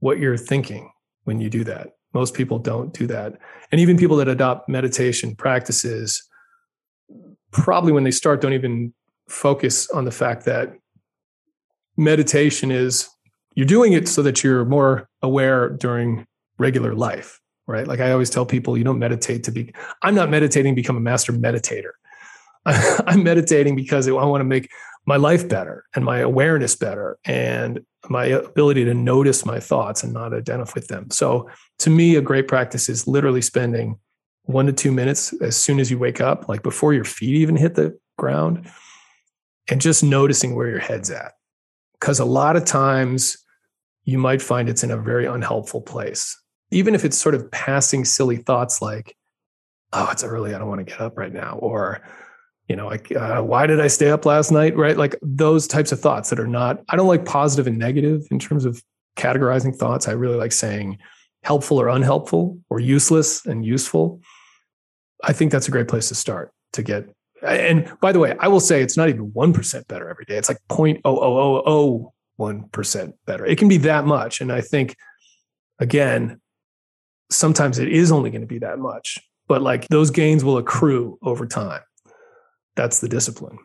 what 0.00 0.18
you're 0.18 0.36
thinking 0.36 0.90
when 1.28 1.40
you 1.40 1.50
do 1.50 1.62
that. 1.62 1.90
Most 2.14 2.32
people 2.32 2.58
don't 2.58 2.94
do 2.94 3.06
that, 3.06 3.34
and 3.70 3.80
even 3.80 3.98
people 3.98 4.16
that 4.16 4.28
adopt 4.28 4.66
meditation 4.66 5.36
practices 5.36 6.26
probably 7.52 7.92
when 7.92 8.04
they 8.04 8.10
start 8.10 8.40
don't 8.40 8.54
even 8.54 8.94
focus 9.28 9.90
on 9.90 10.06
the 10.06 10.10
fact 10.10 10.46
that 10.46 10.72
meditation 11.98 12.70
is 12.70 13.10
you're 13.54 13.66
doing 13.66 13.92
it 13.92 14.08
so 14.08 14.22
that 14.22 14.42
you're 14.42 14.64
more 14.64 15.06
aware 15.20 15.68
during 15.68 16.26
regular 16.58 16.94
life, 16.94 17.40
right? 17.66 17.86
Like 17.86 18.00
I 18.00 18.10
always 18.12 18.30
tell 18.30 18.46
people, 18.46 18.78
you 18.78 18.84
don't 18.84 18.98
meditate 18.98 19.44
to 19.44 19.52
be, 19.52 19.74
I'm 20.02 20.14
not 20.14 20.30
meditating 20.30 20.74
to 20.74 20.80
become 20.80 20.96
a 20.96 21.00
master 21.00 21.32
meditator. 21.32 21.90
I'm 22.64 23.22
meditating 23.22 23.76
because 23.76 24.08
I 24.08 24.12
want 24.12 24.40
to 24.40 24.44
make 24.44 24.70
my 25.06 25.16
life 25.16 25.48
better 25.48 25.84
and 25.94 26.04
my 26.04 26.20
awareness 26.20 26.74
better 26.76 27.18
and 27.24 27.80
my 28.10 28.26
ability 28.26 28.84
to 28.84 28.94
notice 28.94 29.44
my 29.44 29.60
thoughts 29.60 30.02
and 30.02 30.12
not 30.12 30.34
identify 30.34 30.72
with 30.74 30.88
them. 30.88 31.10
So 31.10 31.48
to 31.80 31.90
me, 31.90 32.16
a 32.16 32.20
great 32.20 32.48
practice 32.48 32.88
is 32.88 33.06
literally 33.06 33.42
spending 33.42 33.98
one 34.44 34.66
to 34.66 34.72
two 34.72 34.92
minutes 34.92 35.32
as 35.42 35.56
soon 35.56 35.78
as 35.78 35.90
you 35.90 35.98
wake 35.98 36.20
up, 36.20 36.48
like 36.48 36.62
before 36.62 36.94
your 36.94 37.04
feet 37.04 37.34
even 37.34 37.56
hit 37.56 37.74
the 37.74 37.98
ground, 38.16 38.70
and 39.68 39.80
just 39.80 40.02
noticing 40.02 40.54
where 40.54 40.68
your 40.68 40.78
head's 40.78 41.10
at. 41.10 41.32
Because 42.00 42.18
a 42.18 42.24
lot 42.24 42.56
of 42.56 42.64
times 42.64 43.36
you 44.04 44.18
might 44.18 44.40
find 44.40 44.68
it's 44.68 44.84
in 44.84 44.90
a 44.90 44.96
very 44.96 45.26
unhelpful 45.26 45.82
place. 45.82 46.40
Even 46.70 46.94
if 46.94 47.04
it's 47.04 47.18
sort 47.18 47.34
of 47.34 47.50
passing 47.50 48.04
silly 48.04 48.36
thoughts 48.36 48.80
like, 48.80 49.14
oh, 49.92 50.08
it's 50.10 50.24
early, 50.24 50.54
I 50.54 50.58
don't 50.58 50.68
want 50.68 50.80
to 50.80 50.90
get 50.90 51.00
up 51.00 51.18
right 51.18 51.32
now. 51.32 51.58
Or, 51.60 52.00
you 52.68 52.76
know, 52.76 52.86
like, 52.86 53.10
uh, 53.16 53.40
why 53.40 53.66
did 53.66 53.80
I 53.80 53.86
stay 53.86 54.10
up 54.10 54.26
last 54.26 54.52
night? 54.52 54.76
Right. 54.76 54.98
Like 54.98 55.16
those 55.22 55.66
types 55.66 55.90
of 55.90 56.00
thoughts 56.00 56.28
that 56.30 56.38
are 56.38 56.46
not, 56.46 56.84
I 56.90 56.96
don't 56.96 57.08
like 57.08 57.24
positive 57.24 57.66
and 57.66 57.78
negative 57.78 58.26
in 58.30 58.38
terms 58.38 58.66
of 58.66 58.84
categorizing 59.16 59.74
thoughts. 59.74 60.06
I 60.06 60.12
really 60.12 60.36
like 60.36 60.52
saying 60.52 60.98
helpful 61.42 61.80
or 61.80 61.88
unhelpful 61.88 62.58
or 62.68 62.78
useless 62.78 63.46
and 63.46 63.64
useful. 63.64 64.20
I 65.24 65.32
think 65.32 65.50
that's 65.50 65.66
a 65.66 65.70
great 65.70 65.88
place 65.88 66.08
to 66.08 66.14
start 66.14 66.52
to 66.74 66.82
get. 66.82 67.08
And 67.42 67.90
by 68.00 68.12
the 68.12 68.18
way, 68.18 68.36
I 68.38 68.48
will 68.48 68.60
say 68.60 68.82
it's 68.82 68.98
not 68.98 69.08
even 69.08 69.30
1% 69.30 69.88
better 69.88 70.10
every 70.10 70.26
day. 70.26 70.36
It's 70.36 70.50
like 70.50 70.58
0.0001% 70.68 73.12
better. 73.26 73.46
It 73.46 73.58
can 73.58 73.68
be 73.68 73.78
that 73.78 74.04
much. 74.04 74.42
And 74.42 74.52
I 74.52 74.60
think, 74.60 74.94
again, 75.78 76.38
sometimes 77.30 77.78
it 77.78 77.88
is 77.88 78.12
only 78.12 78.28
going 78.30 78.42
to 78.42 78.46
be 78.46 78.58
that 78.58 78.78
much, 78.78 79.18
but 79.46 79.62
like 79.62 79.88
those 79.88 80.10
gains 80.10 80.44
will 80.44 80.58
accrue 80.58 81.18
over 81.22 81.46
time 81.46 81.80
that's 82.78 83.00
the 83.00 83.08
discipline. 83.08 83.58